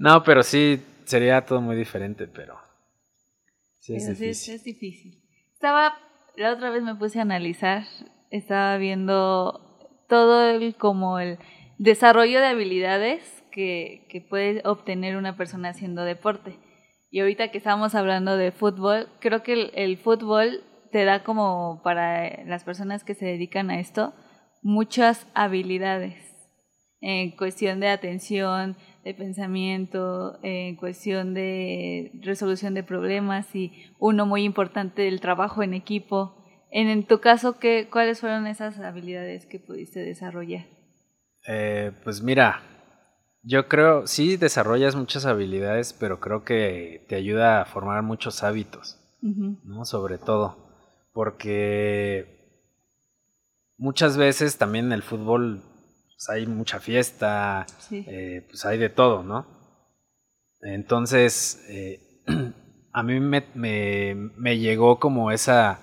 No, 0.00 0.24
pero 0.24 0.42
sí, 0.42 0.82
sería 1.04 1.44
todo 1.44 1.60
muy 1.60 1.76
diferente, 1.76 2.26
pero 2.26 2.58
sí 3.80 3.96
es 3.96 4.08
difícil. 4.08 4.34
Sí, 4.34 4.52
es 4.52 4.64
difícil. 4.64 5.22
Estaba 5.52 5.94
la 6.36 6.54
otra 6.54 6.70
vez 6.70 6.82
me 6.82 6.94
puse 6.94 7.18
a 7.18 7.22
analizar, 7.22 7.84
estaba 8.30 8.78
viendo 8.78 9.60
todo 10.08 10.48
el 10.48 10.74
como 10.74 11.18
el 11.18 11.38
desarrollo 11.76 12.40
de 12.40 12.46
habilidades 12.46 13.44
que, 13.52 14.06
que 14.08 14.22
puede 14.22 14.62
obtener 14.64 15.18
una 15.18 15.36
persona 15.36 15.68
haciendo 15.68 16.02
deporte. 16.02 16.56
Y 17.10 17.20
ahorita 17.20 17.50
que 17.50 17.58
estamos 17.58 17.94
hablando 17.94 18.38
de 18.38 18.52
fútbol, 18.52 19.10
creo 19.20 19.42
que 19.42 19.52
el, 19.52 19.70
el, 19.74 19.98
fútbol 19.98 20.64
te 20.92 21.04
da 21.04 21.24
como 21.24 21.82
para 21.84 22.42
las 22.44 22.64
personas 22.64 23.04
que 23.04 23.14
se 23.14 23.26
dedican 23.26 23.70
a 23.70 23.78
esto 23.78 24.14
muchas 24.62 25.26
habilidades 25.34 26.16
en 27.02 27.32
cuestión 27.32 27.80
de 27.80 27.88
atención, 27.88 28.76
de 29.04 29.14
pensamiento, 29.14 30.38
en 30.42 30.76
cuestión 30.76 31.34
de 31.34 32.12
resolución 32.22 32.74
de 32.74 32.82
problemas 32.82 33.54
y 33.54 33.72
uno 33.98 34.26
muy 34.26 34.44
importante 34.44 35.02
del 35.02 35.20
trabajo 35.20 35.62
en 35.62 35.74
equipo. 35.74 36.36
En, 36.70 37.04
tu 37.06 37.20
caso, 37.20 37.58
¿qué, 37.58 37.88
¿cuáles 37.90 38.20
fueron 38.20 38.46
esas 38.46 38.78
habilidades 38.78 39.46
que 39.46 39.58
pudiste 39.58 40.00
desarrollar? 40.00 40.66
Eh, 41.48 41.92
pues 42.04 42.22
mira, 42.22 42.62
yo 43.42 43.68
creo, 43.68 44.06
sí 44.06 44.36
desarrollas 44.36 44.94
muchas 44.94 45.24
habilidades, 45.24 45.92
pero 45.92 46.20
creo 46.20 46.44
que 46.44 47.06
te 47.08 47.16
ayuda 47.16 47.62
a 47.62 47.64
formar 47.64 48.02
muchos 48.02 48.42
hábitos, 48.42 48.98
¿no? 49.22 49.84
Sobre 49.84 50.18
todo, 50.18 50.56
porque 51.12 52.38
muchas 53.78 54.18
veces 54.18 54.58
también 54.58 54.92
el 54.92 55.02
fútbol 55.02 55.62
pues 56.20 56.28
hay 56.28 56.46
mucha 56.46 56.80
fiesta, 56.80 57.66
eh, 57.90 58.44
pues 58.46 58.66
hay 58.66 58.76
de 58.76 58.90
todo, 58.90 59.22
¿no? 59.22 59.46
Entonces, 60.60 61.64
eh, 61.70 61.98
a 62.92 63.02
mí 63.02 63.20
me, 63.20 63.42
me, 63.54 64.58
llegó 64.58 65.00
como 65.00 65.30
esa, 65.30 65.80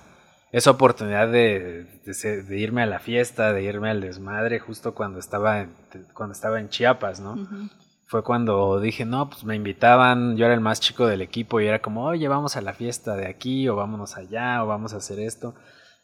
esa 0.51 0.69
oportunidad 0.69 1.31
de, 1.31 1.85
de, 2.03 2.59
irme 2.59 2.83
a 2.83 2.85
la 2.85 2.99
fiesta, 2.99 3.51
de 3.51 3.63
irme 3.63 3.89
al 3.89 4.01
desmadre, 4.01 4.59
justo 4.59 4.93
cuando 4.93 5.17
estaba 5.17 5.61
en, 5.61 5.71
cuando 6.13 6.33
estaba 6.33 6.59
en 6.59 6.69
Chiapas, 6.69 7.19
¿no? 7.19 7.35
Fue 8.05 8.23
cuando 8.23 8.79
dije, 8.79 9.05
no, 9.05 9.31
pues 9.31 9.43
me 9.43 9.55
invitaban, 9.55 10.37
yo 10.37 10.45
era 10.45 10.53
el 10.53 10.61
más 10.61 10.79
chico 10.79 11.07
del 11.07 11.23
equipo 11.23 11.59
y 11.61 11.65
era 11.65 11.81
como, 11.81 12.03
oye, 12.03 12.27
vamos 12.27 12.55
a 12.55 12.61
la 12.61 12.73
fiesta 12.73 13.15
de 13.15 13.25
aquí, 13.25 13.67
o 13.69 13.75
vámonos 13.75 14.15
allá, 14.15 14.63
o 14.63 14.67
vamos 14.67 14.93
a 14.93 14.97
hacer 14.97 15.19
esto. 15.19 15.55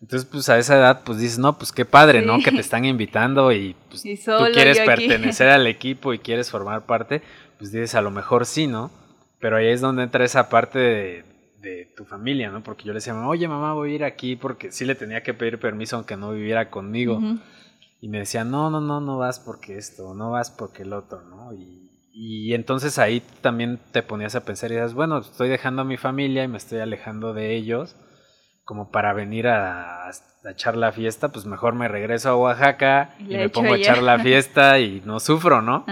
Entonces, 0.04 0.28
pues 0.30 0.50
a 0.50 0.58
esa 0.58 0.76
edad, 0.76 1.04
pues 1.06 1.18
dices, 1.18 1.40
no, 1.40 1.58
pues 1.58 1.72
qué 1.72 1.86
padre, 1.86 2.22
¿no? 2.22 2.40
Que 2.40 2.52
te 2.52 2.60
están 2.60 2.84
invitando 2.84 3.54
y 3.54 3.74
pues 3.88 4.04
tú 4.04 4.34
quieres 4.54 4.82
pertenecer 4.82 5.48
al 5.48 5.66
equipo 5.66 6.14
y 6.14 6.20
quieres 6.20 6.52
formar 6.52 6.86
parte, 6.86 7.22
pues 7.58 7.72
dices, 7.72 7.96
a 7.96 8.02
lo 8.02 8.12
mejor 8.12 8.46
sí, 8.46 8.68
¿no? 8.68 8.92
Pero 9.40 9.56
ahí 9.56 9.68
es 9.68 9.80
donde 9.80 10.04
entra 10.04 10.26
esa 10.26 10.50
parte 10.50 11.24
de, 11.62 11.94
tu 11.96 12.04
familia, 12.04 12.52
¿no? 12.52 12.62
Porque 12.64 12.84
yo 12.84 12.92
le 12.92 12.98
decía, 12.98 13.16
oye, 13.16 13.48
mamá, 13.48 13.74
voy 13.74 13.94
a 13.94 13.96
ir 13.96 14.04
aquí 14.04 14.36
porque 14.36 14.74
sí 14.74 14.84
le 14.84 14.96
tenía 14.96 15.24
que 15.24 15.34
pedir 15.34 15.58
permiso 15.58 15.96
aunque 15.96 16.18
no 16.18 16.34
viviera 16.34 16.70
conmigo. 16.70 17.22
Y 18.02 18.10
me 18.10 18.20
decía, 18.20 18.44
no, 18.44 18.70
no, 18.70 18.82
no, 18.82 19.00
no 19.00 19.18
vas 19.18 19.40
porque 19.40 19.78
esto, 19.78 20.14
no 20.14 20.32
vas 20.32 20.52
porque 20.52 20.84
el 20.84 20.92
otro, 20.92 21.22
¿no? 21.22 21.54
Y, 21.54 21.90
y 22.12 22.54
entonces 22.56 23.00
ahí 23.00 23.24
también 23.40 23.80
te 23.94 24.04
ponías 24.04 24.36
a 24.36 24.44
pensar 24.44 24.70
y 24.70 24.76
dices, 24.76 24.96
bueno, 24.96 25.20
estoy 25.20 25.48
dejando 25.48 25.84
a 25.84 25.86
mi 25.86 25.96
familia 25.96 26.44
y 26.44 26.50
me 26.50 26.58
estoy 26.58 26.80
alejando 26.80 27.34
de 27.34 27.56
ellos 27.56 27.96
como 28.66 28.92
para 28.92 29.14
venir 29.14 29.48
a, 29.48 30.10
echar 30.46 30.76
la 30.76 30.92
fiesta, 30.92 31.30
pues 31.30 31.46
mejor 31.46 31.74
me 31.74 31.88
regreso 31.88 32.30
a 32.30 32.36
Oaxaca 32.36 33.16
y, 33.20 33.36
me 33.36 33.50
pongo 33.50 33.74
a 33.74 33.78
echar 33.78 34.04
la 34.04 34.20
fiesta 34.24 34.80
y 34.80 35.02
no 35.06 35.20
sufro, 35.20 35.62
¿no? 35.62 35.86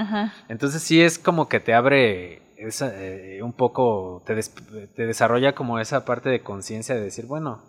Entonces 0.50 0.82
sí 0.82 1.02
es 1.02 1.18
como 1.18 1.48
que 1.48 1.60
te 1.60 1.74
abre 1.74 2.42
esa, 2.58 2.92
eh, 2.94 3.42
un 3.42 3.54
poco, 3.54 4.24
te, 4.26 4.36
te, 4.96 5.06
desarrolla 5.06 5.56
como 5.56 5.80
esa 5.80 6.06
parte 6.06 6.30
de 6.30 6.42
conciencia 6.42 6.96
de 6.96 7.02
decir, 7.02 7.26
bueno, 7.26 7.62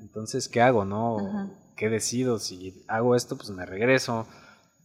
entonces, 0.00 0.48
¿qué 0.48 0.60
hago, 0.60 0.84
no? 0.84 1.50
¿Qué 1.76 1.88
decido? 1.88 2.38
Si 2.38 2.84
hago 2.88 3.14
esto, 3.14 3.36
pues 3.36 3.50
me 3.50 3.64
regreso. 3.64 4.26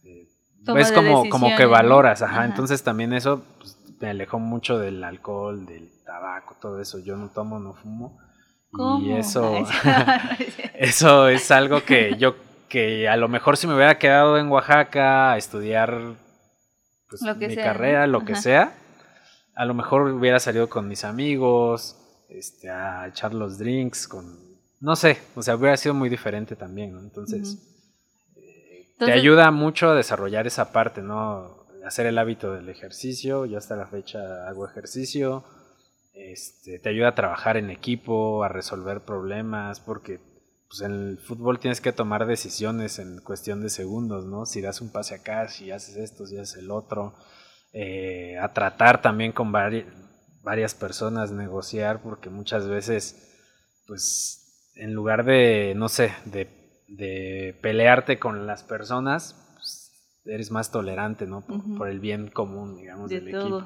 Eh, 0.04 0.28
es 0.76 0.92
como, 0.92 1.28
como 1.28 1.56
que 1.56 1.66
valoras, 1.66 2.22
ajá. 2.22 2.44
Entonces 2.44 2.82
también 2.82 3.12
eso 3.12 3.42
pues, 3.58 3.76
me 4.00 4.10
alejó 4.10 4.38
mucho 4.38 4.78
del 4.78 5.02
alcohol, 5.02 5.66
del 5.66 5.90
tabaco, 6.04 6.56
todo 6.60 6.80
eso. 6.80 7.00
Yo 7.00 7.16
no 7.16 7.28
tomo, 7.28 7.58
no 7.58 7.74
fumo 7.74 8.18
y 9.02 9.12
eso, 9.12 9.64
eso 10.74 11.28
es 11.28 11.50
algo 11.50 11.82
que 11.84 12.16
yo, 12.18 12.36
que 12.68 13.08
a 13.08 13.16
lo 13.16 13.28
mejor 13.28 13.56
si 13.56 13.66
me 13.66 13.74
hubiera 13.74 13.98
quedado 13.98 14.38
en 14.38 14.48
Oaxaca 14.48 15.32
a 15.32 15.38
estudiar 15.38 16.16
pues, 17.08 17.22
mi 17.36 17.56
carrera, 17.56 18.06
lo 18.06 18.24
que 18.24 18.36
sea, 18.36 18.74
a 19.56 19.64
lo 19.64 19.74
mejor 19.74 20.02
hubiera 20.02 20.38
salido 20.38 20.68
con 20.68 20.86
mis 20.86 21.04
amigos, 21.04 21.96
este, 22.28 22.70
a 22.70 23.08
echar 23.08 23.34
los 23.34 23.58
drinks, 23.58 24.06
con, 24.06 24.38
no 24.80 24.94
sé, 24.94 25.18
o 25.34 25.42
sea, 25.42 25.56
hubiera 25.56 25.76
sido 25.76 25.94
muy 25.94 26.08
diferente 26.08 26.54
también, 26.54 26.92
¿no? 26.92 27.00
Entonces, 27.00 27.58
eh, 28.36 28.94
te 28.98 29.12
ayuda 29.12 29.50
mucho 29.50 29.90
a 29.90 29.94
desarrollar 29.94 30.46
esa 30.46 30.72
parte, 30.72 31.02
¿no? 31.02 31.66
Hacer 31.84 32.06
el 32.06 32.18
hábito 32.18 32.52
del 32.52 32.68
ejercicio, 32.68 33.46
yo 33.46 33.58
hasta 33.58 33.74
la 33.74 33.86
fecha 33.86 34.46
hago 34.48 34.66
ejercicio, 34.66 35.44
este, 36.28 36.78
te 36.78 36.88
ayuda 36.88 37.08
a 37.08 37.14
trabajar 37.14 37.56
en 37.56 37.70
equipo, 37.70 38.44
a 38.44 38.48
resolver 38.48 39.00
problemas, 39.00 39.80
porque 39.80 40.20
pues, 40.68 40.82
en 40.82 40.92
el 40.92 41.18
fútbol 41.18 41.58
tienes 41.58 41.80
que 41.80 41.92
tomar 41.92 42.26
decisiones 42.26 42.98
en 42.98 43.20
cuestión 43.20 43.62
de 43.62 43.70
segundos, 43.70 44.26
¿no? 44.26 44.46
Si 44.46 44.60
das 44.60 44.80
un 44.80 44.92
pase 44.92 45.14
acá, 45.14 45.48
si 45.48 45.70
haces 45.70 45.96
esto, 45.96 46.26
si 46.26 46.38
haces 46.38 46.62
el 46.62 46.70
otro, 46.70 47.14
eh, 47.72 48.38
a 48.38 48.52
tratar 48.52 49.00
también 49.00 49.32
con 49.32 49.50
varias 49.50 50.74
personas, 50.74 51.32
negociar, 51.32 52.02
porque 52.02 52.30
muchas 52.30 52.68
veces, 52.68 53.16
pues, 53.86 54.72
en 54.76 54.92
lugar 54.92 55.24
de, 55.24 55.74
no 55.76 55.88
sé, 55.88 56.12
de, 56.26 56.58
pelearte 57.62 58.18
con 58.18 58.46
las 58.46 58.62
personas, 58.62 59.36
pues, 59.54 60.20
eres 60.24 60.50
más 60.50 60.70
tolerante, 60.70 61.26
¿no? 61.26 61.44
Por, 61.76 61.88
el 61.88 61.98
bien 61.98 62.28
común, 62.28 62.76
digamos, 62.76 63.08
del 63.10 63.28
equipo. 63.28 63.64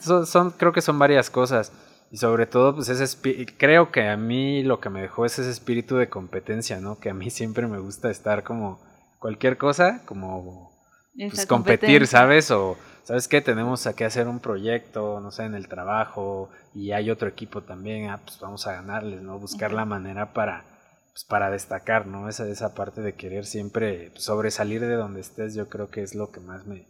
son, 0.24 0.50
creo 0.52 0.72
que 0.72 0.82
son 0.82 0.98
varias 0.98 1.30
cosas. 1.30 1.72
Y 2.16 2.18
sobre 2.18 2.46
todo, 2.46 2.74
pues 2.74 2.88
ese 2.88 3.44
creo 3.58 3.92
que 3.92 4.08
a 4.08 4.16
mí 4.16 4.62
lo 4.62 4.80
que 4.80 4.88
me 4.88 5.02
dejó 5.02 5.26
es 5.26 5.38
ese 5.38 5.50
espíritu 5.50 5.96
de 5.96 6.08
competencia, 6.08 6.80
¿no? 6.80 6.98
Que 6.98 7.10
a 7.10 7.14
mí 7.14 7.28
siempre 7.28 7.66
me 7.66 7.78
gusta 7.78 8.10
estar 8.10 8.42
como 8.42 8.80
cualquier 9.18 9.58
cosa, 9.58 10.00
como 10.06 10.72
pues, 11.14 11.44
competir, 11.44 12.06
¿sabes? 12.06 12.50
O, 12.50 12.78
¿sabes 13.02 13.28
qué? 13.28 13.42
Tenemos 13.42 13.86
que 13.94 14.06
hacer 14.06 14.28
un 14.28 14.40
proyecto, 14.40 15.20
no 15.20 15.30
sé, 15.30 15.44
en 15.44 15.54
el 15.54 15.68
trabajo 15.68 16.48
y 16.72 16.92
hay 16.92 17.10
otro 17.10 17.28
equipo 17.28 17.64
también, 17.64 18.08
ah, 18.08 18.22
pues 18.24 18.40
vamos 18.40 18.66
a 18.66 18.72
ganarles, 18.72 19.20
¿no? 19.20 19.38
Buscar 19.38 19.74
la 19.74 19.84
manera 19.84 20.32
para, 20.32 20.64
pues, 21.12 21.26
para 21.28 21.50
destacar, 21.50 22.06
¿no? 22.06 22.30
Esa, 22.30 22.48
esa 22.48 22.74
parte 22.74 23.02
de 23.02 23.12
querer 23.12 23.44
siempre 23.44 24.10
sobresalir 24.14 24.80
de 24.80 24.94
donde 24.94 25.20
estés, 25.20 25.54
yo 25.54 25.68
creo 25.68 25.90
que 25.90 26.00
es 26.00 26.14
lo 26.14 26.30
que 26.30 26.40
más 26.40 26.66
me, 26.66 26.88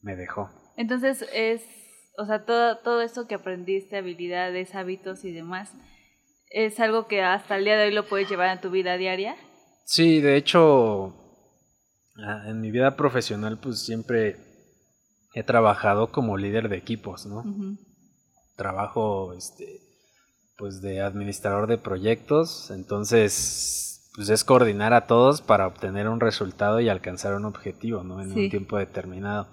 me 0.00 0.16
dejó. 0.16 0.48
Entonces 0.78 1.26
es 1.34 1.62
o 2.18 2.26
sea, 2.26 2.44
todo, 2.44 2.78
todo 2.78 3.02
esto 3.02 3.26
que 3.26 3.34
aprendiste, 3.34 3.96
habilidades, 3.96 4.74
hábitos 4.74 5.24
y 5.24 5.32
demás, 5.32 5.72
¿es 6.50 6.80
algo 6.80 7.06
que 7.06 7.22
hasta 7.22 7.56
el 7.56 7.64
día 7.64 7.76
de 7.76 7.86
hoy 7.86 7.92
lo 7.92 8.08
puedes 8.08 8.28
llevar 8.28 8.48
a 8.48 8.60
tu 8.60 8.70
vida 8.70 8.96
diaria? 8.96 9.36
Sí, 9.84 10.20
de 10.20 10.36
hecho, 10.36 11.14
ah, 12.24 12.44
en 12.46 12.60
mi 12.60 12.70
vida 12.70 12.96
profesional 12.96 13.58
pues 13.58 13.84
siempre 13.84 14.36
he 15.34 15.42
trabajado 15.42 16.10
como 16.10 16.38
líder 16.38 16.68
de 16.68 16.78
equipos, 16.78 17.26
¿no? 17.26 17.44
Trabajo, 18.56 19.34
este, 19.34 19.82
pues 20.56 20.80
de 20.80 21.02
administrador 21.02 21.66
de 21.66 21.76
proyectos, 21.76 22.70
entonces, 22.70 24.10
pues 24.14 24.30
es 24.30 24.44
coordinar 24.44 24.94
a 24.94 25.06
todos 25.06 25.42
para 25.42 25.66
obtener 25.66 26.08
un 26.08 26.20
resultado 26.20 26.80
y 26.80 26.88
alcanzar 26.88 27.34
un 27.34 27.44
objetivo, 27.44 28.02
¿no? 28.02 28.22
En 28.22 28.32
un 28.32 28.48
tiempo 28.48 28.78
determinado. 28.78 29.46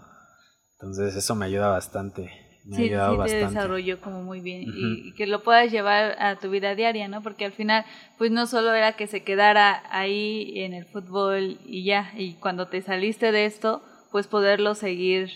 Entonces 0.79 1.15
eso 1.15 1.35
me 1.35 1.45
ayuda 1.45 1.67
bastante 1.67 2.52
sí, 2.71 2.89
sí 2.89 2.89
te 3.25 3.35
desarrolló 3.35 3.99
como 4.01 4.23
muy 4.23 4.39
bien 4.39 4.65
y, 4.65 5.13
que 5.13 5.27
lo 5.27 5.43
puedas 5.43 5.71
llevar 5.71 6.15
a 6.19 6.37
tu 6.37 6.49
vida 6.49 6.75
diaria, 6.75 7.07
¿no? 7.07 7.21
Porque 7.21 7.45
al 7.45 7.51
final, 7.51 7.85
pues 8.17 8.31
no 8.31 8.47
solo 8.47 8.73
era 8.73 8.93
que 8.93 9.07
se 9.07 9.23
quedara 9.23 9.83
ahí 9.89 10.53
en 10.55 10.73
el 10.73 10.85
fútbol 10.85 11.59
y 11.65 11.83
ya, 11.83 12.13
y 12.15 12.33
cuando 12.35 12.67
te 12.67 12.81
saliste 12.81 13.31
de 13.31 13.45
esto, 13.45 13.81
pues 14.11 14.27
poderlo 14.27 14.75
seguir 14.75 15.29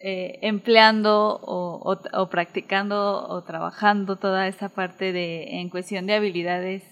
eh, 0.00 0.38
empleando 0.42 1.40
o, 1.42 1.98
o, 2.12 2.28
practicando 2.28 3.26
o 3.26 3.42
trabajando 3.42 4.16
toda 4.16 4.48
esta 4.48 4.68
parte 4.68 5.12
de 5.12 5.60
en 5.60 5.70
cuestión 5.70 6.06
de 6.06 6.14
habilidades 6.14 6.82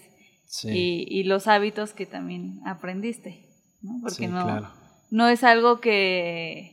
y, 0.63 1.23
los 1.23 1.47
hábitos 1.47 1.93
que 1.93 2.05
también 2.05 2.59
aprendiste, 2.65 3.45
¿no? 3.81 3.99
Porque 4.01 4.27
no, 4.27 4.43
claro. 4.43 4.69
no 5.09 5.27
es 5.27 5.43
algo 5.43 5.79
que... 5.79 6.72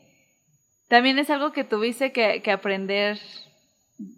También 0.91 1.21
es 1.21 1.31
algo 1.31 1.53
que 1.53 1.63
tuviste 1.63 2.11
que, 2.11 2.51
aprender, 2.51 3.17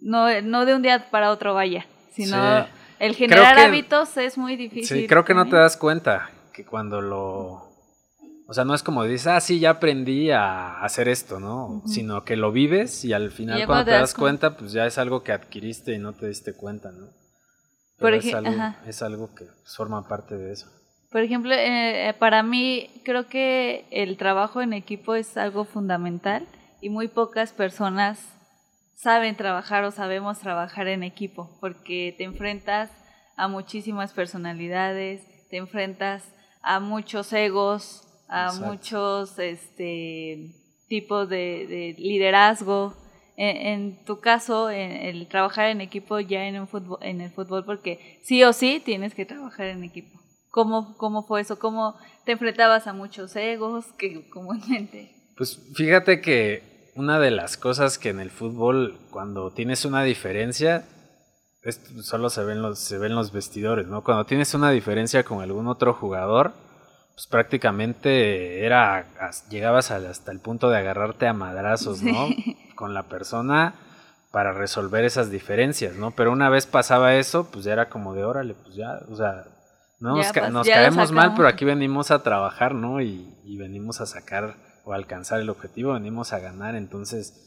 no, 0.01 0.41
no 0.41 0.65
de 0.65 0.73
un 0.73 0.81
día 0.81 1.07
para 1.11 1.29
otro 1.29 1.53
vaya, 1.53 1.85
sino 2.11 2.65
el 2.97 3.15
generar 3.15 3.59
hábitos 3.59 4.17
es 4.17 4.39
muy 4.39 4.55
difícil. 4.55 5.01
Sí, 5.01 5.07
creo 5.07 5.23
que 5.23 5.35
no 5.35 5.47
te 5.47 5.55
das 5.55 5.77
cuenta 5.77 6.31
que 6.51 6.65
cuando 6.65 6.99
lo... 6.99 7.71
O 8.47 8.53
sea, 8.55 8.65
no 8.65 8.73
es 8.73 8.81
como 8.81 9.03
dices, 9.03 9.27
ah, 9.27 9.39
sí, 9.39 9.59
ya 9.59 9.69
aprendí 9.69 10.31
a 10.31 10.81
hacer 10.83 11.09
esto, 11.09 11.39
¿no? 11.39 11.83
Sino 11.85 12.25
que 12.25 12.35
lo 12.35 12.51
vives 12.51 13.05
y 13.05 13.13
al 13.13 13.29
final 13.29 13.67
cuando, 13.67 13.85
te 13.85 13.91
das 13.91 14.15
cuenta, 14.15 14.57
pues 14.57 14.71
ya 14.71 14.87
es 14.87 14.97
algo 14.97 15.21
que 15.21 15.31
adquiriste 15.31 15.93
y 15.93 15.99
no 15.99 16.13
te 16.13 16.27
diste 16.27 16.55
cuenta, 16.55 16.91
¿no? 16.91 17.05
Por 17.99 18.15
es, 18.15 18.33
algo, 18.33 18.51
es 18.87 19.01
algo 19.03 19.35
que 19.35 19.45
forma 19.63 20.07
parte 20.07 20.35
de 20.37 20.53
eso. 20.53 20.71
Por 21.11 21.21
ejemplo, 21.21 21.53
eh, 21.53 22.09
eh, 22.09 22.13
para 22.13 22.41
mí 22.41 22.89
creo 23.05 23.27
que 23.27 23.85
el 23.91 24.17
trabajo 24.17 24.59
en 24.63 24.73
equipo 24.73 25.13
es 25.13 25.37
algo 25.37 25.65
fundamental 25.65 26.47
y 26.83 26.89
muy 26.89 27.07
pocas 27.07 27.53
personas 27.53 28.19
saben 28.93 29.37
trabajar 29.37 29.85
o 29.85 29.91
sabemos 29.91 30.39
trabajar 30.39 30.89
en 30.89 31.03
equipo 31.03 31.49
porque 31.61 32.13
te 32.17 32.25
enfrentas 32.25 32.91
a 33.37 33.47
muchísimas 33.47 34.11
personalidades, 34.11 35.21
te 35.49 35.55
enfrentas 35.57 36.25
a 36.61 36.81
muchos 36.81 37.31
egos, 37.31 38.05
a 38.27 38.51
muchos 38.53 39.39
este, 39.39 40.55
tipos 40.89 41.29
de, 41.29 41.95
liderazgo. 41.97 42.95
En, 43.37 44.03
tu 44.03 44.19
caso, 44.19 44.69
el 44.69 45.27
trabajar 45.29 45.69
en 45.69 45.79
equipo 45.79 46.19
ya 46.19 46.45
en, 46.45 46.59
un 46.59 46.67
fútbol, 46.67 46.99
en 47.01 47.21
el 47.21 47.31
fútbol, 47.31 47.63
porque 47.63 48.19
sí 48.23 48.43
o 48.43 48.51
sí 48.51 48.81
tienes 48.83 49.15
que 49.15 49.25
trabajar 49.25 49.67
en 49.67 49.85
equipo. 49.85 50.19
¿Cómo, 50.51 50.97
cómo 50.97 51.23
fue 51.23 51.41
eso? 51.41 51.57
¿Cómo 51.57 51.95
te 52.25 52.33
enfrentabas 52.33 52.87
a 52.87 52.93
muchos 52.93 53.35
egos 53.37 53.85
que 53.97 54.29
comúnmente? 54.29 55.15
Pues 55.35 55.59
fíjate 55.73 56.21
que 56.21 56.72
una 56.95 57.19
de 57.19 57.31
las 57.31 57.57
cosas 57.57 57.97
que 57.97 58.09
en 58.09 58.19
el 58.19 58.29
fútbol, 58.29 58.97
cuando 59.09 59.51
tienes 59.51 59.85
una 59.85 60.03
diferencia, 60.03 60.85
solo 62.01 62.29
se 62.29 62.43
ven, 62.43 62.61
los, 62.61 62.79
se 62.79 62.97
ven 62.97 63.15
los 63.15 63.31
vestidores, 63.31 63.87
¿no? 63.87 64.03
Cuando 64.03 64.25
tienes 64.25 64.53
una 64.53 64.71
diferencia 64.71 65.23
con 65.23 65.41
algún 65.41 65.67
otro 65.67 65.93
jugador, 65.93 66.53
pues 67.15 67.27
prácticamente 67.27 68.65
era, 68.65 69.05
llegabas 69.49 69.91
hasta 69.91 70.31
el 70.31 70.39
punto 70.39 70.69
de 70.69 70.77
agarrarte 70.77 71.27
a 71.27 71.33
madrazos, 71.33 72.01
¿no? 72.01 72.27
Con 72.75 72.93
la 72.93 73.03
persona 73.03 73.75
para 74.31 74.51
resolver 74.51 75.05
esas 75.05 75.29
diferencias, 75.29 75.95
¿no? 75.95 76.11
Pero 76.11 76.31
una 76.31 76.49
vez 76.49 76.65
pasaba 76.65 77.15
eso, 77.15 77.49
pues 77.51 77.65
ya 77.65 77.73
era 77.73 77.89
como 77.89 78.15
de 78.15 78.25
órale, 78.25 78.55
pues 78.55 78.75
ya, 78.75 78.99
o 79.11 79.15
sea, 79.15 79.45
no 79.99 80.17
nos, 80.17 80.51
nos 80.51 80.67
caemos 80.67 81.11
mal, 81.11 81.33
pero 81.35 81.47
aquí 81.47 81.65
venimos 81.65 82.09
a 82.09 82.23
trabajar, 82.23 82.73
¿no? 82.73 82.99
Y, 82.99 83.31
y 83.45 83.57
venimos 83.57 84.01
a 84.01 84.07
sacar 84.07 84.55
o 84.83 84.93
alcanzar 84.93 85.39
el 85.39 85.49
objetivo, 85.49 85.93
venimos 85.93 86.33
a 86.33 86.39
ganar, 86.39 86.75
entonces 86.75 87.43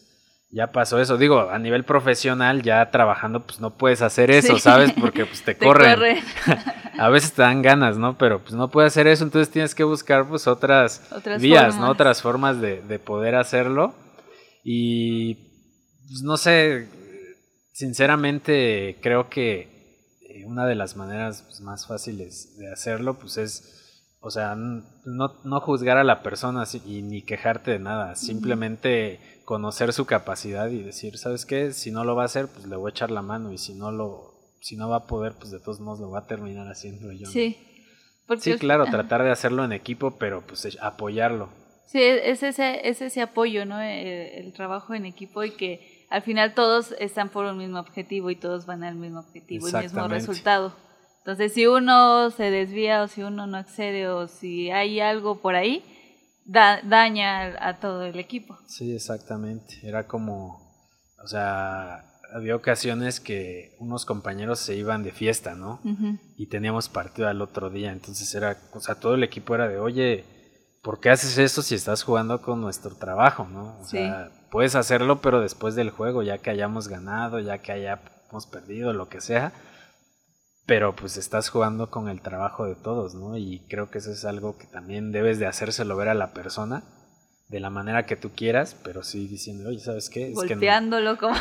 ya 0.50 0.68
pasó 0.68 1.00
eso. 1.00 1.18
Digo, 1.18 1.50
a 1.50 1.58
nivel 1.58 1.84
profesional, 1.84 2.62
ya 2.62 2.90
trabajando, 2.90 3.44
pues 3.44 3.60
no 3.60 3.76
puedes 3.76 4.02
hacer 4.02 4.30
eso, 4.30 4.58
¿sabes? 4.58 4.92
Porque 4.92 5.26
pues 5.26 5.42
te, 5.42 5.56
corren. 5.58 6.18
a 6.98 7.08
veces 7.08 7.32
te 7.32 7.42
dan 7.42 7.62
ganas, 7.62 7.98
¿no? 7.98 8.16
Pero 8.16 8.40
pues 8.40 8.54
no 8.54 8.70
puedes 8.70 8.92
hacer 8.92 9.06
eso, 9.06 9.24
entonces 9.24 9.52
tienes 9.52 9.74
que 9.74 9.84
buscar 9.84 10.26
pues 10.26 10.46
otras, 10.46 11.02
vías, 11.40 11.76
¿no? 11.76 11.90
Otras 11.90 12.22
formas 12.22 12.60
de, 12.60 12.80
de, 12.82 12.98
poder 12.98 13.34
hacerlo. 13.34 13.94
Y 14.64 15.34
pues 16.08 16.22
no 16.22 16.36
sé, 16.36 16.88
sinceramente 17.72 18.96
creo 19.02 19.28
que 19.28 20.16
eh, 20.22 20.44
una 20.46 20.66
de 20.66 20.74
las 20.74 20.96
maneras 20.96 21.42
pues, 21.42 21.60
más 21.60 21.86
fáciles 21.86 22.56
de 22.56 22.72
hacerlo 22.72 23.18
pues 23.18 23.36
es 23.36 23.85
o 24.26 24.30
sea, 24.32 24.56
no, 24.56 25.36
no 25.44 25.60
juzgar 25.60 25.98
a 25.98 26.02
la 26.02 26.24
persona 26.24 26.64
y 26.84 27.02
ni 27.02 27.22
quejarte 27.22 27.70
de 27.70 27.78
nada, 27.78 28.16
simplemente 28.16 29.20
conocer 29.44 29.92
su 29.92 30.04
capacidad 30.04 30.68
y 30.68 30.82
decir, 30.82 31.16
¿sabes 31.16 31.46
qué? 31.46 31.72
Si 31.72 31.92
no 31.92 32.02
lo 32.02 32.16
va 32.16 32.22
a 32.22 32.26
hacer, 32.26 32.48
pues 32.48 32.66
le 32.66 32.74
voy 32.74 32.88
a 32.88 32.90
echar 32.90 33.12
la 33.12 33.22
mano 33.22 33.52
y 33.52 33.58
si 33.58 33.74
no 33.74 33.92
lo, 33.92 34.34
si 34.60 34.76
no 34.76 34.88
va 34.88 34.96
a 34.96 35.06
poder, 35.06 35.34
pues 35.38 35.52
de 35.52 35.60
todos 35.60 35.78
modos 35.78 36.00
lo 36.00 36.10
va 36.10 36.18
a 36.18 36.26
terminar 36.26 36.66
haciendo 36.66 37.12
yo. 37.12 37.28
Sí. 37.28 37.56
sí, 38.40 38.58
claro, 38.58 38.86
tratar 38.86 39.22
de 39.22 39.30
hacerlo 39.30 39.64
en 39.64 39.70
equipo, 39.70 40.18
pero 40.18 40.44
pues 40.44 40.76
apoyarlo. 40.80 41.48
Sí, 41.86 42.02
es 42.02 42.42
ese, 42.42 42.88
es 42.88 43.00
ese 43.00 43.22
apoyo, 43.22 43.64
¿no? 43.64 43.80
Eh, 43.80 44.40
el, 44.40 44.52
trabajo 44.54 44.92
en 44.92 45.06
equipo 45.06 45.44
y 45.44 45.52
que 45.52 46.04
al 46.10 46.22
final 46.22 46.52
todos 46.54 46.96
están 46.98 47.28
por 47.28 47.46
un 47.46 47.58
mismo 47.58 47.78
objetivo 47.78 48.28
y 48.30 48.34
todos 48.34 48.66
van 48.66 48.82
al 48.82 48.96
mismo 48.96 49.20
objetivo 49.20 49.68
y 49.68 49.72
mismo 49.72 50.08
resultado. 50.08 50.74
Entonces, 51.26 51.54
si 51.54 51.66
uno 51.66 52.30
se 52.30 52.52
desvía 52.52 53.02
o 53.02 53.08
si 53.08 53.24
uno 53.24 53.48
no 53.48 53.56
accede 53.56 54.06
o 54.06 54.28
si 54.28 54.70
hay 54.70 55.00
algo 55.00 55.40
por 55.40 55.56
ahí, 55.56 55.82
daña 56.44 57.56
a, 57.58 57.80
todo 57.80 58.04
el 58.04 58.20
equipo. 58.20 58.56
Sí, 58.68 58.94
exactamente. 58.94 59.80
Era 59.82 60.06
como, 60.06 60.62
o 61.20 61.26
sea, 61.26 62.04
había 62.32 62.54
ocasiones 62.54 63.18
que 63.18 63.74
unos 63.80 64.04
compañeros 64.04 64.60
se 64.60 64.76
iban 64.76 65.02
de 65.02 65.10
fiesta, 65.10 65.56
¿no? 65.56 65.80
Y 66.36 66.46
teníamos 66.46 66.88
partido 66.88 67.26
al 67.26 67.42
otro 67.42 67.70
día. 67.70 67.90
Entonces 67.90 68.32
era, 68.32 68.56
o 68.72 68.78
sea, 68.78 68.94
todo 68.94 69.16
el 69.16 69.24
equipo 69.24 69.56
era 69.56 69.66
de, 69.66 69.80
oye, 69.80 70.24
¿por 70.80 71.00
qué 71.00 71.10
haces 71.10 71.38
eso 71.38 71.60
si 71.60 71.74
estás 71.74 72.04
jugando 72.04 72.40
con 72.40 72.60
nuestro 72.60 72.94
trabajo, 72.94 73.48
¿no? 73.50 73.80
O 73.80 73.84
sea, 73.84 74.30
puedes 74.52 74.76
hacerlo, 74.76 75.20
pero 75.20 75.40
después 75.40 75.74
del 75.74 75.90
juego, 75.90 76.22
ya 76.22 76.38
que 76.38 76.50
hayamos 76.50 76.86
ganado, 76.86 77.40
ya 77.40 77.58
que 77.58 77.72
hayamos 77.72 78.46
perdido, 78.46 78.92
lo 78.92 79.08
que 79.08 79.20
sea 79.20 79.52
pero 80.66 80.96
pues 80.96 81.16
estás 81.16 81.48
jugando 81.48 81.90
con 81.90 82.08
el 82.08 82.20
trabajo 82.20 82.66
de 82.66 82.74
todos, 82.74 83.14
¿no? 83.14 83.38
Y 83.38 83.60
creo 83.68 83.88
que 83.90 83.98
eso 83.98 84.10
es 84.10 84.24
algo 84.24 84.58
que 84.58 84.66
también 84.66 85.12
debes 85.12 85.38
de 85.38 85.46
hacérselo 85.46 85.96
ver 85.96 86.08
a 86.08 86.14
la 86.14 86.32
persona 86.32 86.82
de 87.48 87.60
la 87.60 87.70
manera 87.70 88.06
que 88.06 88.16
tú 88.16 88.32
quieras, 88.34 88.76
pero 88.82 89.04
sí 89.04 89.28
diciendo, 89.28 89.68
oye, 89.68 89.78
¿sabes 89.78 90.10
qué? 90.10 90.30
Es 90.30 90.34
Volteándolo 90.34 91.16
como... 91.16 91.36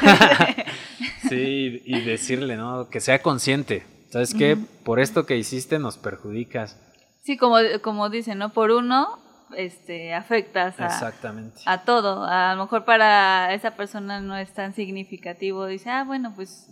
sí, 1.30 1.82
y 1.84 2.02
decirle, 2.02 2.56
¿no? 2.56 2.90
Que 2.90 3.00
sea 3.00 3.24
consciente. 3.24 3.84
¿Sabes 4.12 4.36
qué? 4.36 4.56
Por 4.84 5.00
esto 5.00 5.26
que 5.26 5.36
hiciste 5.36 5.80
nos 5.80 5.98
perjudicas. 5.98 6.80
Sí, 7.24 7.38
como, 7.38 7.58
como 7.82 8.10
dicen, 8.10 8.38
¿no? 8.38 8.54
Por 8.54 8.70
uno, 8.70 9.20
este, 9.58 10.14
afectas 10.14 10.80
a, 10.80 10.86
Exactamente. 10.86 11.62
a 11.66 11.84
todo. 11.84 12.24
A 12.24 12.54
lo 12.54 12.64
mejor 12.64 12.86
para 12.86 13.52
esa 13.56 13.72
persona 13.72 14.22
no 14.22 14.38
es 14.38 14.54
tan 14.54 14.76
significativo. 14.76 15.66
Dice, 15.66 15.90
ah, 15.90 16.04
bueno, 16.04 16.34
pues 16.36 16.70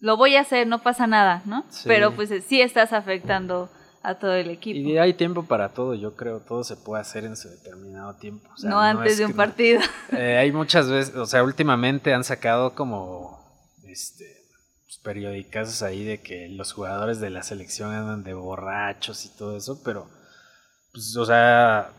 lo 0.00 0.16
voy 0.16 0.36
a 0.36 0.40
hacer, 0.40 0.66
no 0.66 0.82
pasa 0.82 1.06
nada, 1.06 1.42
¿no? 1.44 1.64
Pero 1.84 2.14
pues 2.14 2.30
sí 2.46 2.60
estás 2.60 2.92
afectando 2.92 3.70
a 4.02 4.14
todo 4.14 4.34
el 4.34 4.50
equipo. 4.50 4.88
Y 4.88 4.98
hay 4.98 5.12
tiempo 5.14 5.44
para 5.44 5.70
todo, 5.70 5.94
yo 5.94 6.16
creo, 6.16 6.40
todo 6.40 6.64
se 6.64 6.76
puede 6.76 7.02
hacer 7.02 7.24
en 7.24 7.36
su 7.36 7.48
determinado 7.48 8.14
tiempo. 8.14 8.48
no, 8.62 8.80
antes 8.80 9.18
de 9.18 9.26
un 9.26 9.34
partido. 9.34 9.80
Eh, 10.12 10.38
hay 10.38 10.50
muchas 10.50 10.88
veces, 10.88 11.14
o 11.14 11.26
sea, 11.26 11.44
últimamente 11.44 12.12
han 12.12 12.24
sacado 12.24 12.74
como, 12.74 13.38
este, 13.84 14.24
pues, 14.84 14.98
periódicas 14.98 15.82
ahí 15.82 16.02
de 16.02 16.20
que 16.20 16.48
los 16.48 16.72
jugadores 16.72 17.20
de 17.20 17.30
la 17.30 17.42
selección 17.42 17.92
andan 17.92 18.24
de 18.24 18.34
borrachos 18.34 19.24
y 19.24 19.36
todo 19.36 19.56
eso, 19.56 19.80
pero, 19.84 20.08
pues, 20.92 21.16
o 21.16 21.26
sea, 21.26 21.92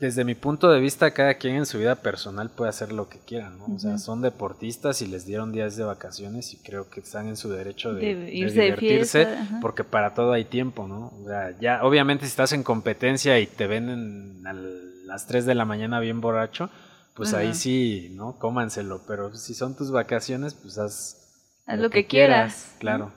desde 0.00 0.24
mi 0.24 0.34
punto 0.34 0.70
de 0.70 0.80
vista, 0.80 1.10
cada 1.10 1.34
quien 1.34 1.56
en 1.56 1.66
su 1.66 1.78
vida 1.78 1.96
personal 1.96 2.48
puede 2.48 2.70
hacer 2.70 2.90
lo 2.90 3.10
que 3.10 3.18
quiera, 3.18 3.50
¿no? 3.50 3.66
O 3.74 3.78
sea, 3.78 3.98
son 3.98 4.22
deportistas 4.22 5.02
y 5.02 5.06
les 5.06 5.26
dieron 5.26 5.52
días 5.52 5.76
de 5.76 5.84
vacaciones 5.84 6.54
y 6.54 6.56
creo 6.56 6.88
que 6.88 7.00
están 7.00 7.28
en 7.28 7.36
su 7.36 7.50
derecho 7.50 7.92
de, 7.92 8.14
divertirse, 8.14 9.28
porque 9.60 9.84
para 9.84 10.14
todo 10.14 10.32
hay 10.32 10.46
tiempo, 10.46 10.88
¿no? 10.88 11.12
O 11.22 11.26
sea, 11.26 11.54
ya, 11.60 11.84
obviamente 11.84 12.24
si 12.24 12.30
estás 12.30 12.52
en 12.52 12.62
competencia 12.62 13.38
y 13.40 13.46
te 13.46 13.66
ven 13.66 14.42
a 14.46 14.54
las 14.54 15.26
3 15.26 15.44
de 15.44 15.54
la 15.54 15.66
mañana 15.66 16.00
bien 16.00 16.22
borracho, 16.22 16.70
pues 17.14 17.34
ahí 17.34 17.52
sí, 17.52 18.08
¿no? 18.12 18.38
Cómanselo, 18.38 19.02
pero 19.06 19.34
si 19.34 19.52
son 19.52 19.76
tus 19.76 19.90
vacaciones, 19.90 20.54
pues 20.54 20.78
haz, 20.78 21.52
haz 21.66 21.78
lo, 21.78 21.90
que, 21.90 22.06
quieras. 22.06 22.74
Claro. 22.78 23.12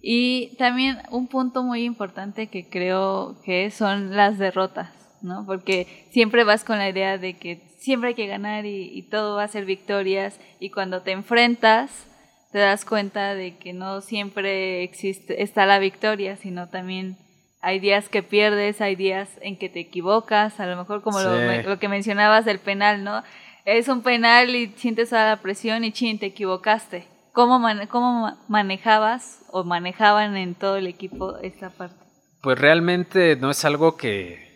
Y 0.00 0.54
también 0.56 0.98
un 1.10 1.26
punto 1.26 1.64
muy 1.64 1.82
importante 1.82 2.46
que 2.46 2.68
creo 2.68 3.40
que 3.44 3.72
son 3.72 4.14
las 4.14 4.38
derrotas 4.38 5.01
¿no? 5.22 5.44
Porque 5.46 6.06
siempre 6.10 6.44
vas 6.44 6.64
con 6.64 6.78
la 6.78 6.88
idea 6.88 7.18
de 7.18 7.34
que 7.34 7.62
siempre 7.78 8.10
hay 8.10 8.14
que 8.14 8.26
ganar 8.26 8.64
y, 8.64 9.02
todo 9.10 9.36
va 9.36 9.44
a 9.44 9.48
ser 9.48 9.64
victorias 9.64 10.38
y 10.60 10.70
cuando 10.70 11.02
te 11.02 11.10
enfrentas 11.10 11.90
te 12.52 12.58
das 12.58 12.84
cuenta 12.84 13.34
de 13.34 13.56
que 13.56 13.72
no 13.72 14.00
siempre 14.00 14.82
existe 14.82 15.42
está 15.42 15.66
la 15.66 15.78
victoria, 15.78 16.36
sino 16.36 16.68
también 16.68 17.16
hay 17.60 17.78
días 17.78 18.08
que 18.08 18.22
pierdes, 18.22 18.80
hay 18.80 18.94
días 18.94 19.28
en 19.40 19.56
que 19.56 19.68
te 19.68 19.80
equivocas, 19.80 20.60
a 20.60 20.66
lo 20.66 20.76
mejor 20.76 21.02
como 21.02 21.20
lo, 21.20 21.78
que 21.78 21.88
mencionabas 21.88 22.44
del 22.44 22.58
penal, 22.58 23.04
¿no? 23.04 23.22
Es 23.64 23.88
un 23.88 24.02
penal 24.02 24.54
y 24.54 24.72
sientes 24.76 25.10
toda 25.10 25.26
la 25.26 25.36
presión 25.40 25.84
y 25.84 25.92
chin, 25.92 26.18
te 26.18 26.26
equivocaste. 26.26 27.06
¿Cómo, 27.32 27.64
¿Cómo 27.88 28.36
manejabas 28.48 29.44
o 29.50 29.64
manejaban 29.64 30.36
en 30.36 30.54
todo 30.54 30.76
el 30.76 30.86
equipo 30.86 31.38
esta 31.38 31.70
parte? 31.70 31.96
Pues 32.42 32.58
realmente 32.58 33.36
no 33.36 33.52
es 33.52 33.64
algo 33.64 33.96
que, 33.96 34.51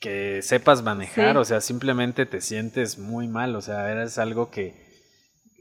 que 0.00 0.40
sepas 0.42 0.82
manejar, 0.82 1.36
o 1.36 1.44
sea, 1.44 1.60
simplemente 1.60 2.24
te 2.24 2.40
sientes 2.40 2.98
muy 2.98 3.28
mal, 3.28 3.54
o 3.54 3.60
sea, 3.60 3.90
eres 3.90 4.18
algo 4.18 4.50
que, 4.50 4.74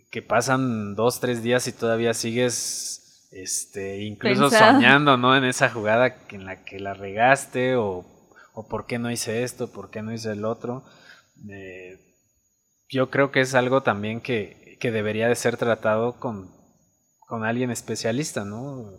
que 0.10 0.22
pasan 0.22 0.96
dos, 0.96 1.20
tres 1.20 1.44
días 1.44 1.68
y 1.68 1.74
todavía 1.74 2.14
sigues 2.14 3.28
este, 3.32 4.02
incluso 4.02 4.50
soñando, 4.50 5.18
¿no? 5.18 5.36
En 5.36 5.44
esa 5.44 5.70
jugada 5.70 6.16
en 6.30 6.46
la 6.46 6.64
que 6.64 6.80
la 6.80 6.94
regaste 6.94 7.76
o, 7.76 8.06
o 8.54 8.68
por 8.68 8.86
qué 8.88 8.98
no 8.98 9.12
hice 9.12 9.44
esto, 9.44 9.72
por 9.72 9.92
qué 9.92 10.02
no 10.02 10.14
hice 10.14 10.32
el 10.32 10.46
otro. 10.46 10.86
Eh, 11.50 12.00
yo 12.90 13.10
creo 13.10 13.32
que 13.32 13.42
es 13.42 13.54
algo 13.56 13.84
también 13.84 14.22
que, 14.22 14.78
que 14.80 14.92
debería 14.92 15.28
de 15.28 15.36
ser 15.36 15.58
tratado 15.58 16.20
con, 16.20 16.50
con 17.20 17.44
alguien 17.44 17.72
especialista, 17.72 18.46
¿no? 18.46 18.90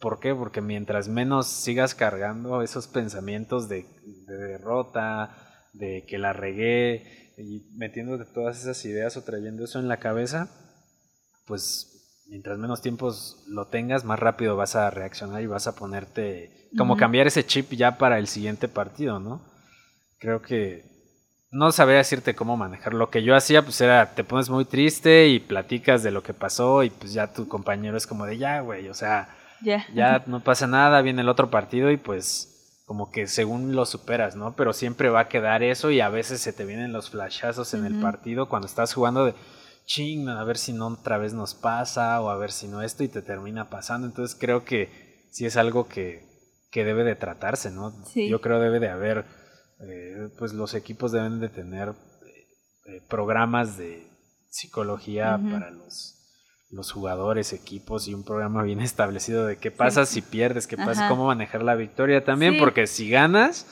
¿Por 0.00 0.18
qué? 0.18 0.34
Porque 0.34 0.60
mientras 0.60 1.08
menos 1.08 1.46
sigas 1.46 1.94
cargando 1.94 2.62
esos 2.62 2.88
pensamientos 2.88 3.68
de, 3.68 3.86
de 4.26 4.36
derrota, 4.36 5.36
de 5.72 6.04
que 6.06 6.18
la 6.18 6.32
regué, 6.32 7.20
y 7.36 7.66
metiéndote 7.76 8.24
todas 8.24 8.60
esas 8.60 8.84
ideas 8.84 9.16
o 9.16 9.22
trayendo 9.22 9.64
eso 9.64 9.78
en 9.78 9.88
la 9.88 9.98
cabeza, 9.98 10.48
pues 11.46 12.24
mientras 12.28 12.58
menos 12.58 12.80
tiempos 12.80 13.44
lo 13.48 13.66
tengas, 13.68 14.04
más 14.04 14.18
rápido 14.18 14.56
vas 14.56 14.76
a 14.76 14.90
reaccionar 14.90 15.42
y 15.42 15.46
vas 15.46 15.66
a 15.66 15.74
ponerte, 15.74 16.68
como 16.76 16.96
cambiar 16.96 17.26
ese 17.26 17.44
chip 17.44 17.72
ya 17.72 17.98
para 17.98 18.18
el 18.18 18.26
siguiente 18.26 18.68
partido, 18.68 19.18
¿no? 19.18 19.44
Creo 20.18 20.42
que 20.42 20.84
no 21.50 21.72
sabría 21.72 21.98
decirte 21.98 22.34
cómo 22.34 22.56
manejar. 22.56 22.94
Lo 22.94 23.10
que 23.10 23.22
yo 23.22 23.34
hacía, 23.34 23.62
pues 23.62 23.80
era, 23.80 24.14
te 24.14 24.22
pones 24.22 24.48
muy 24.48 24.64
triste 24.64 25.28
y 25.28 25.40
platicas 25.40 26.02
de 26.02 26.12
lo 26.12 26.22
que 26.22 26.34
pasó 26.34 26.84
y 26.84 26.90
pues 26.90 27.12
ya 27.12 27.32
tu 27.32 27.48
compañero 27.48 27.96
es 27.96 28.06
como 28.06 28.26
de, 28.26 28.38
ya, 28.38 28.60
güey, 28.60 28.88
o 28.88 28.94
sea, 28.94 29.36
ya 29.94 30.24
no 30.26 30.40
pasa 30.40 30.66
nada, 30.66 31.02
viene 31.02 31.22
el 31.22 31.28
otro 31.28 31.50
partido 31.50 31.90
y 31.90 31.96
pues 31.96 32.82
como 32.90 33.12
que 33.12 33.28
según 33.28 33.76
lo 33.76 33.86
superas, 33.86 34.34
¿no? 34.34 34.56
Pero 34.56 34.72
siempre 34.72 35.10
va 35.10 35.20
a 35.20 35.28
quedar 35.28 35.62
eso 35.62 35.92
y 35.92 36.00
a 36.00 36.08
veces 36.08 36.40
se 36.40 36.52
te 36.52 36.64
vienen 36.64 36.92
los 36.92 37.10
flashazos 37.10 37.72
en 37.74 37.84
el 37.84 38.00
partido 38.00 38.48
cuando 38.48 38.66
estás 38.66 38.94
jugando 38.94 39.24
de 39.26 39.34
ching, 39.86 40.28
a 40.28 40.42
ver 40.42 40.58
si 40.58 40.72
no 40.72 40.88
otra 40.88 41.16
vez 41.16 41.32
nos 41.32 41.54
pasa 41.54 42.20
o 42.20 42.30
a 42.30 42.36
ver 42.36 42.50
si 42.50 42.66
no 42.66 42.82
esto 42.82 43.04
y 43.04 43.08
te 43.08 43.22
termina 43.22 43.70
pasando. 43.70 44.08
Entonces 44.08 44.36
creo 44.38 44.64
que 44.64 45.28
sí 45.30 45.46
es 45.46 45.56
algo 45.56 45.86
que, 45.86 46.26
que 46.70 46.84
debe 46.84 47.04
de 47.04 47.14
tratarse, 47.14 47.70
¿no? 47.70 47.94
Yo 48.14 48.40
creo 48.40 48.58
debe 48.58 48.80
de 48.80 48.88
haber, 48.88 49.24
eh, 49.80 50.28
pues 50.38 50.52
los 50.52 50.74
equipos 50.74 51.12
deben 51.12 51.38
de 51.38 51.48
tener 51.48 51.90
eh, 52.86 53.00
programas 53.08 53.76
de 53.76 54.10
psicología 54.48 55.40
para 55.50 55.70
los 55.70 56.19
los 56.70 56.92
jugadores, 56.92 57.52
equipos 57.52 58.06
y 58.08 58.14
un 58.14 58.24
programa 58.24 58.62
bien 58.62 58.80
establecido 58.80 59.46
de 59.46 59.56
qué 59.56 59.70
pasa 59.70 60.06
si 60.06 60.22
pierdes, 60.22 60.66
qué 60.66 60.76
pasa, 60.76 61.08
cómo 61.08 61.26
manejar 61.26 61.62
la 61.62 61.74
victoria 61.74 62.24
también, 62.24 62.58
porque 62.58 62.86
si 62.86 63.10
ganas, 63.10 63.66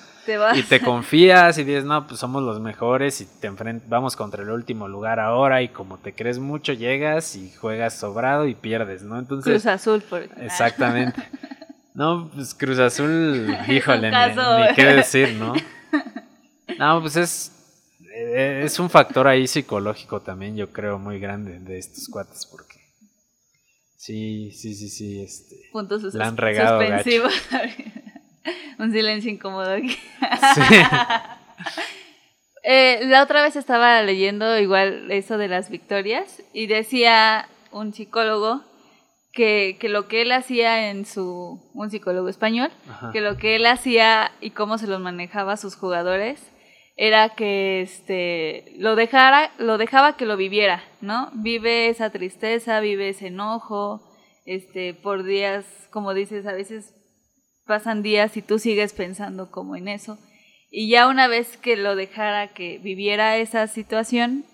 y 0.55 0.63
te 0.63 0.81
confías 0.81 1.57
y 1.59 1.65
dices, 1.65 1.85
no, 1.85 2.07
pues 2.07 2.21
somos 2.21 2.43
los 2.43 2.61
mejores 2.61 3.21
y 3.21 3.27
te 3.27 3.51
vamos 3.87 4.15
contra 4.15 4.43
el 4.43 4.51
último 4.51 4.87
lugar 4.87 5.21
ahora 5.21 5.63
y 5.63 5.69
como 5.69 5.99
te 5.99 6.13
crees 6.13 6.39
mucho 6.39 6.75
llegas 6.75 7.35
y 7.35 7.51
juegas 7.53 7.95
sobrado 7.95 8.47
y 8.47 8.55
pierdes, 8.55 9.03
¿no? 9.03 9.19
Entonces 9.19 9.63
Cruz 9.63 9.67
Azul, 9.67 10.03
por 10.03 10.23
Exactamente. 10.41 11.23
No, 11.95 12.31
pues 12.33 12.55
Cruz 12.55 12.79
Azul, 12.79 13.57
híjole, 13.69 14.13
ni, 14.13 14.75
qué 14.77 14.85
decir, 14.85 15.33
¿no? 15.33 15.53
No, 16.79 17.01
pues 17.01 17.17
es 17.17 17.53
eh, 18.21 18.63
es 18.65 18.79
un 18.79 18.91
factor 18.91 19.27
ahí 19.29 19.47
psicológico 19.47 20.21
también, 20.21 20.57
yo 20.57 20.73
creo, 20.73 20.99
muy 20.99 21.21
grande 21.21 21.61
de 21.61 21.79
estos 21.79 22.09
cuates 22.09 22.47
porque 22.47 22.78
sí, 23.99 24.51
sí, 24.53 24.75
sí, 24.75 24.89
sí, 24.89 25.21
este 25.21 25.57
Puntos 25.73 26.15
la 26.15 26.29
han 26.29 26.37
regado 26.37 26.81
Un 28.79 28.93
silencio 28.93 29.31
incómodo 29.31 29.71
aquí. 29.71 29.97
Eh, 32.71 33.07
la 33.07 33.23
otra 33.23 33.41
vez 33.41 33.57
estaba 33.57 34.03
leyendo 34.03 34.59
igual 34.59 35.11
eso 35.11 35.39
de 35.39 35.49
las 35.49 35.71
victorias 35.71 36.43
y 36.53 36.67
decía 36.67 37.49
un 37.71 37.95
psicólogo 37.95 38.63
que, 39.33 39.79
que, 39.81 39.89
lo 39.89 40.07
que 40.07 40.21
él 40.21 40.33
hacía 40.33 40.91
en 40.91 41.07
su, 41.07 41.63
un 41.73 41.91
psicólogo 41.91 42.29
español, 42.29 42.71
que 43.13 43.23
lo 43.23 43.39
que 43.39 43.57
él 43.57 43.65
hacía 43.65 44.33
y 44.43 44.51
cómo 44.51 44.77
se 44.77 44.87
los 44.87 45.01
manejaba 45.01 45.55
a 45.55 45.57
sus 45.57 45.77
jugadores 45.77 46.43
era 46.99 47.31
que 47.31 47.81
este 47.81 48.75
lo 48.77 48.97
dejara, 48.97 49.53
lo 49.59 49.79
dejaba 49.79 50.17
que 50.17 50.27
lo 50.27 50.37
viviera, 50.37 50.83
¿no? 51.01 51.31
Vive 51.33 51.89
esa 51.89 52.11
tristeza, 52.11 52.81
vive 52.81 53.09
ese 53.09 53.29
enojo, 53.29 54.03
este, 54.45 54.93
por 54.95 55.23
días, 55.23 55.65
como 55.91 56.13
dices, 56.13 56.47
a 56.47 56.53
veces 56.53 56.95
pasan 57.67 58.03
días 58.03 58.37
y 58.37 58.43
tú 58.43 58.59
sigues 58.59 58.93
pensando 58.93 59.51
como 59.51 59.77
en 59.77 59.89
eso. 59.89 60.19
Y 60.71 60.91
ya 60.91 61.07
una 61.09 61.29
vez 61.29 61.57
que 61.57 61.77
lo 61.77 61.97
dejara 61.97 62.49
que 62.49 62.79
viviera 62.79 63.37
esa 63.37 63.67
situación, 63.69 64.45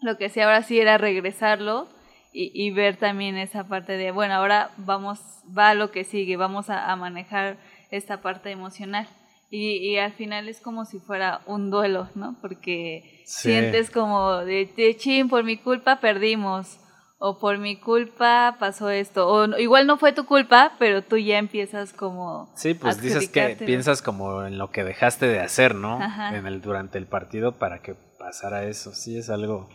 lo 0.00 0.16
que 0.16 0.26
hacía 0.26 0.44
ahora 0.44 0.62
sí 0.62 0.78
era 0.78 0.98
regresarlo 0.98 1.88
y, 2.30 2.70
ver 2.70 2.96
también 2.96 3.36
esa 3.36 3.66
parte 3.66 3.96
de, 3.96 4.12
bueno, 4.12 4.34
ahora 4.34 4.70
vamos, 4.76 5.18
va 5.56 5.70
a 5.70 5.74
lo 5.74 5.90
que 5.90 6.04
sigue, 6.04 6.36
vamos 6.36 6.70
a, 6.70 6.94
manejar 6.94 7.56
esta 7.90 8.20
parte 8.20 8.50
emocional. 8.50 9.08
Y, 9.50 9.96
al 9.96 10.12
final 10.12 10.48
es 10.48 10.60
como 10.60 10.84
si 10.84 10.98
fuera 10.98 11.40
un 11.46 11.70
duelo, 11.70 12.08
¿no? 12.14 12.36
Porque 12.42 13.22
sientes 13.24 13.90
como 13.90 14.36
de, 14.38 14.70
de 14.76 14.96
chin, 14.96 15.28
por 15.28 15.42
mi 15.42 15.56
culpa 15.56 16.00
perdimos 16.00 16.78
o 17.18 17.38
por 17.38 17.58
mi 17.58 17.76
culpa 17.76 18.56
pasó 18.60 18.90
esto, 18.90 19.28
o 19.28 19.58
igual 19.58 19.86
no 19.86 19.98
fue 19.98 20.12
tu 20.12 20.24
culpa, 20.24 20.76
pero 20.78 21.02
tú 21.02 21.16
ya 21.16 21.38
empiezas 21.38 21.92
como... 21.92 22.52
Sí, 22.54 22.74
pues 22.74 23.00
dices 23.00 23.28
que 23.28 23.56
piensas 23.56 24.02
como 24.02 24.44
en 24.44 24.56
lo 24.56 24.70
que 24.70 24.84
dejaste 24.84 25.26
de 25.26 25.40
hacer, 25.40 25.74
¿no? 25.74 25.98
En 26.32 26.46
el, 26.46 26.60
durante 26.60 26.96
el 26.96 27.06
partido 27.06 27.52
para 27.52 27.80
que 27.82 27.94
pasara 27.94 28.64
eso. 28.64 28.94
Sí, 28.94 29.18
es 29.18 29.30
algo 29.30 29.68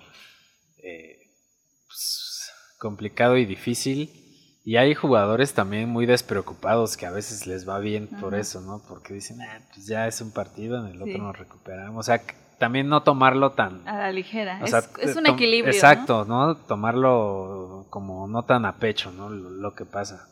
eh, 0.82 1.18
pues, 1.88 2.50
complicado 2.80 3.36
y 3.36 3.46
difícil. 3.46 4.10
Y 4.66 4.78
hay 4.78 4.96
jugadores 4.96 5.54
también 5.54 5.90
muy 5.90 6.06
despreocupados 6.06 6.96
que 6.96 7.06
a 7.06 7.12
veces 7.12 7.48
les 7.48 7.68
va 7.68 7.80
bien 7.80 8.08
por 8.08 8.34
eso, 8.34 8.62
¿no? 8.62 8.82
Porque 8.88 9.14
dicen, 9.14 9.42
ah, 9.42 9.60
pues 9.74 9.88
ya 9.88 10.08
es 10.08 10.22
un 10.22 10.32
partido, 10.32 10.78
en 10.78 10.94
el 10.94 11.02
otro 11.02 11.18
nos 11.18 11.38
recuperamos. 11.38 12.00
O 12.00 12.04
sea, 12.04 12.22
también 12.60 12.88
no 12.88 13.04
tomarlo 13.04 13.52
tan... 13.52 13.86
A 13.86 13.98
la 13.98 14.12
ligera, 14.14 14.62
es, 14.64 15.16
un 15.18 15.28
equilibrio. 15.28 15.74
Exacto, 15.74 16.24
¿no? 16.24 16.56
Tomarlo 16.56 17.88
como 17.90 18.26
no 18.30 18.44
tan 18.44 18.66
a 18.66 18.78
pecho, 18.78 19.12
¿no? 19.12 19.30
Lo, 19.30 19.76
que 19.76 19.84
pasa. 19.84 20.30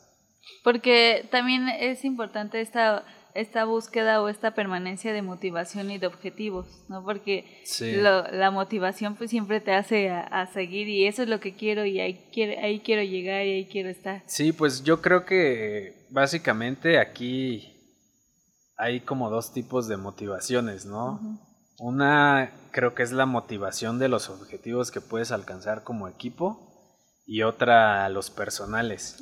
Porque 0.64 1.28
también 1.30 1.68
es 1.68 2.06
importante 2.06 2.62
esta, 2.62 3.04
esta 3.34 3.66
búsqueda 3.66 4.22
o 4.22 4.30
esta 4.30 4.54
permanencia 4.54 5.14
de 5.14 5.22
motivación 5.22 5.92
y 5.92 5.98
de 5.98 6.08
objetivos, 6.08 6.68
¿no? 6.90 7.04
Porque 7.04 7.64
la 7.80 8.52
motivación 8.52 9.16
pues 9.16 9.30
siempre 9.30 9.62
te 9.62 9.74
hace 9.74 10.10
a, 10.10 10.48
seguir 10.54 10.88
y 10.90 11.08
eso 11.08 11.24
es 11.24 11.30
lo 11.30 11.40
que 11.40 11.56
quiero 11.56 11.86
y 11.86 12.00
ahí 12.00 12.28
quiero, 12.34 12.62
ahí 12.62 12.80
quiero 12.80 13.04
llegar 13.04 13.46
y 13.46 13.52
ahí 13.52 13.66
quiero 13.66 13.90
estar. 13.90 14.24
Sí, 14.26 14.52
pues 14.52 14.84
yo 14.84 15.02
creo 15.02 15.26
que 15.26 16.08
básicamente 16.10 17.00
aquí 17.00 17.72
hay 18.78 19.02
como 19.02 19.30
dos 19.30 19.54
tipos 19.54 19.88
de 19.88 19.98
motivaciones, 19.98 20.86
¿no? 20.86 21.20
Una 21.78 22.52
creo 22.72 22.96
que 22.96 23.04
es 23.04 23.12
la 23.12 23.26
motivación 23.26 24.00
de 24.00 24.10
los 24.10 24.30
objetivos 24.30 24.92
que 24.92 25.02
puedes 25.02 25.32
alcanzar 25.32 25.84
como 25.84 26.08
equipo 26.08 26.72
y 27.26 27.44
otra 27.44 28.10
los 28.10 28.30
personales. 28.30 29.18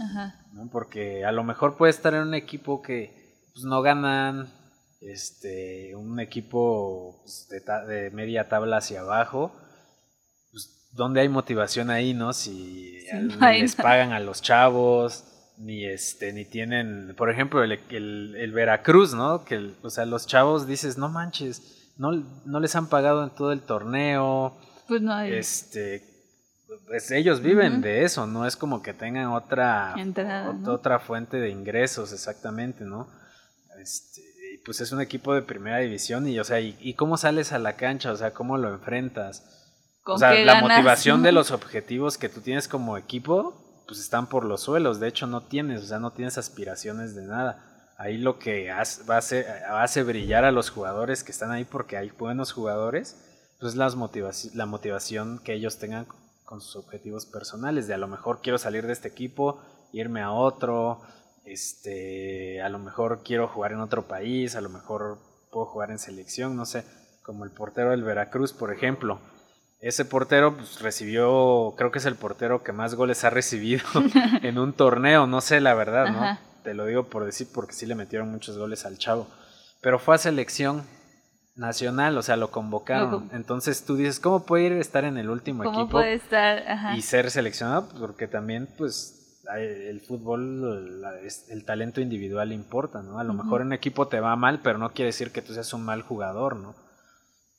Porque 0.72 1.26
a 1.26 1.32
lo 1.32 1.43
mejor 1.43 1.78
puedes 1.78 1.97
estar 1.97 2.14
en 2.14 2.22
un 2.22 2.34
equipo 2.34 2.82
que 2.82 3.18
pues, 3.60 3.70
no 3.70 3.82
ganan, 3.82 4.47
este, 5.01 5.93
un 5.95 6.20
equipo 6.22 7.20
pues, 7.24 7.49
de, 7.49 8.10
media 8.12 8.47
tabla 8.47 8.78
hacia 8.78 9.01
abajo. 9.01 9.51
Pues, 10.51 10.89
¿Dónde 10.93 11.20
hay 11.20 11.30
motivación 11.30 11.89
ahí, 11.89 12.14
no? 12.14 12.32
Si 12.32 13.05
les 13.39 13.76
pagan 13.76 14.14
a 14.14 14.20
los 14.22 14.41
chavos, 14.41 15.26
ni 15.57 15.84
este 15.86 16.32
ni 16.32 16.45
tienen 16.45 17.14
por 17.18 17.30
ejemplo 17.30 17.62
el, 17.66 17.74
el, 17.89 18.51
Veracruz 18.53 19.14
no 19.14 19.43
que 19.43 19.74
o 19.82 19.89
sea 19.89 20.05
los 20.05 20.26
chavos 20.26 20.68
dices 20.68 20.97
no 20.97 21.10
manches 21.10 21.91
no, 21.97 22.14
no 22.45 22.62
les 22.62 22.78
han 22.78 22.88
pagado 22.88 23.26
en 23.26 23.30
todo 23.32 23.51
el 23.51 23.60
torneo. 23.62 24.57
Pues 24.88 25.01
no 25.01 25.20
Este, 25.20 26.01
pues 26.88 27.12
ellos 27.12 27.41
viven 27.41 27.82
de 27.82 28.05
eso, 28.05 28.26
no 28.26 28.47
es 28.47 28.55
como 28.55 28.82
que 28.82 28.93
tengan 28.93 29.28
otra, 29.28 29.95
otra 30.66 30.99
fuente 30.99 31.38
de 31.38 31.49
ingresos 31.49 32.14
exactamente, 32.14 32.86
¿no? 32.86 33.18
Este, 33.80 34.21
pues 34.65 34.82
es 34.82 34.91
un 34.91 35.01
equipo 35.01 35.34
de 35.34 35.41
primera 35.41 35.77
división 35.77 36.27
y, 36.27 36.39
o 36.39 36.43
sea, 36.43 36.59
¿y, 36.59 36.93
cómo 36.95 37.17
sales 37.17 37.51
a 37.51 37.59
la 37.59 37.75
cancha? 37.75 38.11
O 38.11 38.17
sea, 38.17 38.34
¿cómo 38.34 38.57
lo 38.57 38.69
enfrentas? 38.69 39.43
O 40.05 40.17
sea, 40.17 40.34
la 40.34 40.61
motivación 40.61 41.23
de 41.23 41.32
los 41.34 41.51
objetivos 41.51 42.17
que 42.17 42.30
tú 42.30 42.41
tienes 42.41 42.67
como 42.67 42.97
equipo, 42.97 43.84
pues 43.88 43.99
están 43.99 44.27
por 44.27 44.45
los 44.45 44.61
suelos, 44.61 44.99
de 44.99 45.07
hecho 45.07 45.27
no 45.27 45.43
tienes, 45.43 45.84
o 45.84 45.86
sea, 45.86 45.99
no 45.99 46.11
tienes 46.11 46.38
aspiraciones 46.38 47.15
de 47.15 47.25
nada 47.25 47.69
ahí 47.99 48.17
lo 48.17 48.39
que 48.39 48.71
hace, 48.71 49.03
va 49.03 49.17
a 49.17 49.84
hace 49.84 50.03
brillar 50.03 50.45
a 50.45 50.51
los 50.51 50.69
jugadores 50.69 51.23
que 51.23 51.34
están 51.34 51.51
ahí 51.51 51.65
porque 51.65 51.97
hay 51.97 52.09
buenos 52.17 52.53
jugadores, 52.53 53.17
pues 53.59 53.75
las 53.75 53.95
motivación, 53.95 54.53
la 54.55 54.65
motivación 54.65 55.39
que 55.43 55.53
ellos 55.53 55.80
tengan 55.80 56.07
con 56.45 56.61
sus 56.61 56.77
objetivos 56.77 57.25
personales, 57.25 57.88
de 57.88 57.93
a 57.93 57.97
lo 57.97 58.07
mejor 58.07 58.39
quiero 58.41 58.57
salir 58.57 58.88
de 58.88 58.93
este 58.93 59.09
equipo, 59.09 59.61
irme 59.91 60.21
a 60.21 60.32
otro, 60.32 61.01
este, 61.45 62.61
a 62.61 62.69
lo 62.69 62.79
mejor 62.79 63.21
quiero 63.23 63.47
jugar 63.47 63.71
en 63.71 63.79
otro 63.79 64.07
país, 64.07 64.55
a 64.55 64.61
lo 64.61 64.69
mejor 64.69 65.19
puedo 65.51 65.65
jugar 65.65 65.91
en 65.91 65.99
selección, 65.99 66.55
no 66.55 66.65
sé, 66.65 66.83
como 67.23 67.43
el 67.45 67.51
portero 67.51 67.91
del 67.91 68.03
Veracruz, 68.03 68.53
por 68.53 68.71
ejemplo. 68.73 69.19
ese 69.81 70.05
portero 70.05 70.55
pues, 70.55 70.81
recibió, 70.81 71.73
creo 71.77 71.91
que 71.91 71.99
es 71.99 72.05
el 72.05 72.15
portero 72.15 72.63
que 72.63 72.71
más 72.71 72.95
goles 72.95 73.23
ha 73.23 73.29
recibido 73.29 73.83
en 74.41 74.57
un 74.57 74.73
torneo, 74.73 75.25
no 75.27 75.41
sé 75.41 75.59
la 75.61 75.73
verdad, 75.73 76.07
¿no? 76.09 76.39
Te 76.63 76.73
lo 76.73 76.85
digo 76.85 77.05
por 77.05 77.23
decir 77.25 77.47
porque 77.53 77.73
sí 77.73 77.85
le 77.85 77.95
metieron 77.95 78.29
muchos 78.29 78.57
goles 78.57 78.85
al 78.85 78.97
chavo. 78.97 79.27
Pero 79.81 79.97
fue 79.97 80.15
a 80.15 80.17
selección 80.17 80.83
nacional, 81.55 82.17
o 82.17 82.21
sea, 82.21 82.35
lo 82.35 82.51
convocaron. 82.51 83.29
Entonces 83.33 83.85
tú 83.85 83.95
dices, 83.95 84.19
¿cómo 84.19 84.45
puede 84.45 84.65
ir 84.65 84.73
a 84.73 84.79
estar 84.79 85.05
en 85.05 85.17
el 85.17 85.29
último 85.29 85.63
¿Cómo 85.63 85.81
equipo? 85.81 85.91
puede 85.91 86.15
estar? 86.15 86.95
Y 86.95 87.01
ser 87.01 87.31
seleccionado, 87.31 87.87
porque 87.99 88.27
también, 88.27 88.67
pues, 88.77 89.18
el 89.57 90.01
fútbol, 90.01 91.03
el 91.49 91.65
talento 91.65 92.01
individual 92.01 92.51
importa, 92.51 93.01
¿no? 93.01 93.19
A 93.19 93.23
lo 93.23 93.33
mejor 93.33 93.61
un 93.61 93.73
equipo 93.73 94.07
te 94.07 94.19
va 94.19 94.35
mal, 94.35 94.61
pero 94.61 94.77
no 94.77 94.91
quiere 94.93 95.07
decir 95.07 95.31
que 95.31 95.41
tú 95.41 95.53
seas 95.53 95.73
un 95.73 95.83
mal 95.83 96.01
jugador, 96.01 96.55
¿no? 96.55 96.75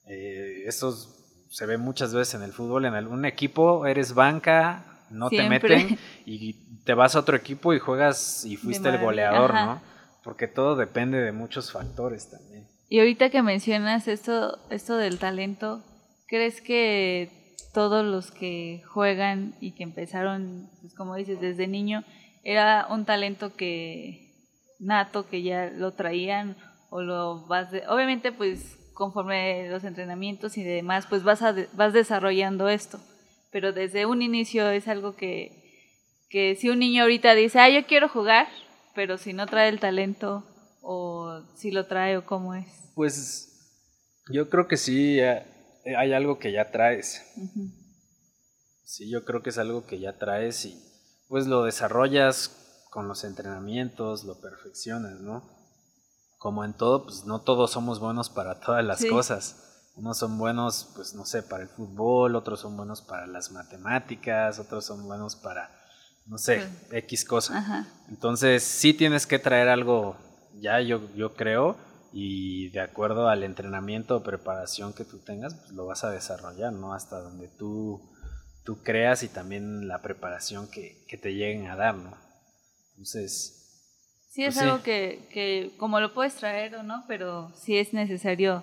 Eh, 0.07 0.63
estos 0.67 1.17
se 1.51 1.67
ve 1.67 1.79
muchas 1.79 2.15
veces 2.15 2.35
en 2.35 2.43
el 2.43 2.53
fútbol, 2.53 2.85
en 2.85 2.95
algún 2.95 3.25
equipo 3.25 3.87
eres 3.87 4.15
banca, 4.15 4.85
no 5.11 5.29
te 5.31 5.49
meten 5.49 5.99
y 6.27 6.53
te 6.85 6.95
vas 6.95 7.17
a 7.17 7.21
otro 7.21 7.37
equipo 7.37 7.75
y 7.75 7.79
juegas 7.79 8.45
y 8.45 8.57
fuiste 8.57 8.89
el 8.89 8.99
goleador, 8.99 9.55
¿no? 9.55 9.83
Porque 10.23 10.47
todo 10.47 10.77
depende 10.77 11.19
de 11.19 11.33
muchos 11.33 11.73
factores 11.73 12.31
también. 12.31 12.69
Y 12.89 12.99
ahorita 12.99 13.31
que 13.31 13.43
mencionas 13.43 14.09
esto, 14.09 14.59
esto 14.71 14.97
del 14.97 15.19
talento, 15.19 15.83
¿crees 16.27 16.61
que 16.61 17.40
todos 17.73 18.05
los 18.05 18.31
que 18.31 18.83
juegan 18.87 19.55
y 19.61 19.73
que 19.73 19.83
empezaron, 19.83 20.69
pues 20.81 20.95
como 20.95 21.15
dices, 21.17 21.41
desde 21.41 21.67
niño, 21.67 22.05
era 22.43 22.87
un 22.91 23.05
talento 23.05 23.55
que 23.55 24.31
nato, 24.79 25.29
que 25.29 25.43
ya 25.43 25.71
lo 25.71 25.93
traían 25.93 26.57
o 26.91 27.03
lo 27.03 27.47
vas 27.47 27.71
de, 27.71 27.87
obviamente 27.87 28.33
pues 28.33 28.77
conforme 28.95 29.69
los 29.71 29.85
entrenamientos 29.85 30.59
y 30.59 30.63
demás, 30.63 31.07
pues 31.09 31.23
vas, 31.23 31.43
a, 31.43 31.55
vas 31.73 31.93
desarrollando 31.93 32.69
esto. 32.69 33.01
Pero 33.51 33.73
desde 33.73 34.05
un 34.05 34.21
inicio 34.21 34.69
es 34.71 34.89
algo 34.89 35.17
que, 35.17 35.89
que 36.29 36.55
si 36.55 36.69
un 36.69 36.81
niño 36.81 37.03
ahorita 37.03 37.35
dice, 37.35 37.61
ah, 37.61 37.71
yo 37.71 37.87
quiero 37.87 38.09
jugar, 38.09 38.47
pero 38.95 39.17
si 39.17 39.33
no 39.33 39.47
trae 39.47 39.71
el 39.71 39.81
talento 39.81 40.45
o 40.83 41.43
si 41.57 41.71
lo 41.71 41.87
trae 41.87 42.17
o 42.17 42.27
cómo 42.27 42.55
es. 42.55 42.93
Pues 42.95 43.51
yo 44.29 44.51
creo 44.51 44.69
que 44.69 44.77
sí, 44.77 45.19
hay 45.85 46.13
algo 46.13 46.39
que 46.39 46.53
ya 46.53 46.71
traes. 46.71 47.23
Sí, 48.85 49.09
yo 49.11 49.25
creo 49.25 49.43
que 49.43 49.51
es 49.51 49.59
algo 49.59 49.87
que 49.87 50.01
ya 50.01 50.19
traes 50.19 50.65
y 50.65 50.81
pues 51.29 51.47
lo 51.47 51.65
desarrollas 51.65 52.85
con 52.91 53.07
los 53.07 53.25
entrenamientos, 53.25 54.25
lo 54.25 54.41
perfeccionas, 54.41 55.21
¿no? 55.21 55.61
como 56.41 56.65
en 56.65 56.73
todo, 56.73 57.05
pues 57.05 57.27
no 57.27 57.43
todos 57.43 57.71
somos 57.71 58.01
buenos 58.01 58.31
para 58.31 58.61
todas 58.61 58.83
las 58.83 59.05
cosas. 59.05 59.91
Unos 59.95 60.17
son 60.17 60.39
buenos, 60.39 60.89
pues 60.95 61.15
no 61.15 61.27
sé, 61.27 61.43
para 61.43 61.65
el 61.65 61.69
fútbol, 61.69 62.35
otros 62.35 62.61
son 62.61 62.79
buenos 62.79 63.03
para 63.03 63.27
las 63.27 63.51
matemáticas, 63.53 64.59
otros 64.59 64.87
son 64.87 65.05
buenos 65.05 65.37
para, 65.37 65.71
no 66.25 66.39
sé, 66.39 66.67
X 66.93 67.27
cosa. 67.27 67.87
Entonces 68.09 68.63
sí 68.63 68.95
tienes 68.95 69.27
que 69.27 69.39
traer 69.39 69.69
algo 69.69 70.17
ya, 70.55 70.81
yo, 70.81 71.03
yo 71.15 71.35
creo, 71.35 71.77
y 72.13 72.71
de 72.71 72.81
acuerdo 72.81 73.29
al 73.29 73.43
entrenamiento 73.45 74.17
o 74.17 74.23
preparación 74.23 74.93
que 74.93 75.05
tú 75.05 75.19
tengas, 75.19 75.55
pues 75.55 75.73
lo 75.73 75.87
vas 75.87 76.05
a 76.05 76.11
desarrollar, 76.11 76.73
¿no? 76.73 76.95
Hasta 76.95 77.21
donde 77.21 77.49
tú, 77.49 78.01
tú 78.65 78.83
creas 78.83 79.23
y 79.23 79.29
también 79.29 79.89
la 79.89 80.03
preparación 80.03 80.69
que, 80.71 81.05
que 81.09 81.17
te 81.17 81.35
lleguen 81.35 81.69
a 81.69 81.77
dar, 81.77 81.95
¿no? 81.95 82.17
Entonces, 82.91 83.61
Sí, 84.31 84.45
es 84.45 84.55
pues 84.55 84.65
algo 84.65 84.83
Que, 84.85 85.29
que, 85.33 85.73
como 85.77 85.99
lo 85.99 86.15
puedes 86.15 86.35
traer 86.35 86.77
o 86.77 86.85
no, 86.85 87.05
pero 87.09 87.53
sí 87.57 87.77
es 87.77 87.93
necesario, 87.93 88.63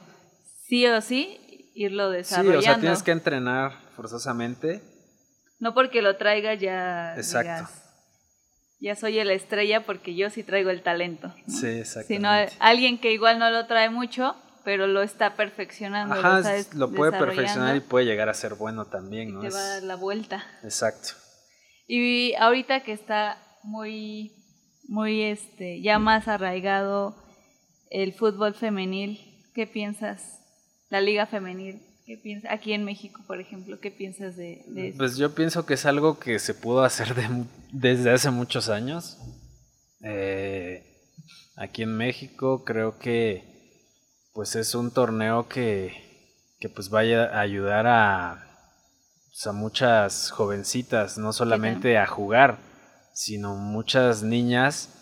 sí 0.66 0.88
o 0.88 1.02
sí, 1.02 1.72
irlo 1.76 2.10
desarrollando. 2.10 2.62
Sí, 2.62 2.68
o 2.68 2.72
sea, 2.72 2.80
tienes 2.80 3.04
que 3.04 3.12
entrenar 3.12 3.74
forzosamente. 3.96 4.82
No 5.60 5.74
porque 5.74 6.02
lo 6.02 6.16
traigas 6.16 6.60
ya. 6.60 7.16
Exacto. 7.18 7.70
Ya 8.80 8.96
soy 8.96 9.24
la 9.24 9.34
estrella 9.34 9.86
porque 9.86 10.16
yo 10.16 10.30
sí 10.30 10.44
traigo 10.44 10.70
el 10.70 10.82
talento. 10.82 11.34
Sí, 11.48 11.68
exacto. 11.68 12.08
Sino 12.08 12.30
alguien 12.60 13.00
que 13.00 13.12
igual 13.12 13.40
no 13.40 13.50
lo 13.50 13.66
trae 13.66 13.90
mucho, 13.90 14.36
pero 14.64 14.88
lo 14.88 15.02
está 15.02 15.36
perfeccionando. 15.36 16.16
Ajá, 16.16 16.42
lo, 16.74 16.92
puede 16.92 17.12
perfeccionar 17.12 17.76
y 17.76 17.80
puede 17.80 18.06
llegar 18.06 18.30
a 18.30 18.34
ser 18.34 18.56
bueno 18.56 18.86
también, 18.86 19.34
¿no? 19.34 19.42
te 19.42 19.50
va 19.50 19.60
a 19.60 19.68
dar 19.76 19.84
la 19.84 19.96
vuelta. 19.96 20.46
Exacto. 20.64 21.10
Y 21.88 22.36
ahorita 22.36 22.82
que 22.82 22.92
está 22.92 23.38
muy 23.64 24.34
muy 24.88 25.24
este, 25.24 25.82
ya 25.82 26.00
más 26.00 26.28
arraigado 26.28 27.16
el 27.90 28.14
fútbol 28.14 28.54
femenil. 28.54 29.20
¿Qué 29.54 29.68
piensas? 29.68 30.40
La 30.90 31.02
liga 31.02 31.26
femenil. 31.26 31.82
¿Qué 32.08 32.16
piensas? 32.16 32.50
Aquí 32.54 32.72
en 32.72 32.86
México, 32.86 33.22
por 33.28 33.42
ejemplo, 33.42 33.82
¿qué 33.82 33.92
piensas 33.92 34.38
de, 34.38 34.64
eso? 34.74 34.98
Pues 34.98 35.18
yo 35.18 35.36
pienso 35.36 35.66
que 35.66 35.74
es 35.74 35.86
algo 35.86 36.18
que 36.20 36.40
se 36.40 36.54
pudo 36.54 36.84
hacer 36.84 37.14
desde 37.74 38.12
hace 38.12 38.32
muchos 38.32 38.70
años. 38.70 39.18
Eh, 40.02 40.86
aquí 41.58 41.84
en 41.84 41.98
México 41.98 42.64
creo 42.64 42.98
que 42.98 43.44
pues 44.34 44.56
es 44.56 44.74
un 44.74 44.92
torneo 44.92 45.50
que, 45.50 46.56
que 46.62 46.70
pues 46.70 46.90
vaya 46.90 47.26
a 47.26 47.42
ayudar 47.42 47.88
a, 47.88 48.72
pues, 49.28 49.46
a 49.46 49.52
muchas 49.52 50.32
jovencitas, 50.32 51.18
no 51.18 51.34
solamente 51.34 51.98
a 51.98 52.08
jugar, 52.08 52.58
sino 53.14 53.58
muchas 53.58 54.24
niñas 54.24 54.94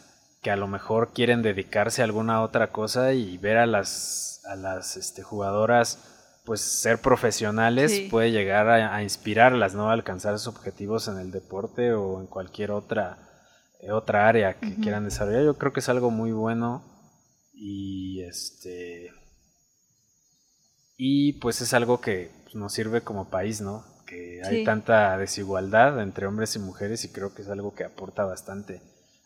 que 0.41 0.49
a 0.49 0.55
lo 0.55 0.67
mejor 0.67 1.13
quieren 1.13 1.43
dedicarse 1.43 2.01
a 2.01 2.05
alguna 2.05 2.41
otra 2.41 2.71
cosa 2.71 3.13
y 3.13 3.37
ver 3.37 3.57
a 3.57 3.67
las, 3.67 4.41
a 4.45 4.55
las 4.55 4.97
este, 4.97 5.21
jugadoras 5.21 6.14
pues 6.45 6.61
ser 6.61 6.99
profesionales 6.99 8.03
puede 8.09 8.31
llegar 8.31 8.69
a, 8.69 9.01
inspirarlas, 9.01 9.73
¿no? 9.73 9.89
A 9.89 9.93
alcanzar 9.93 10.37
sus 10.37 10.47
objetivos 10.47 11.07
en 11.07 11.17
el 11.17 11.31
deporte 11.31 11.93
o 11.93 12.21
en 12.21 12.27
cualquier 12.27 12.71
otra, 12.71 13.17
eh, 13.81 13.91
otra 13.91 14.27
área 14.27 14.59
que 14.59 14.75
quieran 14.75 15.05
desarrollar. 15.05 15.43
Yo 15.43 15.57
creo 15.57 15.73
que 15.73 15.79
es 15.79 15.89
algo 15.89 16.11
muy 16.11 16.31
bueno 16.31 16.83
y 17.53 18.21
este 18.21 19.11
y 20.97 21.33
pues 21.33 21.61
es 21.61 21.73
algo 21.73 21.99
que 21.99 22.31
nos 22.53 22.73
sirve 22.73 23.01
como 23.01 23.29
país, 23.29 23.59
¿no? 23.61 23.83
que 24.05 24.41
hay 24.43 24.63
tanta 24.63 25.17
desigualdad 25.17 26.01
entre 26.01 26.27
hombres 26.27 26.55
y 26.55 26.59
mujeres 26.59 27.03
y 27.05 27.11
creo 27.11 27.33
que 27.33 27.41
es 27.41 27.49
algo 27.49 27.73
que 27.73 27.83
aporta 27.83 28.23
bastante 28.23 28.81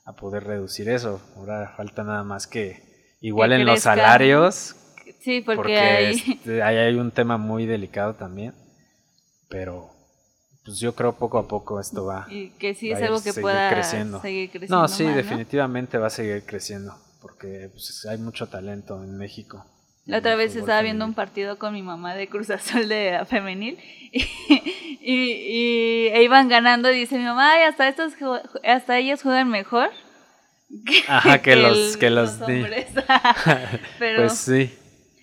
a 0.06 0.14
poder 0.14 0.46
reducir 0.46 0.90
eso. 0.90 1.22
Ahora 1.36 1.74
falta 1.76 2.04
nada 2.04 2.24
más 2.24 2.48
que 2.48 3.18
igual 3.22 3.52
en 3.52 3.66
los 3.66 3.82
salarios. 3.82 4.76
Sí, 5.20 5.42
porque, 5.42 6.10
este, 6.10 6.62
ahí... 6.64 6.78
hay 6.78 6.96
un 6.96 7.12
tema 7.12 7.38
muy 7.38 7.66
delicado 7.66 8.14
también, 8.14 8.54
pero 9.50 9.90
pues 10.64 10.80
yo 10.80 10.94
creo 10.94 11.14
poco 11.14 11.40
a 11.40 11.48
poco 11.48 11.80
esto 11.80 12.06
va. 12.06 12.28
Y 12.30 12.52
que 12.52 12.74
sí 12.76 12.92
es 12.92 13.02
algo 13.02 13.22
que 13.24 13.34
pueda 13.34 13.70
creciendo. 13.72 14.22
seguir 14.22 14.50
creciendo. 14.50 14.82
No, 14.82 14.88
sí, 14.88 15.06
definitivamente 15.06 15.98
va 15.98 16.08
a 16.08 16.12
seguir 16.12 16.44
creciendo, 16.46 16.96
porque 17.22 17.70
pues, 17.72 18.06
hay 18.06 18.18
mucho 18.18 18.48
talento 18.48 19.04
en 19.04 19.18
México. 19.18 19.66
La 20.06 20.20
otra 20.20 20.36
vez 20.36 20.56
estaba 20.56 20.82
viendo 20.82 21.06
un 21.06 21.14
partido 21.14 21.60
con 21.60 21.74
mi 21.74 21.84
mamá 21.84 22.16
de 22.16 22.28
Cruz 22.28 22.50
Azul 22.50 22.88
de 22.88 23.20
femenil 23.30 23.78
y, 24.12 25.04
y, 25.04 26.08
e 26.08 26.24
iban 26.24 26.50
ganando 26.50 26.92
y 26.92 26.98
dice 26.98 27.18
mi 27.20 27.26
mamá, 27.26 27.54
Ay, 27.54 27.64
hasta 27.64 27.88
estos 27.88 28.14
hasta 28.64 28.98
ellos 28.98 29.22
juegan 29.22 29.50
mejor 29.50 29.92
que, 31.44 31.56
los 31.56 31.98
que 31.98 32.10
los, 32.10 32.42
hombres. 32.42 32.88
pero, 34.00 34.22
pues 34.22 34.34
sí. 34.34 34.72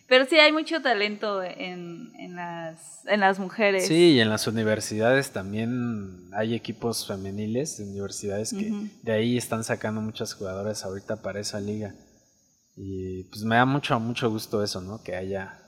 Pero 0.09 0.25
sí 0.27 0.39
hay 0.39 0.53
mucho 0.53 0.81
talento 0.83 1.43
en, 1.43 2.13
en, 2.17 2.37
las, 2.37 3.05
en 3.07 3.21
las 3.21 3.39
mujeres. 3.41 3.87
Sí, 3.87 4.13
y 4.13 4.21
en 4.21 4.29
las 4.29 4.47
universidades 4.47 5.33
también 5.33 6.31
hay 6.33 6.55
equipos 6.55 7.07
femeniles 7.07 7.79
de 7.79 7.85
universidades 7.85 8.53
que 8.53 8.73
de 9.03 9.13
ahí 9.13 9.37
están 9.37 9.65
sacando 9.65 10.01
muchas 10.01 10.35
jugadoras 10.35 10.85
ahorita 10.85 11.23
para 11.23 11.41
esa 11.41 11.61
liga. 11.61 11.95
Y 12.77 13.25
pues 13.25 13.43
me 13.43 13.57
da 13.57 13.65
mucho, 13.65 13.99
mucho 13.99 14.31
gusto 14.31 14.63
eso, 14.63 14.81
¿no? 14.81 15.03
Que 15.03 15.17
haya, 15.17 15.59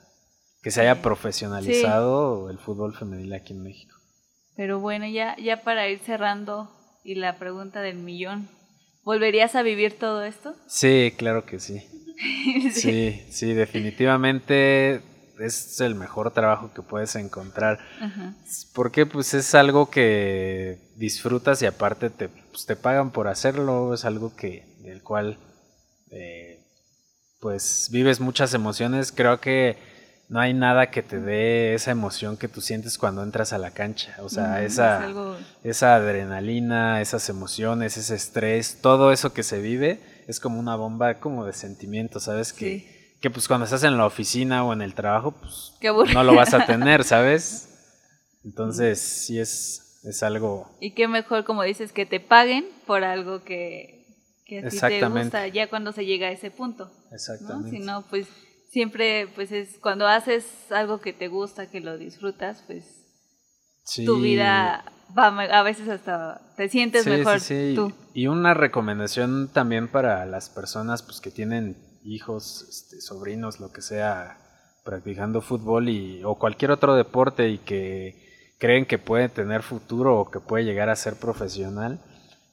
que 0.61 0.71
se 0.71 0.81
haya 0.81 1.01
profesionalizado 1.01 2.49
el 2.49 2.59
fútbol 2.59 2.95
femenil 2.95 3.33
aquí 3.33 3.53
en 3.53 3.63
México. 3.63 3.95
Pero 4.55 4.79
bueno, 4.79 5.07
ya, 5.07 5.35
ya 5.37 5.63
para 5.63 5.89
ir 5.89 5.99
cerrando 5.99 6.69
y 7.03 7.15
la 7.15 7.37
pregunta 7.39 7.81
del 7.81 7.97
millón, 7.97 8.47
¿volverías 9.03 9.55
a 9.55 9.63
vivir 9.63 9.97
todo 9.97 10.23
esto? 10.23 10.53
Sí, 10.67 11.13
claro 11.17 11.45
que 11.45 11.59
sí. 11.59 11.83
sí. 12.73 13.23
sí, 13.29 13.53
definitivamente 13.53 15.01
es 15.39 15.79
el 15.79 15.95
mejor 15.95 16.31
trabajo 16.31 16.71
que 16.73 16.81
puedes 16.81 17.15
encontrar. 17.15 17.79
Porque 18.73 19.05
pues 19.05 19.33
es 19.33 19.55
algo 19.55 19.89
que 19.89 20.79
disfrutas 20.95 21.61
y 21.61 21.65
aparte 21.65 22.09
te, 22.09 22.29
pues, 22.29 22.65
te 22.65 22.75
pagan 22.75 23.11
por 23.11 23.27
hacerlo, 23.27 23.93
es 23.93 24.05
algo 24.05 24.35
que 24.35 24.65
del 24.81 25.01
cual 25.01 25.37
eh, 26.11 26.59
pues 27.39 27.89
vives 27.91 28.19
muchas 28.19 28.53
emociones. 28.53 29.11
Creo 29.11 29.39
que 29.39 29.77
no 30.27 30.39
hay 30.39 30.53
nada 30.53 30.91
que 30.91 31.01
te 31.01 31.19
dé 31.19 31.73
esa 31.73 31.91
emoción 31.91 32.37
que 32.37 32.47
tú 32.47 32.61
sientes 32.61 32.97
cuando 32.97 33.23
entras 33.23 33.53
a 33.53 33.57
la 33.57 33.71
cancha. 33.71 34.15
O 34.19 34.29
sea, 34.29 34.61
esa, 34.63 35.07
esa 35.63 35.95
adrenalina, 35.95 37.01
esas 37.01 37.29
emociones, 37.29 37.97
ese 37.97 38.15
estrés, 38.15 38.79
todo 38.81 39.11
eso 39.11 39.33
que 39.33 39.43
se 39.43 39.59
vive 39.59 39.99
es 40.29 40.39
como 40.39 40.59
una 40.59 40.75
bomba 40.75 41.19
como 41.19 41.43
de 41.43 41.53
sentimientos, 41.53 42.25
¿sabes? 42.25 42.53
Que, 42.53 43.15
que 43.19 43.31
pues 43.31 43.47
cuando 43.47 43.65
estás 43.65 43.83
en 43.83 43.97
la 43.97 44.05
oficina 44.05 44.63
o 44.63 44.73
en 44.73 44.83
el 44.83 44.93
trabajo, 44.93 45.31
pues 45.31 45.73
no 46.13 46.23
lo 46.23 46.35
vas 46.35 46.53
a 46.53 46.67
tener, 46.67 47.03
¿sabes? 47.03 47.67
Entonces, 48.45 48.99
sí 48.99 49.39
es, 49.39 49.99
es 50.03 50.21
algo... 50.21 50.69
Y 50.79 50.91
qué 50.91 51.07
mejor, 51.07 51.45
como 51.45 51.63
dices, 51.63 51.91
que 51.91 52.05
te 52.05 52.19
paguen 52.19 52.67
por 52.85 53.03
algo 53.03 53.43
que, 53.43 54.05
que 54.45 54.59
a 54.59 54.69
ti 54.69 54.77
te 54.79 55.09
gusta 55.09 55.47
ya 55.47 55.67
cuando 55.67 55.93
se 55.93 56.05
llega 56.05 56.27
a 56.27 56.31
ese 56.31 56.51
punto. 56.51 56.91
Exactamente. 57.11 57.71
Si 57.71 57.79
no, 57.79 58.05
pues 58.07 58.27
siempre, 58.69 59.27
pues 59.33 59.51
es 59.51 59.79
cuando 59.79 60.05
haces 60.07 60.45
algo 60.69 61.01
que 61.01 61.11
te 61.11 61.27
gusta, 61.27 61.71
que 61.71 61.81
lo 61.81 61.97
disfrutas, 61.97 62.63
pues 62.67 62.83
tu 64.05 64.21
vida 64.21 64.85
va 65.17 65.27
a 65.27 65.63
veces 65.63 65.89
hasta 65.89 66.41
te 66.55 66.69
sientes 66.69 67.05
mejor 67.05 67.39
tú. 67.75 67.93
Y 68.13 68.27
una 68.27 68.53
recomendación 68.53 69.47
también 69.47 69.87
para 69.87 70.25
las 70.25 70.49
personas 70.49 71.03
pues 71.03 71.21
que 71.21 71.31
tienen 71.31 71.77
hijos, 72.03 72.65
este, 72.69 73.01
sobrinos, 73.01 73.59
lo 73.59 73.71
que 73.71 73.81
sea, 73.81 74.37
practicando 74.83 75.41
fútbol 75.41 75.89
y, 75.89 76.23
o 76.23 76.35
cualquier 76.35 76.71
otro 76.71 76.95
deporte 76.95 77.49
y 77.49 77.57
que 77.59 78.55
creen 78.57 78.85
que 78.85 78.97
puede 78.97 79.29
tener 79.29 79.63
futuro 79.63 80.19
o 80.19 80.31
que 80.31 80.39
puede 80.39 80.65
llegar 80.65 80.89
a 80.89 80.95
ser 80.95 81.15
profesional, 81.15 81.99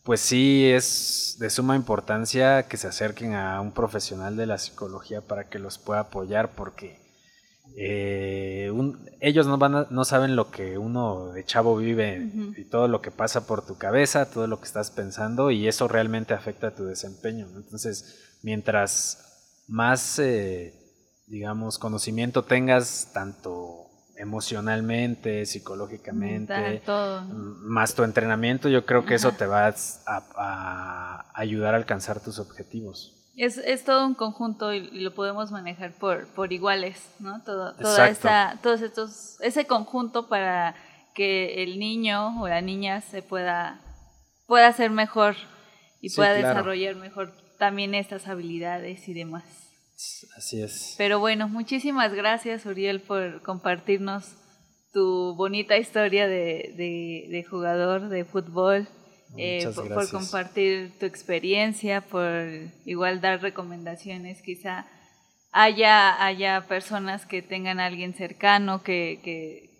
pues 0.04 0.20
sí 0.20 0.66
es 0.66 1.36
de 1.40 1.50
suma 1.50 1.74
importancia 1.74 2.64
que 2.64 2.76
se 2.76 2.86
acerquen 2.86 3.34
a 3.34 3.60
un 3.60 3.72
profesional 3.72 4.36
de 4.36 4.46
la 4.46 4.58
psicología 4.58 5.20
para 5.20 5.48
que 5.48 5.58
los 5.58 5.78
pueda 5.78 6.00
apoyar 6.00 6.52
porque 6.54 7.05
eh, 7.76 8.70
ellos 9.20 9.46
no, 9.46 9.58
van 9.58 9.86
no 9.90 10.04
saben 10.04 10.36
lo 10.36 10.50
que 10.50 10.78
uno 10.78 11.32
de 11.32 11.44
chavo 11.44 11.76
vive 11.76 12.30
y 12.56 12.64
todo 12.64 12.88
lo 12.88 13.02
que 13.02 13.10
pasa 13.10 13.46
por 13.46 13.66
tu 13.66 13.76
cabeza, 13.76 14.30
todo 14.30 14.46
lo 14.46 14.60
que 14.60 14.66
estás 14.66 14.90
pensando 14.90 15.50
y 15.50 15.66
eso 15.66 15.88
realmente 15.88 16.34
afecta 16.34 16.68
a 16.68 16.74
tu 16.74 16.84
desempeño. 16.84 17.46
Entonces, 17.56 18.38
mientras 18.42 19.64
más, 19.66 20.18
eh, 20.18 20.74
digamos, 21.26 21.78
conocimiento 21.78 22.44
tengas, 22.44 23.10
tanto 23.12 23.86
emocionalmente, 24.16 25.44
psicológicamente, 25.46 26.82
más 27.34 27.94
tu 27.94 28.02
entrenamiento, 28.02 28.68
yo 28.68 28.86
creo 28.86 29.04
que 29.04 29.14
eso 29.14 29.32
te 29.32 29.46
va 29.46 29.74
a, 30.06 31.32
ayudar 31.34 31.74
a 31.74 31.76
alcanzar 31.76 32.20
tus 32.20 32.38
objetivos. 32.38 33.15
Es, 33.36 33.58
es 33.58 33.84
todo 33.84 34.06
un 34.06 34.14
conjunto 34.14 34.72
y, 34.72 34.90
lo 35.00 35.14
podemos 35.14 35.50
manejar 35.50 35.92
por, 35.92 36.26
por 36.28 36.52
iguales, 36.52 37.02
¿no? 37.18 37.42
Todo, 37.44 37.74
toda 37.74 38.08
esa, 38.08 38.58
todos 38.62 38.80
estos, 38.80 39.40
ese 39.40 39.66
conjunto 39.66 40.28
para 40.28 40.74
que 41.14 41.62
el 41.62 41.78
niño 41.78 42.40
o 42.40 42.48
la 42.48 42.60
niña 42.60 43.00
se 43.00 43.22
pueda, 43.22 43.80
pueda 44.46 44.72
ser 44.72 44.90
mejor 44.90 45.36
y 46.00 46.10
pueda 46.14 46.32
desarrollar 46.32 46.96
mejor 46.96 47.32
también 47.58 47.94
estas 47.94 48.26
habilidades 48.28 49.08
y 49.08 49.14
demás. 49.14 49.44
Así 50.36 50.60
es. 50.60 50.94
Pero 50.98 51.18
bueno, 51.20 51.48
muchísimas 51.48 52.12
gracias, 52.12 52.66
Uriel, 52.66 53.00
por 53.00 53.42
compartirnos 53.42 54.34
tu 54.92 55.34
bonita 55.34 55.76
historia 55.78 56.26
de, 56.26 57.46
jugador 57.48 58.08
de 58.08 58.24
fútbol. 58.24 58.88
Eh, 59.38 59.70
por, 59.74 60.10
compartir 60.10 60.92
tu 60.98 61.06
experiencia, 61.06 62.00
por 62.00 62.46
igual 62.84 63.20
dar 63.20 63.42
recomendaciones. 63.42 64.42
Quizá 64.42 64.86
haya, 65.52 66.24
haya 66.24 66.66
personas 66.68 67.26
que 67.26 67.42
tengan 67.42 67.80
a 67.80 67.86
alguien 67.86 68.14
cercano, 68.14 68.82
que, 68.82 69.20
que, 69.22 69.70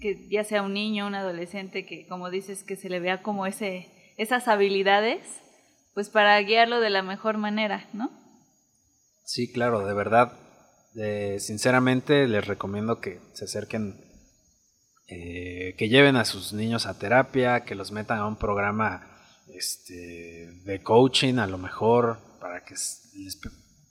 que, 0.00 0.28
ya 0.28 0.44
sea 0.44 0.62
un 0.62 0.74
niño, 0.74 1.06
un 1.06 1.14
adolescente, 1.14 1.86
que 1.86 2.06
como 2.06 2.30
dices, 2.30 2.64
que 2.64 2.76
se 2.76 2.88
le 2.88 3.00
vea 3.00 3.22
como 3.22 3.46
ese, 3.46 3.88
esas 4.16 4.48
habilidades, 4.48 5.20
pues 5.94 6.08
para 6.10 6.40
guiarlo 6.40 6.80
de 6.80 6.90
la 6.90 7.02
mejor 7.02 7.36
manera, 7.38 7.88
¿no? 7.92 8.10
Sí, 9.24 9.52
claro, 9.52 9.86
de 9.86 9.94
verdad. 9.94 10.32
sinceramente 11.38 12.26
les 12.26 12.46
recomiendo 12.46 13.00
que 13.00 13.20
se 13.32 13.44
acerquen, 13.44 13.94
eh, 15.10 15.74
que 15.76 15.88
lleven 15.88 16.16
a 16.16 16.24
sus 16.24 16.52
niños 16.52 16.86
a 16.86 16.98
terapia, 16.98 17.64
que 17.64 17.74
los 17.74 17.90
metan 17.90 18.18
a 18.18 18.26
un 18.26 18.36
programa 18.36 19.06
este, 19.52 20.52
de 20.64 20.82
coaching 20.82 21.38
a 21.38 21.48
lo 21.48 21.58
mejor, 21.58 22.18
para 22.40 22.64
que 22.64 22.74
les 22.74 23.40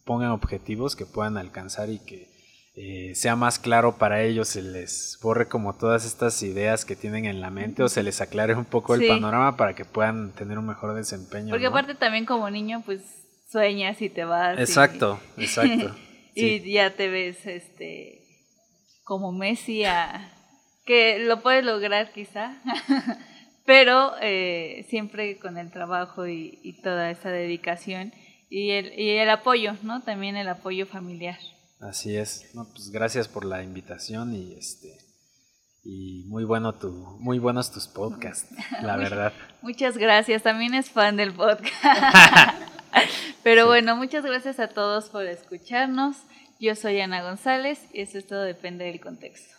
pongan 0.05 0.31
objetivos 0.31 0.95
que 0.95 1.05
puedan 1.05 1.37
alcanzar 1.37 1.89
y 1.89 1.99
que 1.99 2.29
eh, 2.75 3.13
sea 3.15 3.35
más 3.35 3.59
claro 3.59 3.97
para 3.97 4.23
ellos, 4.23 4.47
se 4.47 4.61
les 4.61 5.19
borre 5.21 5.49
como 5.49 5.75
todas 5.75 6.05
estas 6.05 6.41
ideas 6.41 6.85
que 6.85 6.95
tienen 6.95 7.25
en 7.25 7.41
la 7.41 7.49
mente 7.49 7.83
o 7.83 7.89
se 7.89 8.01
les 8.01 8.21
aclare 8.21 8.55
un 8.55 8.63
poco 8.63 8.95
el 8.95 9.05
panorama 9.05 9.57
para 9.57 9.75
que 9.75 9.83
puedan 9.83 10.31
tener 10.31 10.57
un 10.57 10.67
mejor 10.67 10.95
desempeño. 10.95 11.49
Porque 11.49 11.65
aparte 11.65 11.95
también 11.95 12.25
como 12.25 12.49
niño, 12.49 12.81
pues 12.85 13.01
sueñas 13.51 14.01
y 14.01 14.09
te 14.09 14.23
vas. 14.23 14.57
Exacto, 14.57 15.19
exacto. 15.37 15.93
y 16.33 16.71
ya 16.71 16.95
te 16.95 17.09
ves 17.09 17.45
este 17.45 18.21
como 19.03 19.33
Messi 19.33 19.83
que 20.89 21.19
lo 21.19 21.43
puedes 21.43 21.63
lograr 21.63 22.11
quizá, 22.13 22.57
pero 23.67 24.13
eh, 24.23 24.87
siempre 24.89 25.37
con 25.37 25.59
el 25.59 25.69
trabajo 25.69 26.25
y, 26.25 26.79
toda 26.81 27.11
esa 27.11 27.29
dedicación 27.29 28.11
y 28.49 28.71
el, 28.71 28.99
y 28.99 29.11
el 29.11 29.29
apoyo, 29.29 29.75
¿no? 29.83 30.01
También 30.01 30.35
el 30.35 30.49
apoyo 30.49 30.87
familiar. 30.87 31.37
Así 31.79 32.17
es. 32.17 32.49
No, 32.55 32.67
pues 32.71 32.89
gracias 32.89 33.27
por 33.27 33.45
la 33.45 33.61
invitación 33.61 34.33
y 34.33 34.53
este 34.53 34.97
y 35.83 36.23
muy 36.27 36.43
bueno 36.43 36.73
tu 36.73 36.89
muy 37.19 37.37
buenos 37.37 37.71
tus 37.71 37.87
podcasts, 37.87 38.51
la 38.81 38.97
verdad. 38.97 39.31
Muchas 39.61 39.95
gracias. 39.95 40.41
También 40.41 40.73
es 40.73 40.89
fan 40.89 41.17
del 41.17 41.33
podcast. 41.33 42.57
Pero 43.43 43.67
bueno, 43.67 43.95
muchas 43.95 44.25
gracias 44.25 44.59
a 44.59 44.69
todos 44.69 45.09
por 45.09 45.27
escucharnos. 45.27 46.17
Yo 46.59 46.73
soy 46.73 46.99
Ana 46.99 47.21
González 47.21 47.79
y 47.93 48.01
eso 48.01 48.17
es 48.17 48.25
todo 48.25 48.41
depende 48.41 48.85
del 48.85 48.99
contexto. 48.99 49.58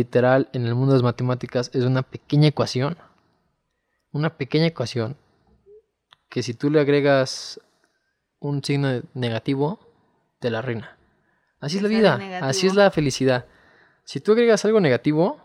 literal 0.00 0.48
en 0.52 0.66
el 0.66 0.74
mundo 0.74 0.92
de 0.92 0.98
las 0.98 1.02
matemáticas 1.02 1.70
es 1.74 1.84
una 1.84 2.02
pequeña 2.02 2.48
ecuación. 2.48 2.96
Una 4.12 4.30
pequeña 4.36 4.66
ecuación 4.66 5.16
que 6.30 6.42
si 6.42 6.54
tú 6.54 6.70
le 6.70 6.80
agregas 6.80 7.60
un 8.38 8.64
signo 8.64 9.02
negativo, 9.14 9.78
te 10.38 10.50
la 10.50 10.60
arruina. 10.60 10.96
Así 11.60 11.76
es 11.76 11.82
la 11.82 11.88
vida, 11.88 12.18
así 12.40 12.66
es 12.66 12.74
la 12.74 12.90
felicidad. 12.90 13.44
Si 14.04 14.20
tú 14.20 14.32
agregas 14.32 14.64
algo 14.64 14.80
negativo, 14.80 15.38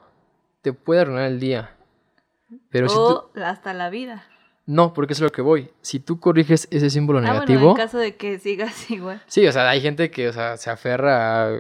te 0.62 0.72
puede 0.72 1.02
arruinar 1.02 1.26
el 1.26 1.40
día. 1.40 1.76
Pero 2.70 2.88
o 2.88 3.32
hasta 3.44 3.74
la 3.74 3.90
vida. 3.90 4.26
No, 4.66 4.94
porque 4.94 5.14
es 5.14 5.20
lo 5.20 5.32
que 5.32 5.42
voy. 5.42 5.72
Si 5.82 6.00
tú 6.00 6.20
corriges 6.20 6.68
ese 6.72 6.90
símbolo 6.90 7.22
negativo. 7.22 7.72
en 7.72 7.76
caso 7.76 7.98
de 7.98 8.16
que 8.16 8.40
sigas 8.40 8.90
igual. 8.90 9.22
Sí, 9.28 9.46
o 9.46 9.52
sea, 9.52 9.70
hay 9.70 9.82
gente 9.82 10.10
que 10.10 10.30
o 10.30 10.34
sea, 10.34 10.58
se 10.58 10.70
aferra 10.70 11.58
a 11.58 11.60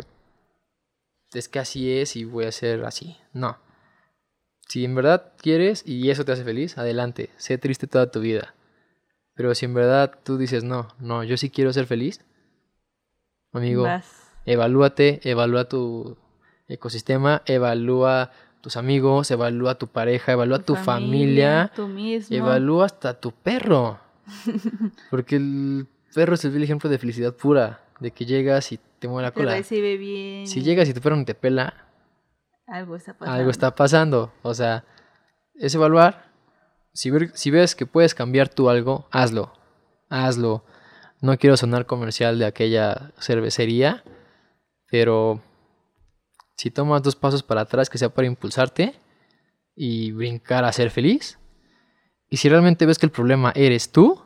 es 1.39 1.49
que 1.49 1.59
así 1.59 1.91
es 1.91 2.15
y 2.15 2.25
voy 2.25 2.45
a 2.45 2.51
ser 2.51 2.85
así. 2.85 3.17
No. 3.33 3.57
Si 4.67 4.83
en 4.83 4.95
verdad 4.95 5.33
quieres 5.37 5.83
y 5.85 6.09
eso 6.09 6.25
te 6.25 6.31
hace 6.31 6.43
feliz, 6.43 6.77
adelante, 6.77 7.29
sé 7.37 7.57
triste 7.57 7.87
toda 7.87 8.11
tu 8.11 8.19
vida. 8.19 8.55
Pero 9.35 9.53
si 9.53 9.65
en 9.65 9.73
verdad 9.73 10.17
tú 10.23 10.37
dices, 10.37 10.63
no, 10.63 10.87
no, 10.99 11.23
yo 11.23 11.37
sí 11.37 11.49
quiero 11.49 11.71
ser 11.73 11.85
feliz, 11.85 12.21
amigo, 13.51 13.85
evalúate, 14.45 15.19
evalúa 15.23 15.65
tu 15.65 16.17
ecosistema, 16.67 17.43
evalúa 17.45 18.31
tus 18.61 18.77
amigos, 18.77 19.29
evalúa 19.29 19.75
tu 19.75 19.87
pareja, 19.87 20.31
evalúa 20.31 20.59
tu, 20.59 20.75
familia, 20.75 21.71
evalúa 22.29 22.85
hasta 22.85 23.19
tu 23.19 23.31
perro. 23.31 23.99
Porque 25.11 25.35
el 25.35 25.87
perro 26.13 26.35
es 26.35 26.45
el 26.45 26.63
ejemplo 26.63 26.89
de 26.89 26.97
felicidad 26.97 27.35
pura, 27.35 27.84
de 27.99 28.11
que 28.11 28.25
llegas 28.25 28.71
y 28.71 28.79
te 28.99 29.07
mueve 29.07 29.23
la 29.23 29.31
cola. 29.31 29.55
recibe 29.55 29.97
bien. 29.97 30.47
Si 30.47 30.61
llegas 30.61 30.89
y 30.89 30.93
tu 30.93 31.01
perro 31.01 31.15
no 31.15 31.25
te 31.25 31.35
pela, 31.35 31.85
algo 32.67 32.95
está 32.95 33.13
pasando. 33.13 33.37
Algo 33.37 33.51
está 33.51 33.75
pasando. 33.75 34.33
O 34.41 34.53
sea, 34.53 34.85
es 35.55 35.75
evaluar. 35.75 36.31
Si, 36.93 37.11
si 37.33 37.51
ves 37.51 37.75
que 37.75 37.85
puedes 37.85 38.15
cambiar 38.15 38.49
tú 38.49 38.69
algo, 38.69 39.07
hazlo. 39.11 39.53
Hazlo. 40.09 40.63
No 41.21 41.37
quiero 41.37 41.57
sonar 41.57 41.85
comercial 41.85 42.39
de 42.39 42.45
aquella 42.45 43.11
cervecería, 43.19 44.03
pero 44.89 45.41
si 46.55 46.71
tomas 46.71 47.03
dos 47.03 47.15
pasos 47.15 47.43
para 47.43 47.61
atrás, 47.61 47.89
que 47.89 47.97
sea 47.97 48.09
para 48.09 48.27
impulsarte 48.27 48.93
y 49.75 50.11
brincar 50.11 50.63
a 50.65 50.71
ser 50.71 50.89
feliz, 50.89 51.39
Y 52.27 52.37
si 52.37 52.49
realmente 52.49 52.85
ves 52.85 52.97
que 52.97 53.05
el 53.05 53.11
problema 53.11 53.51
eres 53.55 53.91
tú, 53.91 54.24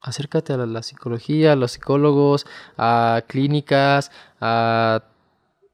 acércate 0.00 0.52
a 0.52 0.56
la, 0.58 0.82
psicología, 0.82 1.52
a 1.52 1.56
los 1.56 1.72
psicólogos, 1.72 2.46
a 2.76 3.22
clínicas, 3.26 4.10
a... 4.40 5.04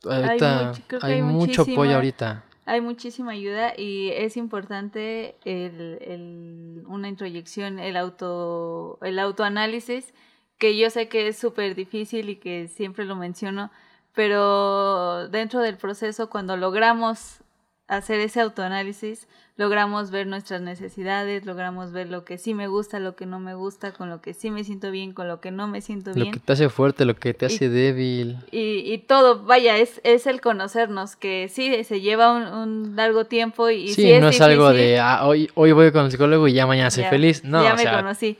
Ahorita, 0.04 0.72
hay, 1.02 1.20
mucho 1.20 1.62
apoyo 1.62 1.96
ahorita. 1.96 2.44
Hay 2.64 2.80
muchísima 2.80 3.32
ayuda 3.32 3.72
y 3.76 4.10
es 4.10 4.36
importante 4.36 5.36
el, 5.44 5.98
el, 6.00 6.84
una 6.86 7.08
introyección, 7.08 7.80
el, 7.80 7.96
auto, 7.96 8.98
el 9.02 9.18
autoanálisis, 9.18 10.14
que 10.58 10.78
yo 10.78 10.90
sé 10.90 11.08
que 11.08 11.26
es 11.26 11.38
súper 11.38 11.74
difícil 11.74 12.28
y 12.28 12.36
que 12.36 12.68
siempre 12.68 13.04
lo 13.04 13.16
menciono, 13.16 13.72
pero 14.14 15.28
dentro 15.28 15.60
del 15.60 15.76
proceso, 15.76 16.30
cuando 16.30 16.56
logramos 16.56 17.40
hacer 17.88 18.18
ese 18.20 18.40
autoanálisis, 18.40 19.28
logramos 19.56 20.10
ver 20.10 20.26
nuestras 20.26 20.60
necesidades, 20.60 21.46
logramos 21.46 21.92
ver 21.92 22.08
lo 22.08 22.24
que 22.24 22.36
sí 22.36 22.52
me 22.52 22.66
gusta, 22.66 22.98
lo 22.98 23.14
que 23.14 23.26
no 23.26 23.38
me 23.38 23.54
gusta, 23.54 23.92
con 23.92 24.10
lo 24.10 24.20
que 24.20 24.34
sí 24.34 24.50
me 24.50 24.64
siento 24.64 24.90
bien, 24.90 25.12
con 25.12 25.28
lo 25.28 25.40
que 25.40 25.50
no 25.50 25.68
me 25.68 25.80
siento 25.80 26.12
bien. 26.12 26.26
Lo 26.26 26.32
que 26.32 26.40
te 26.40 26.52
hace 26.52 26.68
fuerte, 26.68 27.04
lo 27.04 27.14
que 27.14 27.32
te 27.32 27.46
hace 27.46 27.68
débil. 27.68 28.38
Y, 28.50 28.92
y, 28.92 28.98
todo, 28.98 29.44
vaya, 29.44 29.78
es, 29.78 30.00
es 30.04 30.26
el 30.26 30.40
conocernos, 30.40 31.16
que 31.16 31.48
sí, 31.48 31.84
se 31.84 32.00
lleva 32.00 32.32
un, 32.32 32.96
largo 32.96 33.26
tiempo 33.26 33.70
y 33.70 33.88
sí, 33.88 34.18
no 34.18 34.28
es, 34.28 34.40
algo 34.40 34.72
de, 34.72 34.98
ah, 34.98 35.24
hoy, 35.24 35.50
hoy 35.54 35.72
voy 35.72 35.92
con 35.92 36.06
el 36.06 36.10
psicólogo 36.10 36.48
y 36.48 36.54
ya 36.54 36.66
mañana 36.66 36.90
soy 36.90 37.04
feliz. 37.04 37.44
No, 37.44 37.62
ya 37.62 37.74
me 37.74 37.84
conocí. 37.84 38.36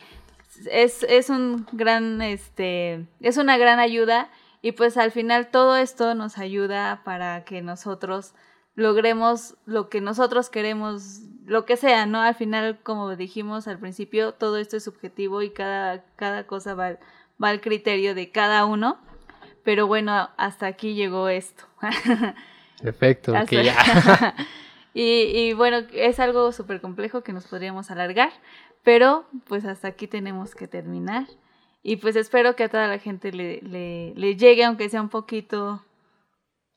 Es, 0.71 1.03
es 1.05 1.31
un 1.31 1.67
gran, 1.73 2.21
este, 2.21 3.07
es 3.21 3.37
una 3.37 3.59
gran 3.59 3.79
ayuda 3.79 4.29
y 4.63 4.73
pues 4.73 4.97
al 4.97 5.13
final 5.13 5.49
todo 5.49 5.77
esto 5.77 6.15
nos 6.15 6.39
ayuda 6.39 7.03
para 7.05 7.45
que 7.45 7.63
nosotros 7.63 8.33
logremos 8.77 9.57
lo 9.64 9.89
que 9.89 10.01
nosotros 10.01 10.51
queremos, 10.51 11.22
lo 11.47 11.64
que 11.64 11.77
sea, 11.77 12.07
¿no? 12.07 12.20
Al 12.20 12.35
final, 12.35 12.79
como 12.83 13.16
dijimos 13.16 13.66
al 13.66 13.79
principio, 13.79 14.33
todo 14.33 14.59
esto 14.59 14.77
es 14.77 14.85
subjetivo 14.85 15.43
y 15.43 15.51
cada, 15.51 16.05
cada 16.14 16.47
cosa 16.47 16.74
va, 16.74 16.99
va 17.43 17.49
al 17.49 17.61
criterio 17.61 18.14
de 18.14 18.31
cada 18.31 18.66
uno. 18.66 18.99
Pero 19.64 19.87
bueno, 19.89 20.31
hasta 20.37 20.66
aquí 20.66 20.95
llegó 20.95 21.29
esto. 21.29 21.64
Perfecto, 22.83 23.33
ya. 23.51 24.35
y, 24.95 25.03
y 25.03 25.53
bueno, 25.55 25.79
es 25.93 26.20
algo 26.20 26.53
súper 26.53 26.81
complejo 26.81 27.22
que 27.22 27.33
nos 27.33 27.47
podríamos 27.47 27.91
alargar, 27.91 28.31
pero 28.85 29.27
pues 29.49 29.64
hasta 29.64 29.89
aquí 29.89 30.07
tenemos 30.07 30.55
que 30.55 30.68
terminar. 30.68 31.27
Y 31.83 31.97
pues 31.97 32.14
espero 32.16 32.55
que 32.57 32.64
a 32.64 32.68
toda 32.68 32.89
la 32.89 32.99
gente 32.99 33.33
le, 33.33 33.61
le, 33.62 34.12
le 34.14 34.37
llegue, 34.37 34.64
aunque 34.64 34.89
sea 34.91 35.01
un 35.01 35.09
poquito 35.09 35.83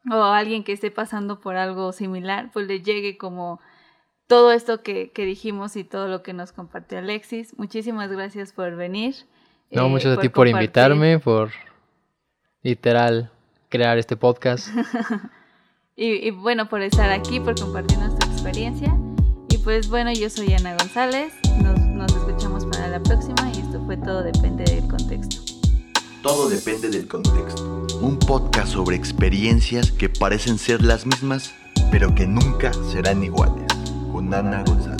o 0.10 0.24
alguien 0.24 0.64
que 0.64 0.72
esté 0.72 0.92
pasando 0.92 1.40
por 1.40 1.56
algo 1.56 1.92
similar, 1.92 2.50
pues 2.54 2.68
le 2.68 2.82
llegue 2.82 3.18
como 3.18 3.60
todo 4.28 4.52
esto 4.52 4.84
que, 4.84 5.12
dijimos 5.16 5.76
y 5.76 5.84
todo 5.84 6.08
lo 6.08 6.22
que 6.22 6.34
nos 6.34 6.52
compartió 6.52 7.00
Alexis. 7.00 7.58
Muchísimas 7.58 8.12
gracias 8.12 8.54
por 8.54 8.76
venir. 8.76 9.16
No, 9.72 9.88
eh, 9.88 9.90
muchas 9.90 10.18
a 10.18 10.22
ti 10.22 10.30
por 10.30 10.48
invitarme, 10.48 11.20
por 11.20 11.52
literal 12.62 13.32
crear 13.70 13.98
este 13.98 14.16
podcast. 14.16 14.70
y, 15.96 16.30
bueno, 16.32 16.70
por 16.70 16.82
estar 16.82 17.10
aquí, 17.12 17.40
por 17.40 17.60
compartir 17.60 17.98
nuestra 17.98 18.32
experiencia. 18.32 18.96
Y 19.50 19.58
pues 19.58 19.90
bueno, 19.90 20.12
yo 20.14 20.30
soy 20.30 20.54
Ana 20.54 20.76
González. 20.78 21.34
Nos, 21.64 21.80
nos 21.80 22.16
escuchamos 22.16 22.66
para 22.68 22.88
la 22.88 23.02
próxima 23.02 23.50
y 23.56 23.62
esto 23.62 23.84
fue 23.86 23.98
todo 23.98 24.22
depende 24.22 24.64
del 24.64 24.88
contexto. 24.88 25.49
Todo 26.22 26.50
depende 26.50 26.90
del 26.90 27.08
contexto 27.08 27.80
un 28.02 28.18
podcast 28.18 28.74
sobre 28.74 28.96
experiencias 28.96 29.92
que 29.92 30.08
parecen 30.08 30.58
ser 30.58 30.82
las 30.82 31.06
mismas, 31.06 31.54
pero 31.92 32.16
que 32.16 32.28
nunca 32.28 32.72
serán 32.92 33.24
iguales, 33.24 33.68
con 34.12 34.30
González. 34.30 34.99